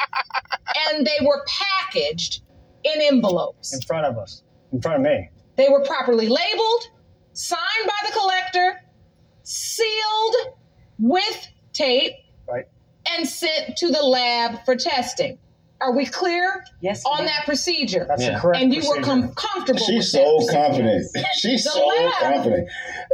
and 0.89 1.05
they 1.05 1.25
were 1.25 1.43
packaged 1.47 2.41
in 2.83 3.01
envelopes. 3.01 3.73
in 3.73 3.81
front 3.81 4.05
of 4.05 4.17
us, 4.17 4.43
in 4.71 4.81
front 4.81 4.97
of 4.97 5.01
me. 5.03 5.29
They 5.57 5.69
were 5.69 5.83
properly 5.83 6.27
labeled, 6.27 6.89
signed 7.33 7.59
by 7.85 8.07
the 8.07 8.13
collector, 8.17 8.81
sealed 9.43 10.35
with 10.99 11.47
tape, 11.73 12.13
Right. 12.47 12.65
and 13.11 13.27
sent 13.27 13.75
to 13.77 13.89
the 13.91 14.01
lab 14.03 14.63
for 14.65 14.75
testing. 14.75 15.37
Are 15.85 15.91
we 15.95 16.05
clear 16.07 16.63
Yes. 16.81 17.03
on 17.05 17.17
ma'am. 17.19 17.25
that 17.27 17.45
procedure? 17.45 18.05
That's 18.07 18.23
Yeah. 18.23 18.39
correct 18.39 18.63
and 18.63 18.73
you 18.73 18.79
were 18.79 18.95
procedure. 18.95 19.03
com- 19.05 19.33
comfortable 19.35 19.79
She's 19.85 20.11
that 20.11 20.17
so 20.17 20.35
procedure. 20.37 20.57
confident. 20.57 21.07
She's 21.37 21.63
The 21.63 21.69
so 21.69 21.85
lab- 21.85 22.11
confident. 22.13 22.69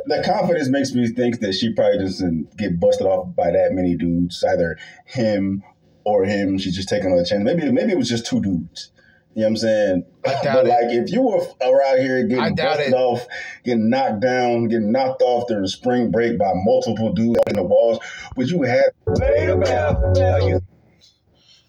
The 0.07 0.23
confidence 0.23 0.69
makes 0.69 0.93
me 0.93 1.07
think 1.09 1.41
that 1.41 1.53
she 1.53 1.73
probably 1.73 1.99
doesn't 1.99 2.55
get 2.57 2.79
busted 2.79 3.05
off 3.07 3.35
by 3.35 3.51
that 3.51 3.73
many 3.73 3.97
dudes, 3.97 4.41
either 4.47 4.77
him 5.05 5.63
or 6.05 6.23
him. 6.23 6.57
She's 6.57 6.75
just 6.75 6.87
taking 6.87 7.11
on 7.11 7.19
a 7.19 7.25
chance. 7.25 7.43
Maybe 7.43 7.69
maybe 7.71 7.91
it 7.91 7.97
was 7.97 8.07
just 8.09 8.25
two 8.25 8.39
dudes. 8.41 8.91
You 9.33 9.41
know 9.41 9.45
what 9.45 9.49
I'm 9.51 9.57
saying? 9.57 10.05
I 10.25 10.29
doubt 10.43 10.43
but 10.55 10.65
it. 10.65 10.69
like 10.69 10.89
if 10.89 11.11
you 11.11 11.21
were 11.21 11.39
around 11.61 11.99
here 11.99 12.23
getting 12.25 12.53
busted 12.55 12.87
it. 12.87 12.93
off, 12.93 13.25
getting 13.63 13.89
knocked 13.89 14.19
down, 14.21 14.67
getting 14.67 14.91
knocked 14.91 15.21
off 15.21 15.47
during 15.47 15.67
spring 15.67 16.11
break 16.11 16.37
by 16.37 16.51
multiple 16.53 17.13
dudes 17.13 17.39
in 17.47 17.55
the 17.55 17.63
walls, 17.63 17.99
would 18.35 18.49
you 18.49 18.63
have 18.63 18.91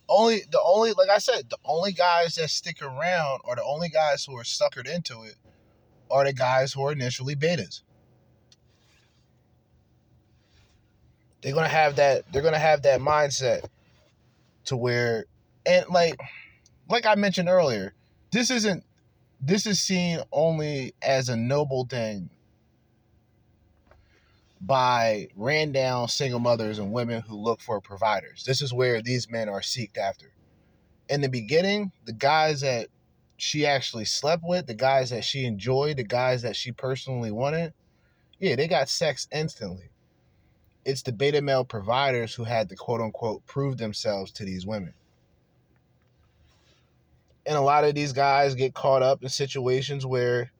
only 0.09 0.42
the 0.50 0.61
only 0.64 0.92
like 0.92 1.09
I 1.09 1.18
said, 1.18 1.50
the 1.50 1.59
only 1.64 1.92
guys 1.92 2.34
that 2.36 2.50
stick 2.50 2.82
around 2.82 3.40
are 3.44 3.57
the 3.57 3.64
only 3.64 3.88
guys 3.88 4.24
who 4.24 4.36
are 4.36 4.42
suckered 4.42 4.92
into 4.92 5.22
it 5.22 5.36
are 6.11 6.24
the 6.24 6.32
guys 6.32 6.72
who 6.72 6.84
are 6.86 6.92
initially 6.92 7.34
betas. 7.34 7.82
They're 11.40 11.55
gonna 11.55 11.68
have 11.68 11.96
that 11.96 12.30
they're 12.32 12.42
gonna 12.42 12.59
have 12.59 12.82
that 12.82 13.00
mindset 13.00 13.64
to 14.66 14.76
where 14.76 15.24
and 15.66 15.86
like 15.90 16.18
like 16.88 17.07
I 17.07 17.14
mentioned 17.14 17.48
earlier, 17.48 17.94
this 18.30 18.50
isn't 18.50 18.84
this 19.40 19.66
is 19.66 19.80
seen 19.80 20.20
only 20.30 20.94
as 21.03 21.28
a 21.28 21.36
noble 21.36 21.84
thing 21.86 22.30
by 24.62 25.28
ran 25.34 25.72
down 25.72 26.06
single 26.08 26.38
mothers 26.38 26.78
and 26.78 26.92
women 26.92 27.20
who 27.22 27.36
look 27.36 27.60
for 27.60 27.80
providers. 27.80 28.44
This 28.46 28.62
is 28.62 28.72
where 28.72 29.02
these 29.02 29.28
men 29.28 29.48
are 29.48 29.60
seeked 29.60 29.98
after. 29.98 30.32
In 31.08 31.20
the 31.20 31.28
beginning, 31.28 31.90
the 32.04 32.12
guys 32.12 32.60
that 32.60 32.86
she 33.36 33.66
actually 33.66 34.04
slept 34.04 34.44
with, 34.46 34.68
the 34.68 34.74
guys 34.74 35.10
that 35.10 35.24
she 35.24 35.44
enjoyed, 35.44 35.96
the 35.96 36.04
guys 36.04 36.42
that 36.42 36.54
she 36.54 36.70
personally 36.70 37.32
wanted, 37.32 37.74
yeah, 38.38 38.54
they 38.54 38.68
got 38.68 38.88
sex 38.88 39.26
instantly. 39.32 39.90
It's 40.84 41.02
the 41.02 41.12
beta 41.12 41.42
male 41.42 41.64
providers 41.64 42.32
who 42.32 42.44
had 42.44 42.68
to 42.68 42.76
quote 42.76 43.00
unquote 43.00 43.44
prove 43.46 43.78
themselves 43.78 44.30
to 44.32 44.44
these 44.44 44.64
women. 44.64 44.94
And 47.44 47.56
a 47.56 47.60
lot 47.60 47.82
of 47.82 47.96
these 47.96 48.12
guys 48.12 48.54
get 48.54 48.74
caught 48.74 49.02
up 49.02 49.24
in 49.24 49.28
situations 49.28 50.06
where 50.06 50.51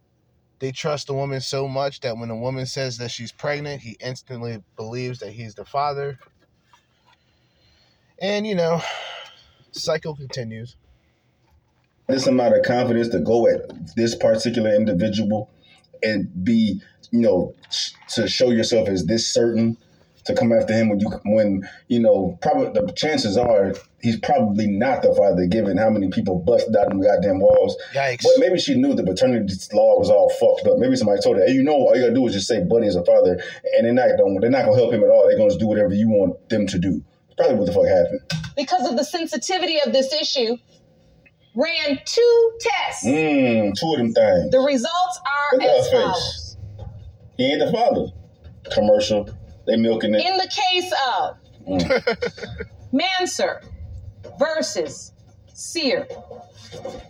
they 0.63 0.71
trust 0.71 1.09
the 1.09 1.15
woman 1.15 1.41
so 1.41 1.67
much 1.67 1.99
that 2.03 2.17
when 2.17 2.31
a 2.31 2.37
woman 2.37 2.67
says 2.67 2.99
that 2.99 3.11
she's 3.11 3.33
pregnant, 3.33 3.83
he 3.83 3.97
instantly 3.99 4.63
believes 4.77 5.19
that 5.19 5.33
he's 5.33 5.57
the 5.57 5.65
father. 5.65 6.21
And 8.21 8.47
you 8.47 8.55
know, 8.55 8.81
cycle 9.73 10.15
continues. 10.15 10.77
this 12.07 12.29
amount 12.29 12.57
of 12.57 12.65
confidence 12.65 13.09
to 13.09 13.19
go 13.19 13.49
at 13.49 13.97
this 13.97 14.15
particular 14.15 14.73
individual 14.73 15.51
and 16.05 16.45
be, 16.45 16.81
you 17.11 17.21
know, 17.21 17.57
to 18.11 18.29
show 18.29 18.51
yourself 18.51 18.89
as 18.89 19.07
this 19.07 19.27
certain 19.35 19.77
to 20.25 20.35
come 20.35 20.53
after 20.53 20.73
him 20.73 20.89
when 20.89 21.01
you 21.01 21.11
when 21.25 21.69
you 21.89 21.99
know 22.01 22.39
probably 22.43 22.69
the 22.81 22.93
chances 22.93 23.37
are 23.37 23.75
he's 24.01 24.19
probably 24.21 24.67
not 24.67 25.03
the 25.03 25.15
father 25.15 25.47
given 25.47 25.77
how 25.77 25.91
many 25.91 26.09
people 26.11 26.39
busted 26.39 26.75
out 26.77 26.89
them 26.89 27.01
goddamn 27.01 27.41
walls 27.41 27.77
Yikes. 27.93 28.23
but 28.23 28.33
maybe 28.39 28.59
she 28.59 28.75
knew 28.75 28.95
the 28.95 29.05
paternity 29.05 29.55
law 29.73 29.99
was 29.99 30.11
all 30.11 30.31
fucked 30.31 30.67
up 30.67 30.79
maybe 30.79 30.97
somebody 30.97 31.21
told 31.21 31.37
her 31.37 31.47
hey 31.47 31.53
you 31.53 31.63
know 31.63 31.73
all 31.73 31.95
you 31.97 32.03
gotta 32.03 32.15
do 32.15 32.27
is 32.27 32.35
just 32.35 32.47
say 32.47 32.63
buddy 32.65 32.87
is 32.87 32.97
a 32.97 33.05
father 33.05 33.43
and 33.77 33.87
they're 33.87 33.93
not 33.93 34.17
gonna, 34.19 34.41
they're 34.41 34.51
not 34.51 34.65
gonna 34.65 34.77
help 34.77 34.93
him 34.93 35.03
at 35.03 35.11
all 35.11 35.27
they're 35.27 35.37
gonna 35.37 35.51
just 35.51 35.61
do 35.61 35.67
whatever 35.67 35.93
you 35.93 36.09
want 36.09 36.49
them 36.49 36.67
to 36.67 36.79
do 36.79 37.03
probably 37.37 37.57
what 37.57 37.67
the 37.67 37.73
fuck 37.73 37.87
happened 37.87 38.21
because 38.57 38.89
of 38.89 38.97
the 38.97 39.05
sensitivity 39.05 39.79
of 39.85 39.93
this 39.93 40.13
issue, 40.13 40.57
ran 41.55 41.99
two 42.05 42.53
tests. 42.61 43.07
mm, 43.07 43.73
two 43.79 43.93
of 43.93 43.99
them 43.99 44.13
things 44.13 44.51
The 44.51 44.61
results 44.61 45.21
are 45.27 45.59
Look 45.59 45.63
at 45.63 45.79
as 45.79 45.91
follows. 45.91 46.57
He 47.37 47.53
ain't 47.53 47.61
the 47.61 47.73
father. 47.73 48.07
Commercial. 48.73 49.29
They 49.67 49.77
milking 49.77 50.15
it. 50.15 50.27
In 50.27 50.37
the 50.37 50.49
case 50.49 50.93
of 50.93 51.37
mm. 51.67 52.69
Manser 52.93 53.65
versus 54.39 55.13
Sear, 55.55 56.07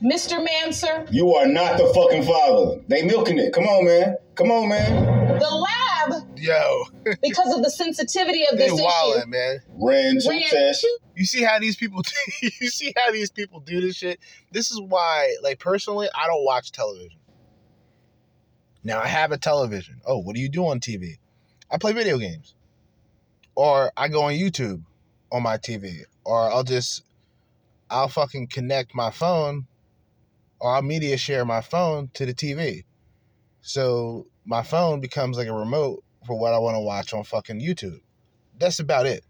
Mr. 0.03 0.45
Manser, 0.47 1.07
You 1.13 1.35
are 1.35 1.47
not 1.47 1.79
the 1.79 1.87
fucking 1.95 2.25
father. 2.25 2.81
They 2.89 3.03
milking 3.03 3.39
it. 3.39 3.53
Come 3.53 3.65
on, 3.65 3.85
man. 3.85 4.17
Come 4.35 4.51
on, 4.51 4.69
man. 4.69 5.39
the 5.39 5.49
lab, 5.49 6.39
Yo, 6.39 6.85
because 7.23 7.55
of 7.55 7.63
the 7.63 7.71
sensitivity 7.71 8.45
of 8.51 8.59
they 8.59 8.69
this 8.69 8.73
issue, 8.73 8.83
wildin', 8.83 9.29
man. 9.29 9.61
Ran 9.75 10.21
two 10.21 10.31
ran 10.31 10.43
tests. 10.43 10.85
You 11.15 11.25
see 11.25 11.43
how 11.43 11.59
these 11.59 11.77
people 11.77 12.03
you 12.43 12.69
see 12.69 12.93
how 12.97 13.13
these 13.13 13.31
people 13.31 13.61
do 13.61 13.81
this 13.81 13.97
shit? 13.97 14.19
This 14.51 14.71
is 14.71 14.81
why, 14.81 15.37
like 15.43 15.59
personally, 15.59 16.09
I 16.15 16.27
don't 16.27 16.45
watch 16.45 16.73
television. 16.73 17.21
Now 18.83 19.01
I 19.01 19.07
have 19.07 19.31
a 19.31 19.39
television. 19.39 20.01
Oh, 20.05 20.19
what 20.19 20.35
do 20.35 20.41
you 20.41 20.49
do 20.49 20.67
on 20.67 20.81
TV? 20.81 21.19
I 21.73 21.79
play 21.79 21.93
video 21.93 22.19
games. 22.19 22.55
Or 23.55 23.91
I 23.97 24.09
go 24.09 24.25
on 24.25 24.35
YouTube 24.35 24.83
on 25.33 25.43
my 25.43 25.57
TV. 25.57 26.03
Or 26.25 26.53
I'll 26.53 26.65
just 26.65 27.03
I'll 27.91 28.09
fucking 28.09 28.49
connect 28.49 28.95
my 28.95 29.11
phone 29.11 29.67
or 30.61 30.75
I'll 30.75 30.83
media 30.83 31.17
share 31.17 31.45
my 31.45 31.61
phone 31.61 32.11
to 32.15 32.27
the 32.27 32.35
TV. 32.35 32.85
So 33.63 34.27
my 34.45 34.63
phone 34.63 35.01
becomes 35.01 35.37
like 35.37 35.49
a 35.49 35.53
remote 35.53 36.05
for 36.27 36.39
what 36.39 36.55
I 36.55 36.59
want 36.59 36.77
to 36.77 36.81
watch 36.81 37.13
on 37.13 37.25
fucking 37.25 37.61
YouTube. 37.61 38.01
That's 38.59 38.79
about 38.79 39.07
it. 39.07 39.25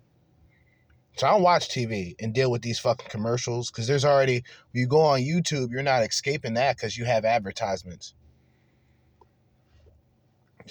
So 1.16 1.27
I 1.27 1.31
don't 1.31 1.43
watch 1.43 1.69
TV 1.69 2.14
and 2.20 2.35
deal 2.35 2.51
with 2.51 2.62
these 2.62 2.78
fucking 2.78 3.09
commercials 3.10 3.70
because 3.70 3.86
there's 3.86 4.05
already, 4.05 4.43
when 4.73 4.81
you 4.81 4.86
go 4.86 5.01
on 5.01 5.20
YouTube, 5.20 5.70
you're 5.70 5.82
not 5.82 6.02
escaping 6.02 6.55
that 6.55 6.77
because 6.77 6.97
you 6.97 7.05
have 7.05 7.24
advertisements. 7.24 8.14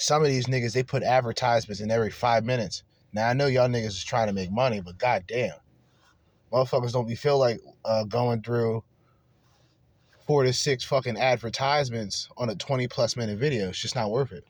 Some 0.02 0.24
of 0.24 0.30
these 0.30 0.48
niggas, 0.48 0.74
they 0.74 0.82
put 0.82 1.04
advertisements 1.04 1.80
in 1.80 1.92
every 1.92 2.10
five 2.10 2.44
minutes. 2.44 2.82
Now 3.14 3.30
I 3.30 3.34
know 3.34 3.46
y'all 3.46 3.70
niggas 3.70 3.88
is 3.88 4.04
trying 4.04 4.28
to 4.28 4.34
make 4.34 4.52
money, 4.52 4.82
but 4.82 4.98
goddamn, 4.98 5.54
motherfuckers 6.52 6.92
don't 6.92 7.08
be 7.08 7.14
feel 7.14 7.38
like 7.38 7.62
uh, 7.86 8.04
going 8.06 8.42
through 8.42 8.84
four 10.26 10.44
to 10.44 10.54
six 10.54 10.84
fucking 10.84 11.18
advertisements 11.18 12.30
on 12.36 12.50
a 12.50 12.56
twenty 12.56 12.88
plus 12.88 13.16
minute 13.16 13.38
video. 13.38 13.70
It's 13.70 13.78
just 13.78 13.96
not 13.96 14.10
worth 14.10 14.32
it. 14.32 14.44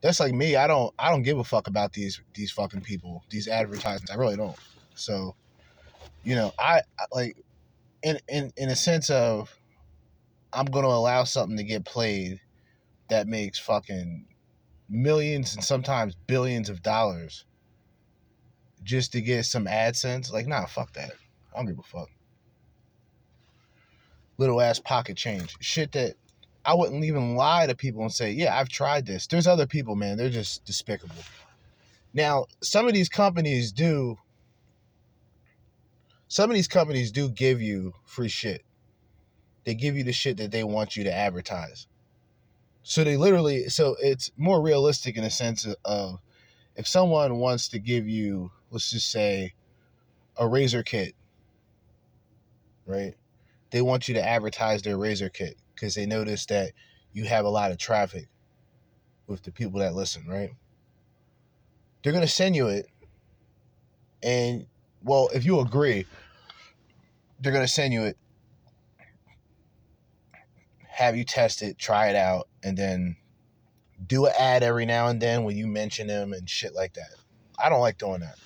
That's 0.00 0.20
like 0.20 0.32
me. 0.32 0.56
I 0.56 0.66
don't. 0.66 0.94
I 0.98 1.10
don't 1.10 1.22
give 1.22 1.38
a 1.38 1.44
fuck 1.44 1.66
about 1.66 1.92
these 1.92 2.22
these 2.32 2.50
fucking 2.50 2.80
people. 2.80 3.24
These 3.28 3.46
advertisements. 3.48 4.10
I 4.10 4.14
really 4.14 4.36
don't. 4.36 4.56
So, 4.94 5.34
you 6.22 6.34
know, 6.34 6.52
I, 6.58 6.80
I 6.98 7.04
like, 7.12 7.36
in 8.02 8.18
in 8.28 8.52
in 8.56 8.70
a 8.70 8.76
sense 8.76 9.10
of, 9.10 9.54
I'm 10.54 10.66
gonna 10.66 10.88
allow 10.88 11.24
something 11.24 11.56
to 11.56 11.64
get 11.64 11.84
played 11.84 12.40
that 13.08 13.26
makes 13.26 13.58
fucking 13.58 14.26
millions 14.88 15.54
and 15.54 15.64
sometimes 15.64 16.14
billions 16.26 16.68
of 16.68 16.82
dollars 16.82 17.44
just 18.82 19.12
to 19.12 19.20
get 19.20 19.44
some 19.44 19.66
AdSense. 19.66 20.32
Like, 20.32 20.46
nah, 20.46 20.66
fuck 20.66 20.92
that. 20.94 21.12
I 21.52 21.56
don't 21.56 21.66
give 21.66 21.78
a 21.78 21.82
fuck. 21.82 22.08
Little 24.36 24.60
ass 24.60 24.78
pocket 24.78 25.16
change. 25.16 25.56
Shit 25.60 25.92
that 25.92 26.14
I 26.64 26.74
wouldn't 26.74 27.04
even 27.04 27.36
lie 27.36 27.66
to 27.66 27.74
people 27.74 28.02
and 28.02 28.12
say, 28.12 28.30
yeah, 28.32 28.58
I've 28.58 28.68
tried 28.68 29.06
this. 29.06 29.26
There's 29.26 29.46
other 29.46 29.66
people, 29.66 29.96
man. 29.96 30.16
They're 30.16 30.30
just 30.30 30.64
despicable. 30.64 31.14
Now, 32.14 32.46
some 32.62 32.86
of 32.86 32.94
these 32.94 33.08
companies 33.08 33.72
do 33.72 34.18
some 36.28 36.50
of 36.50 36.56
these 36.56 36.68
companies 36.68 37.12
do 37.12 37.28
give 37.28 37.62
you 37.62 37.94
free 38.06 38.28
shit. 38.28 38.63
They 39.64 39.74
give 39.74 39.96
you 39.96 40.04
the 40.04 40.12
shit 40.12 40.36
that 40.38 40.50
they 40.50 40.64
want 40.64 40.96
you 40.96 41.04
to 41.04 41.12
advertise. 41.12 41.86
So 42.82 43.02
they 43.02 43.16
literally 43.16 43.68
so 43.68 43.96
it's 44.00 44.30
more 44.36 44.60
realistic 44.60 45.16
in 45.16 45.24
a 45.24 45.30
sense 45.30 45.66
of 45.84 46.20
if 46.76 46.86
someone 46.86 47.38
wants 47.38 47.68
to 47.68 47.78
give 47.78 48.08
you, 48.08 48.50
let's 48.70 48.90
just 48.90 49.10
say, 49.10 49.54
a 50.36 50.46
razor 50.46 50.82
kit, 50.82 51.14
right? 52.86 53.14
They 53.70 53.80
want 53.80 54.08
you 54.08 54.14
to 54.14 54.26
advertise 54.26 54.82
their 54.82 54.98
razor 54.98 55.28
kit 55.28 55.56
because 55.74 55.94
they 55.94 56.06
notice 56.06 56.46
that 56.46 56.72
you 57.12 57.24
have 57.24 57.44
a 57.44 57.50
lot 57.50 57.70
of 57.70 57.78
traffic 57.78 58.28
with 59.26 59.42
the 59.42 59.52
people 59.52 59.80
that 59.80 59.94
listen, 59.94 60.26
right? 60.28 60.50
They're 62.02 62.12
gonna 62.12 62.26
send 62.26 62.54
you 62.54 62.68
it, 62.68 62.86
and 64.22 64.66
well, 65.02 65.30
if 65.34 65.44
you 65.44 65.60
agree, 65.60 66.06
they're 67.40 67.52
gonna 67.52 67.68
send 67.68 67.94
you 67.94 68.02
it, 68.02 68.18
have 70.94 71.16
you 71.16 71.24
test 71.24 71.60
it, 71.62 71.76
try 71.76 72.08
it 72.08 72.14
out, 72.14 72.48
and 72.62 72.78
then 72.78 73.16
do 74.06 74.26
an 74.26 74.32
ad 74.38 74.62
every 74.62 74.86
now 74.86 75.08
and 75.08 75.20
then 75.20 75.42
when 75.42 75.56
you 75.56 75.66
mention 75.66 76.06
them 76.06 76.32
and 76.32 76.48
shit 76.48 76.72
like 76.72 76.94
that. 76.94 77.10
I 77.58 77.68
don't 77.68 77.80
like 77.80 77.98
doing 77.98 78.20
that. 78.20 78.36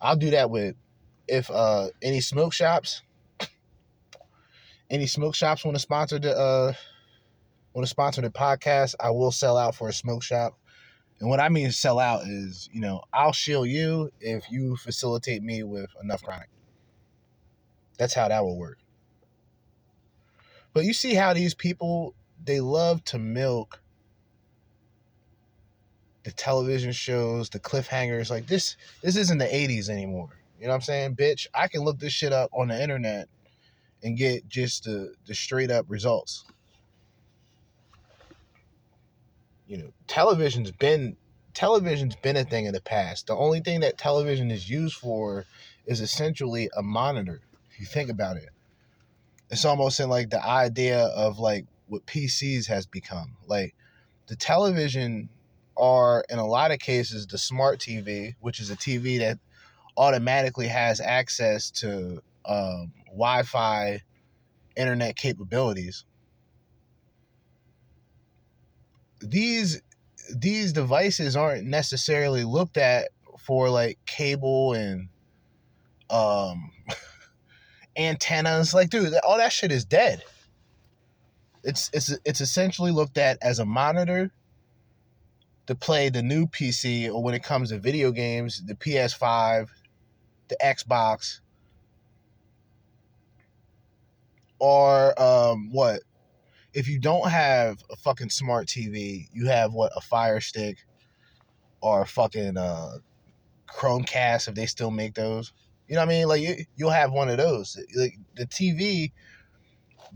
I'll 0.00 0.16
do 0.16 0.30
that 0.30 0.50
with 0.50 0.74
if 1.28 1.48
uh 1.50 1.88
any 2.02 2.20
smoke 2.20 2.52
shops, 2.52 3.02
any 4.90 5.06
smoke 5.06 5.36
shops 5.36 5.64
want 5.64 5.76
to 5.76 5.80
sponsor 5.80 6.18
the 6.18 6.36
uh 6.36 6.72
want 7.72 7.86
to 7.86 7.90
sponsor 7.90 8.20
the 8.20 8.30
podcast, 8.30 8.96
I 8.98 9.10
will 9.10 9.30
sell 9.30 9.56
out 9.56 9.76
for 9.76 9.88
a 9.88 9.92
smoke 9.92 10.24
shop. 10.24 10.58
And 11.20 11.30
what 11.30 11.38
I 11.40 11.48
mean 11.50 11.70
sell 11.70 12.00
out 12.00 12.22
is, 12.26 12.68
you 12.72 12.80
know, 12.80 13.02
I'll 13.12 13.32
shield 13.32 13.68
you 13.68 14.10
if 14.20 14.50
you 14.50 14.76
facilitate 14.76 15.42
me 15.42 15.62
with 15.62 15.90
enough 16.02 16.22
chronic. 16.22 16.48
That's 17.96 18.12
how 18.12 18.28
that 18.28 18.42
will 18.42 18.58
work. 18.58 18.78
But 20.76 20.84
you 20.84 20.92
see 20.92 21.14
how 21.14 21.32
these 21.32 21.54
people 21.54 22.14
they 22.44 22.60
love 22.60 23.02
to 23.04 23.18
milk 23.18 23.80
the 26.22 26.30
television 26.32 26.92
shows, 26.92 27.48
the 27.48 27.58
cliffhangers. 27.58 28.28
Like 28.28 28.46
this 28.46 28.76
this 29.00 29.16
isn't 29.16 29.38
the 29.38 29.46
80s 29.46 29.88
anymore. 29.88 30.38
You 30.60 30.66
know 30.66 30.72
what 30.72 30.74
I'm 30.74 30.80
saying? 30.82 31.16
Bitch, 31.16 31.46
I 31.54 31.68
can 31.68 31.80
look 31.80 31.98
this 31.98 32.12
shit 32.12 32.30
up 32.30 32.50
on 32.52 32.68
the 32.68 32.78
internet 32.78 33.26
and 34.02 34.18
get 34.18 34.50
just 34.50 34.84
the, 34.84 35.14
the 35.24 35.34
straight 35.34 35.70
up 35.70 35.86
results. 35.88 36.44
You 39.66 39.78
know, 39.78 39.92
television's 40.06 40.72
been 40.72 41.16
television's 41.54 42.16
been 42.16 42.36
a 42.36 42.44
thing 42.44 42.66
in 42.66 42.74
the 42.74 42.82
past. 42.82 43.28
The 43.28 43.34
only 43.34 43.60
thing 43.60 43.80
that 43.80 43.96
television 43.96 44.50
is 44.50 44.68
used 44.68 44.96
for 44.96 45.46
is 45.86 46.02
essentially 46.02 46.68
a 46.76 46.82
monitor. 46.82 47.40
If 47.70 47.80
you 47.80 47.86
think 47.86 48.10
about 48.10 48.36
it, 48.36 48.50
it's 49.50 49.64
almost 49.64 50.00
in 50.00 50.08
like 50.08 50.30
the 50.30 50.44
idea 50.44 51.06
of 51.06 51.38
like 51.38 51.66
what 51.88 52.04
PCs 52.06 52.66
has 52.66 52.86
become. 52.86 53.36
Like 53.46 53.74
the 54.26 54.36
television 54.36 55.28
are 55.76 56.24
in 56.30 56.38
a 56.38 56.46
lot 56.46 56.70
of 56.70 56.78
cases 56.78 57.26
the 57.26 57.38
smart 57.38 57.78
TV, 57.78 58.34
which 58.40 58.60
is 58.60 58.70
a 58.70 58.76
TV 58.76 59.18
that 59.18 59.38
automatically 59.96 60.68
has 60.68 61.00
access 61.00 61.70
to 61.70 62.22
um, 62.44 62.92
Wi-Fi 63.06 64.02
internet 64.76 65.16
capabilities. 65.16 66.04
These 69.20 69.82
these 70.34 70.72
devices 70.72 71.36
aren't 71.36 71.66
necessarily 71.66 72.42
looked 72.44 72.76
at 72.76 73.08
for 73.38 73.70
like 73.70 73.98
cable 74.06 74.72
and 74.72 75.08
um 76.10 76.72
antennas 77.96 78.74
like 78.74 78.90
dude 78.90 79.14
all 79.24 79.36
that 79.36 79.52
shit 79.52 79.72
is 79.72 79.84
dead 79.84 80.22
it's 81.64 81.90
it's 81.92 82.16
it's 82.24 82.40
essentially 82.40 82.92
looked 82.92 83.18
at 83.18 83.38
as 83.42 83.58
a 83.58 83.64
monitor 83.64 84.30
to 85.66 85.74
play 85.74 86.08
the 86.08 86.22
new 86.22 86.46
PC 86.46 87.12
or 87.12 87.22
when 87.22 87.34
it 87.34 87.42
comes 87.42 87.70
to 87.70 87.78
video 87.78 88.12
games, 88.12 88.62
the 88.64 88.74
PS5, 88.74 89.68
the 90.48 90.56
Xbox, 90.62 91.40
or 94.58 95.20
um, 95.20 95.70
what? 95.72 96.00
If 96.72 96.88
you 96.88 96.98
don't 96.98 97.28
have 97.28 97.82
a 97.90 97.96
fucking 97.96 98.30
smart 98.30 98.66
TV, 98.66 99.28
you 99.32 99.46
have 99.46 99.72
what 99.72 99.92
a 99.96 100.00
Fire 100.00 100.40
Stick 100.40 100.78
or 101.80 102.02
a 102.02 102.06
fucking 102.06 102.56
uh, 102.56 102.98
Chromecast 103.68 104.48
if 104.48 104.54
they 104.54 104.66
still 104.66 104.90
make 104.90 105.14
those. 105.14 105.52
You 105.88 105.94
know 105.94 106.00
what 106.00 106.08
I 106.08 106.12
mean? 106.12 106.28
Like 106.28 106.42
you, 106.42 106.64
you'll 106.76 106.90
have 106.90 107.12
one 107.12 107.28
of 107.28 107.36
those. 107.36 107.78
Like 107.94 108.18
the 108.34 108.46
TV 108.46 109.12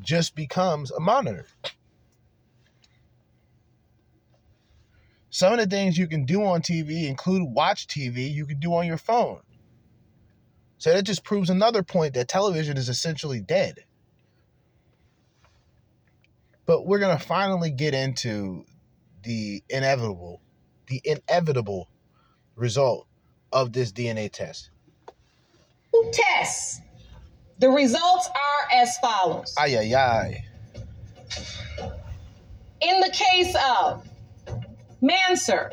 just 0.00 0.34
becomes 0.34 0.90
a 0.90 1.00
monitor. 1.00 1.46
Some 5.30 5.52
of 5.52 5.60
the 5.60 5.66
things 5.66 5.96
you 5.96 6.08
can 6.08 6.24
do 6.24 6.42
on 6.42 6.60
TV 6.60 7.06
include 7.06 7.42
watch 7.44 7.86
TV 7.86 8.32
you 8.32 8.46
can 8.46 8.58
do 8.58 8.74
on 8.74 8.86
your 8.86 8.98
phone. 8.98 9.40
So 10.78 10.92
that 10.92 11.02
just 11.02 11.22
proves 11.22 11.50
another 11.50 11.82
point 11.82 12.14
that 12.14 12.26
television 12.26 12.76
is 12.76 12.88
essentially 12.88 13.40
dead. 13.40 13.84
But 16.66 16.86
we're 16.86 16.98
going 16.98 17.16
to 17.16 17.24
finally 17.24 17.70
get 17.70 17.94
into 17.94 18.64
the 19.22 19.62
inevitable, 19.68 20.40
the 20.86 21.00
inevitable 21.04 21.88
result 22.56 23.06
of 23.52 23.72
this 23.72 23.92
DNA 23.92 24.32
test. 24.32 24.70
Tests. 26.12 26.80
The 27.58 27.68
results 27.68 28.28
are 28.28 28.78
as 28.78 28.96
follows. 28.98 29.54
Ay, 29.58 29.76
ay, 29.76 29.94
ay. 29.94 30.44
In 32.80 33.00
the 33.00 33.10
case 33.10 33.54
of 33.68 34.06
Manser 35.02 35.70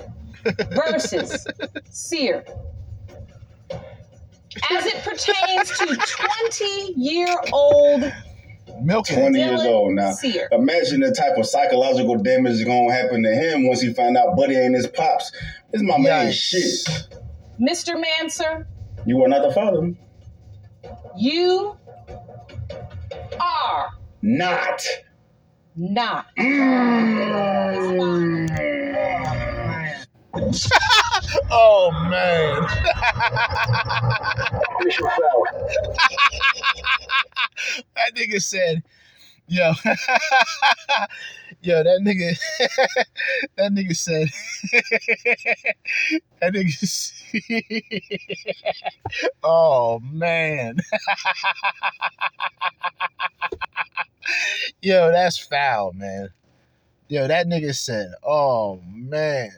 versus 0.72 1.48
Sear, 1.90 2.44
as 4.72 4.86
it 4.86 4.96
pertains 5.04 5.78
to 5.78 5.96
20 5.96 6.94
year 6.98 7.34
old 7.54 8.12
Milk 8.84 9.08
20 9.08 9.40
years 9.40 9.62
old 9.62 9.94
now. 9.94 10.12
Sear. 10.12 10.50
Imagine 10.52 11.00
the 11.02 11.12
type 11.12 11.38
of 11.38 11.46
psychological 11.46 12.18
damage 12.18 12.54
is 12.54 12.64
gonna 12.64 12.94
happen 12.94 13.24
to 13.24 13.34
him 13.34 13.66
once 13.68 13.82
he 13.82 13.94
find 13.94 14.18
out 14.18 14.36
Buddy 14.36 14.56
ain't 14.56 14.76
his 14.76 14.88
pops. 14.88 15.32
This 15.72 15.82
is 15.82 15.88
my 15.88 15.98
man 15.98 16.28
Yikes. 16.28 16.34
shit. 16.34 17.08
Mr. 17.60 18.02
Manser, 18.02 18.66
You 19.06 19.24
are 19.24 19.28
not 19.28 19.48
the 19.48 19.54
father. 19.54 19.94
You 21.18 21.76
are 23.40 23.90
Not. 24.22 24.82
not. 25.76 26.28
Mm. 26.38 26.88
Oh 31.52 31.92
man. 32.10 32.68
That 37.96 38.16
nigga 38.16 38.42
said, 38.42 38.84
yo, 39.48 39.74
yo, 41.62 41.84
that 41.84 42.02
nigga, 42.02 42.40
that 43.56 43.72
nigga 43.72 43.96
said, 43.96 44.30
that 46.42 46.54
nigga, 46.54 46.74
oh 49.44 50.00
man, 50.12 50.78
yo, 54.82 55.12
that's 55.12 55.38
foul, 55.40 55.94
man. 55.94 56.30
Yo, 57.10 57.26
that 57.28 57.48
nigga 57.48 57.74
said, 57.74 58.12
"Oh 58.22 58.82
man." 58.94 59.52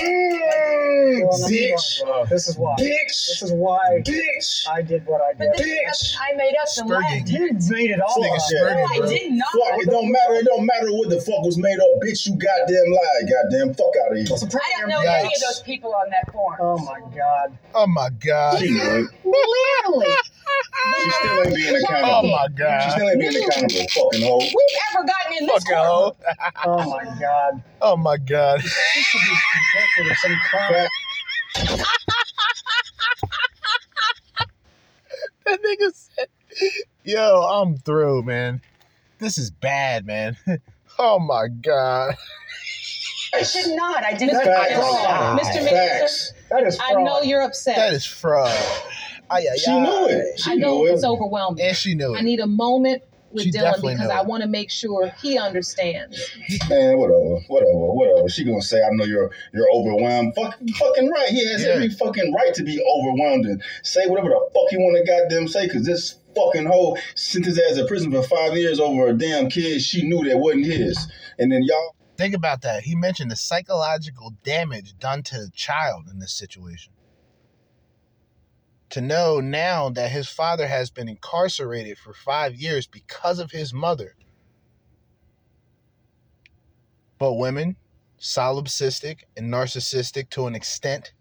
Bitch. 0.00 2.00
This 2.28 2.48
is 2.48 2.56
why. 2.56 2.74
Bitch. 2.78 3.06
This 3.06 3.42
is 3.42 3.52
why 3.52 4.02
Bitch. 4.04 4.66
I 4.68 4.82
did 4.82 5.06
what 5.06 5.20
I 5.20 5.32
But 5.34 5.56
did. 5.56 5.66
this 5.66 6.02
is 6.02 6.16
I 6.20 6.32
made 6.36 6.54
up 6.60 6.66
the 6.66 6.70
Spurgeon. 6.70 7.02
land. 7.10 7.28
You 7.28 7.50
made 7.76 7.90
it 7.90 8.00
all 8.00 8.24
up. 8.24 8.40
said- 8.40 8.62
No, 8.62 8.68
I 8.68 9.00
did 9.08 9.32
not. 9.32 9.48
Fuck, 9.52 9.82
it 9.82 9.90
don't 9.90 10.10
matter. 10.10 10.34
It 10.34 10.44
don't 10.46 10.66
matter 10.66 10.90
what 10.92 11.10
the 11.10 11.20
fuck 11.20 11.42
was 11.44 11.58
made 11.58 11.78
up. 11.78 11.86
Bitch, 12.02 12.26
you 12.26 12.34
goddamn 12.36 12.92
lied. 12.92 13.28
Goddamn 13.30 13.74
fuck 13.74 13.92
out 14.04 14.12
of 14.12 14.18
here. 14.18 14.26
I 14.26 14.28
don't 14.80 14.88
know 14.88 15.00
Yikes. 15.00 15.18
any 15.18 15.34
of 15.34 15.40
those 15.42 15.60
people 15.62 15.94
on 15.94 16.10
that 16.10 16.30
forum. 16.32 16.58
Oh 16.60 16.78
my 16.78 17.00
god. 17.16 17.56
Oh 17.74 17.86
my 17.86 18.08
god. 18.24 18.58
She 18.60 18.70
knew 18.70 18.80
it. 18.80 19.06
Literally. 19.24 20.06
She 21.02 21.10
still 21.10 21.42
ain't 21.44 21.54
being 21.54 21.74
Oh 21.74 21.78
accountable. 21.84 22.30
my 22.30 22.46
She 22.48 22.54
god. 22.54 22.92
still 22.92 23.08
ain't 23.08 23.20
being 23.20 23.36
accountable. 23.44 23.80
Fucking 23.88 24.22
hoe. 24.22 24.38
We've 24.38 24.78
ever 24.94 25.06
gotten 25.06 25.32
in 25.40 25.46
this 25.46 25.64
Fucking 25.64 25.76
hoe. 25.76 26.16
Oh 26.64 26.90
my 26.90 27.04
god. 27.20 27.62
Oh 27.82 27.96
my 27.96 28.16
god. 28.16 28.60
This 28.62 28.72
should 28.72 29.20
be 29.20 29.36
convicted 29.72 30.10
of 30.12 30.18
some 30.18 30.36
crime. 30.50 30.88
That 35.46 35.58
nigga 35.62 35.92
said, 35.94 36.28
"Yo, 37.04 37.40
I'm 37.42 37.76
through, 37.78 38.22
man. 38.22 38.60
This 39.18 39.38
is 39.38 39.50
bad, 39.50 40.06
man. 40.06 40.36
Oh 41.02 41.18
my 41.18 41.46
god. 41.48 42.14
I 43.32 43.42
should 43.42 43.74
not. 43.74 44.04
I 44.04 44.12
didn't. 44.12 44.34
Facts. 44.34 44.48
I 44.50 44.68
don't- 44.68 45.38
Mr. 45.38 45.54
Minister, 45.64 45.74
Facts. 45.74 46.32
That 46.50 46.62
is 46.64 46.78
I 46.82 46.92
know 46.92 47.22
you're 47.22 47.40
upset. 47.40 47.76
That 47.76 47.94
is 47.94 48.04
fraud. 48.04 48.54
Ay, 49.30 49.46
ay, 49.52 49.56
She 49.56 49.70
knew 49.78 50.06
it. 50.08 50.40
She 50.40 50.50
I 50.50 50.54
know 50.56 50.78
knew 50.82 50.86
it's 50.92 51.02
it. 51.04 51.06
overwhelming. 51.06 51.64
And 51.64 51.76
she 51.76 51.94
knew 51.94 52.14
it. 52.14 52.18
I 52.18 52.22
need 52.22 52.40
a 52.40 52.46
moment 52.46 53.02
with 53.32 53.44
She 53.44 53.52
Dylan 53.52 53.76
because 53.80 54.10
I 54.10 54.22
want 54.22 54.42
to 54.42 54.48
make 54.48 54.70
sure 54.70 55.12
he 55.22 55.38
understands. 55.38 56.18
Man, 56.68 56.98
whatever, 56.98 57.36
whatever, 57.46 57.72
whatever. 57.92 58.28
She 58.28 58.44
gonna 58.44 58.60
say, 58.60 58.78
"I 58.82 58.88
know 58.90 59.04
you're 59.04 59.30
you're 59.54 59.68
overwhelmed." 59.72 60.34
Fuck, 60.34 60.58
fucking 60.78 61.08
right. 61.10 61.28
He 61.28 61.46
has 61.46 61.62
Yeah. 61.62 61.70
every 61.70 61.90
fucking 61.90 62.32
right 62.34 62.52
to 62.54 62.64
be 62.64 62.82
overwhelmed 62.84 63.46
and 63.46 63.62
say 63.84 64.06
whatever 64.06 64.30
the 64.30 64.40
fuck 64.52 64.68
he 64.70 64.76
want 64.78 64.96
to 64.96 65.04
goddamn 65.04 65.46
say. 65.46 65.68
Cause 65.68 65.84
this 65.84 66.16
fucking 66.34 66.66
hoe 66.66 66.96
sent 67.14 67.44
his 67.44 67.58
ass 67.58 67.76
to 67.76 67.84
prison 67.86 68.10
for 68.10 68.22
five 68.24 68.56
years 68.56 68.80
over 68.80 69.08
a 69.08 69.12
damn 69.12 69.48
kid 69.48 69.80
she 69.80 70.02
knew 70.02 70.28
that 70.28 70.38
wasn't 70.38 70.66
his. 70.66 70.96
And 71.38 71.50
then 71.52 71.62
y'all 71.62 71.94
Think 72.16 72.34
about 72.34 72.60
that. 72.62 72.82
He 72.82 72.94
mentioned 72.94 73.30
the 73.30 73.36
psychological 73.36 74.34
damage 74.44 74.98
done 74.98 75.22
to 75.22 75.36
the 75.38 75.50
child 75.54 76.04
in 76.12 76.18
this 76.18 76.32
situation. 76.34 76.92
To 78.90 79.00
know 79.00 79.40
now 79.40 79.88
that 79.90 80.10
his 80.10 80.28
father 80.28 80.66
has 80.66 80.90
been 80.90 81.08
incarcerated 81.08 81.96
for 81.98 82.12
five 82.12 82.56
years 82.56 82.88
because 82.88 83.38
of 83.38 83.52
his 83.52 83.72
mother. 83.72 84.16
But 87.18 87.34
women, 87.34 87.76
solipsistic 88.18 89.20
and 89.36 89.52
narcissistic 89.52 90.30
to 90.30 90.46
an 90.46 90.54
extent, 90.56 91.12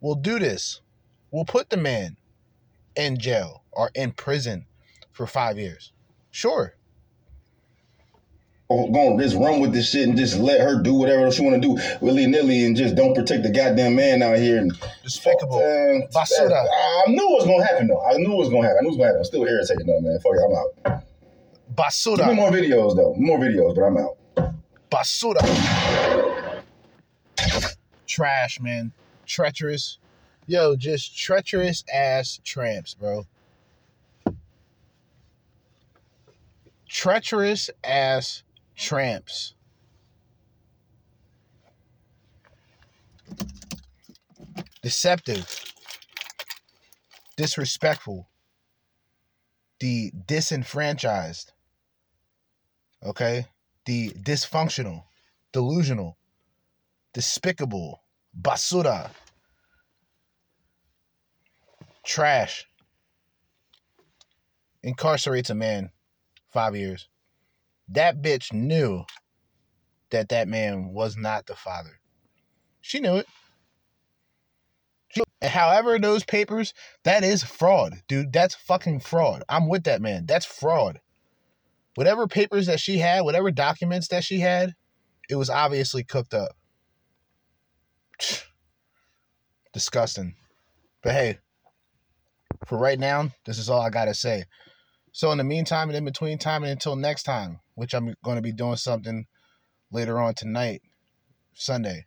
will 0.00 0.16
do 0.16 0.38
this. 0.38 0.80
Will 1.30 1.44
put 1.44 1.70
the 1.70 1.76
man 1.76 2.16
in 2.96 3.18
jail 3.18 3.62
or 3.70 3.90
in 3.94 4.12
prison 4.12 4.66
for 5.12 5.26
five 5.26 5.58
years. 5.58 5.92
Sure. 6.30 6.74
Gonna 8.68 9.22
just 9.22 9.36
run 9.36 9.60
with 9.60 9.72
this 9.72 9.90
shit 9.90 10.08
and 10.08 10.16
just 10.16 10.38
let 10.38 10.60
her 10.60 10.80
do 10.82 10.94
whatever 10.94 11.30
she 11.30 11.42
want 11.42 11.60
to 11.60 11.68
do 11.68 11.78
willy 12.00 12.26
nilly 12.26 12.64
and 12.64 12.76
just 12.76 12.96
don't 12.96 13.14
protect 13.14 13.42
the 13.42 13.50
goddamn 13.50 13.94
man 13.94 14.22
out 14.22 14.38
here. 14.38 14.58
And 14.58 14.72
Despicable. 15.02 15.60
Man, 15.60 16.02
uh, 16.02 16.18
Basura. 16.18 16.52
I 16.52 17.04
I 17.06 17.10
knew 17.10 17.28
was 17.28 17.44
gonna 17.46 17.64
happen 17.64 17.86
though. 17.86 18.04
I 18.04 18.16
knew 18.16 18.32
it 18.32 18.36
was 18.36 18.48
gonna 18.50 18.66
happen. 18.66 18.78
I 18.78 18.82
knew 18.82 18.88
it 18.88 18.90
was 18.90 18.96
gonna 18.96 19.08
happen. 19.08 19.18
I'm 19.18 19.24
still 19.24 19.44
irritated 19.44 19.86
though, 19.86 20.00
man. 20.00 20.18
Fuck 20.20 20.32
it, 20.34 20.42
I'm 20.44 20.54
out. 20.96 21.02
Basura. 21.74 22.16
Give 22.18 22.26
me 22.28 22.34
more 22.34 22.50
videos 22.50 22.96
though. 22.96 23.14
More 23.16 23.38
videos, 23.38 23.74
but 23.74 23.82
I'm 23.82 23.98
out. 23.98 24.16
Basura. 24.90 26.62
Trash, 28.06 28.60
man. 28.60 28.92
Treacherous. 29.26 29.98
Yo, 30.46 30.76
just 30.76 31.16
treacherous 31.16 31.84
ass 31.92 32.40
tramps, 32.44 32.94
bro. 32.94 33.26
Treacherous 36.88 37.68
ass 37.82 38.44
tramps. 38.76 39.54
Deceptive. 44.82 45.64
Disrespectful. 47.36 48.28
The 49.80 50.12
disenfranchised. 50.26 51.52
Okay? 53.04 53.46
the 53.86 54.10
dysfunctional, 54.10 55.04
delusional, 55.52 56.18
despicable, 57.14 58.02
basura, 58.38 59.10
trash, 62.04 62.68
incarcerates 64.84 65.50
a 65.50 65.54
man 65.54 65.90
five 66.52 66.76
years. 66.76 67.08
That 67.88 68.22
bitch 68.22 68.52
knew 68.52 69.04
that 70.10 70.28
that 70.30 70.48
man 70.48 70.92
was 70.92 71.16
not 71.16 71.46
the 71.46 71.54
father. 71.56 72.00
She 72.80 73.00
knew 73.00 73.16
it. 73.16 73.26
She- 75.08 75.22
And 75.40 75.50
however, 75.50 75.98
those 75.98 76.24
papers, 76.24 76.74
that 77.04 77.24
is 77.24 77.44
fraud, 77.44 78.02
dude. 78.08 78.32
That's 78.32 78.54
fucking 78.54 79.00
fraud. 79.00 79.42
I'm 79.48 79.68
with 79.68 79.84
that 79.84 80.02
man. 80.02 80.26
That's 80.26 80.46
fraud 80.46 81.00
whatever 81.96 82.28
papers 82.28 82.66
that 82.66 82.80
she 82.80 82.98
had, 82.98 83.22
whatever 83.22 83.50
documents 83.50 84.08
that 84.08 84.22
she 84.24 84.40
had, 84.40 84.74
it 85.28 85.36
was 85.36 85.50
obviously 85.50 86.04
cooked 86.04 86.34
up. 86.34 86.52
Disgusting. 89.72 90.34
But 91.02 91.12
hey, 91.12 91.38
for 92.66 92.78
right 92.78 92.98
now, 92.98 93.30
this 93.44 93.58
is 93.58 93.68
all 93.68 93.80
I 93.80 93.90
gotta 93.90 94.14
say. 94.14 94.44
So 95.12 95.32
in 95.32 95.38
the 95.38 95.44
meantime 95.44 95.88
and 95.88 95.96
in 95.96 96.04
between 96.04 96.38
time 96.38 96.62
and 96.62 96.72
until 96.72 96.96
next 96.96 97.24
time, 97.24 97.60
which 97.76 97.94
I'm 97.94 98.14
gonna 98.24 98.42
be 98.42 98.52
doing 98.52 98.76
something 98.76 99.26
later 99.92 100.20
on 100.20 100.34
tonight, 100.34 100.82
Sunday. 101.54 102.06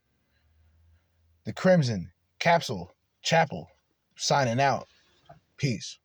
The 1.45 1.53
Crimson 1.53 2.11
Capsule 2.39 2.91
Chapel 3.21 3.69
signing 4.17 4.59
out. 4.59 4.87
Peace. 5.57 5.99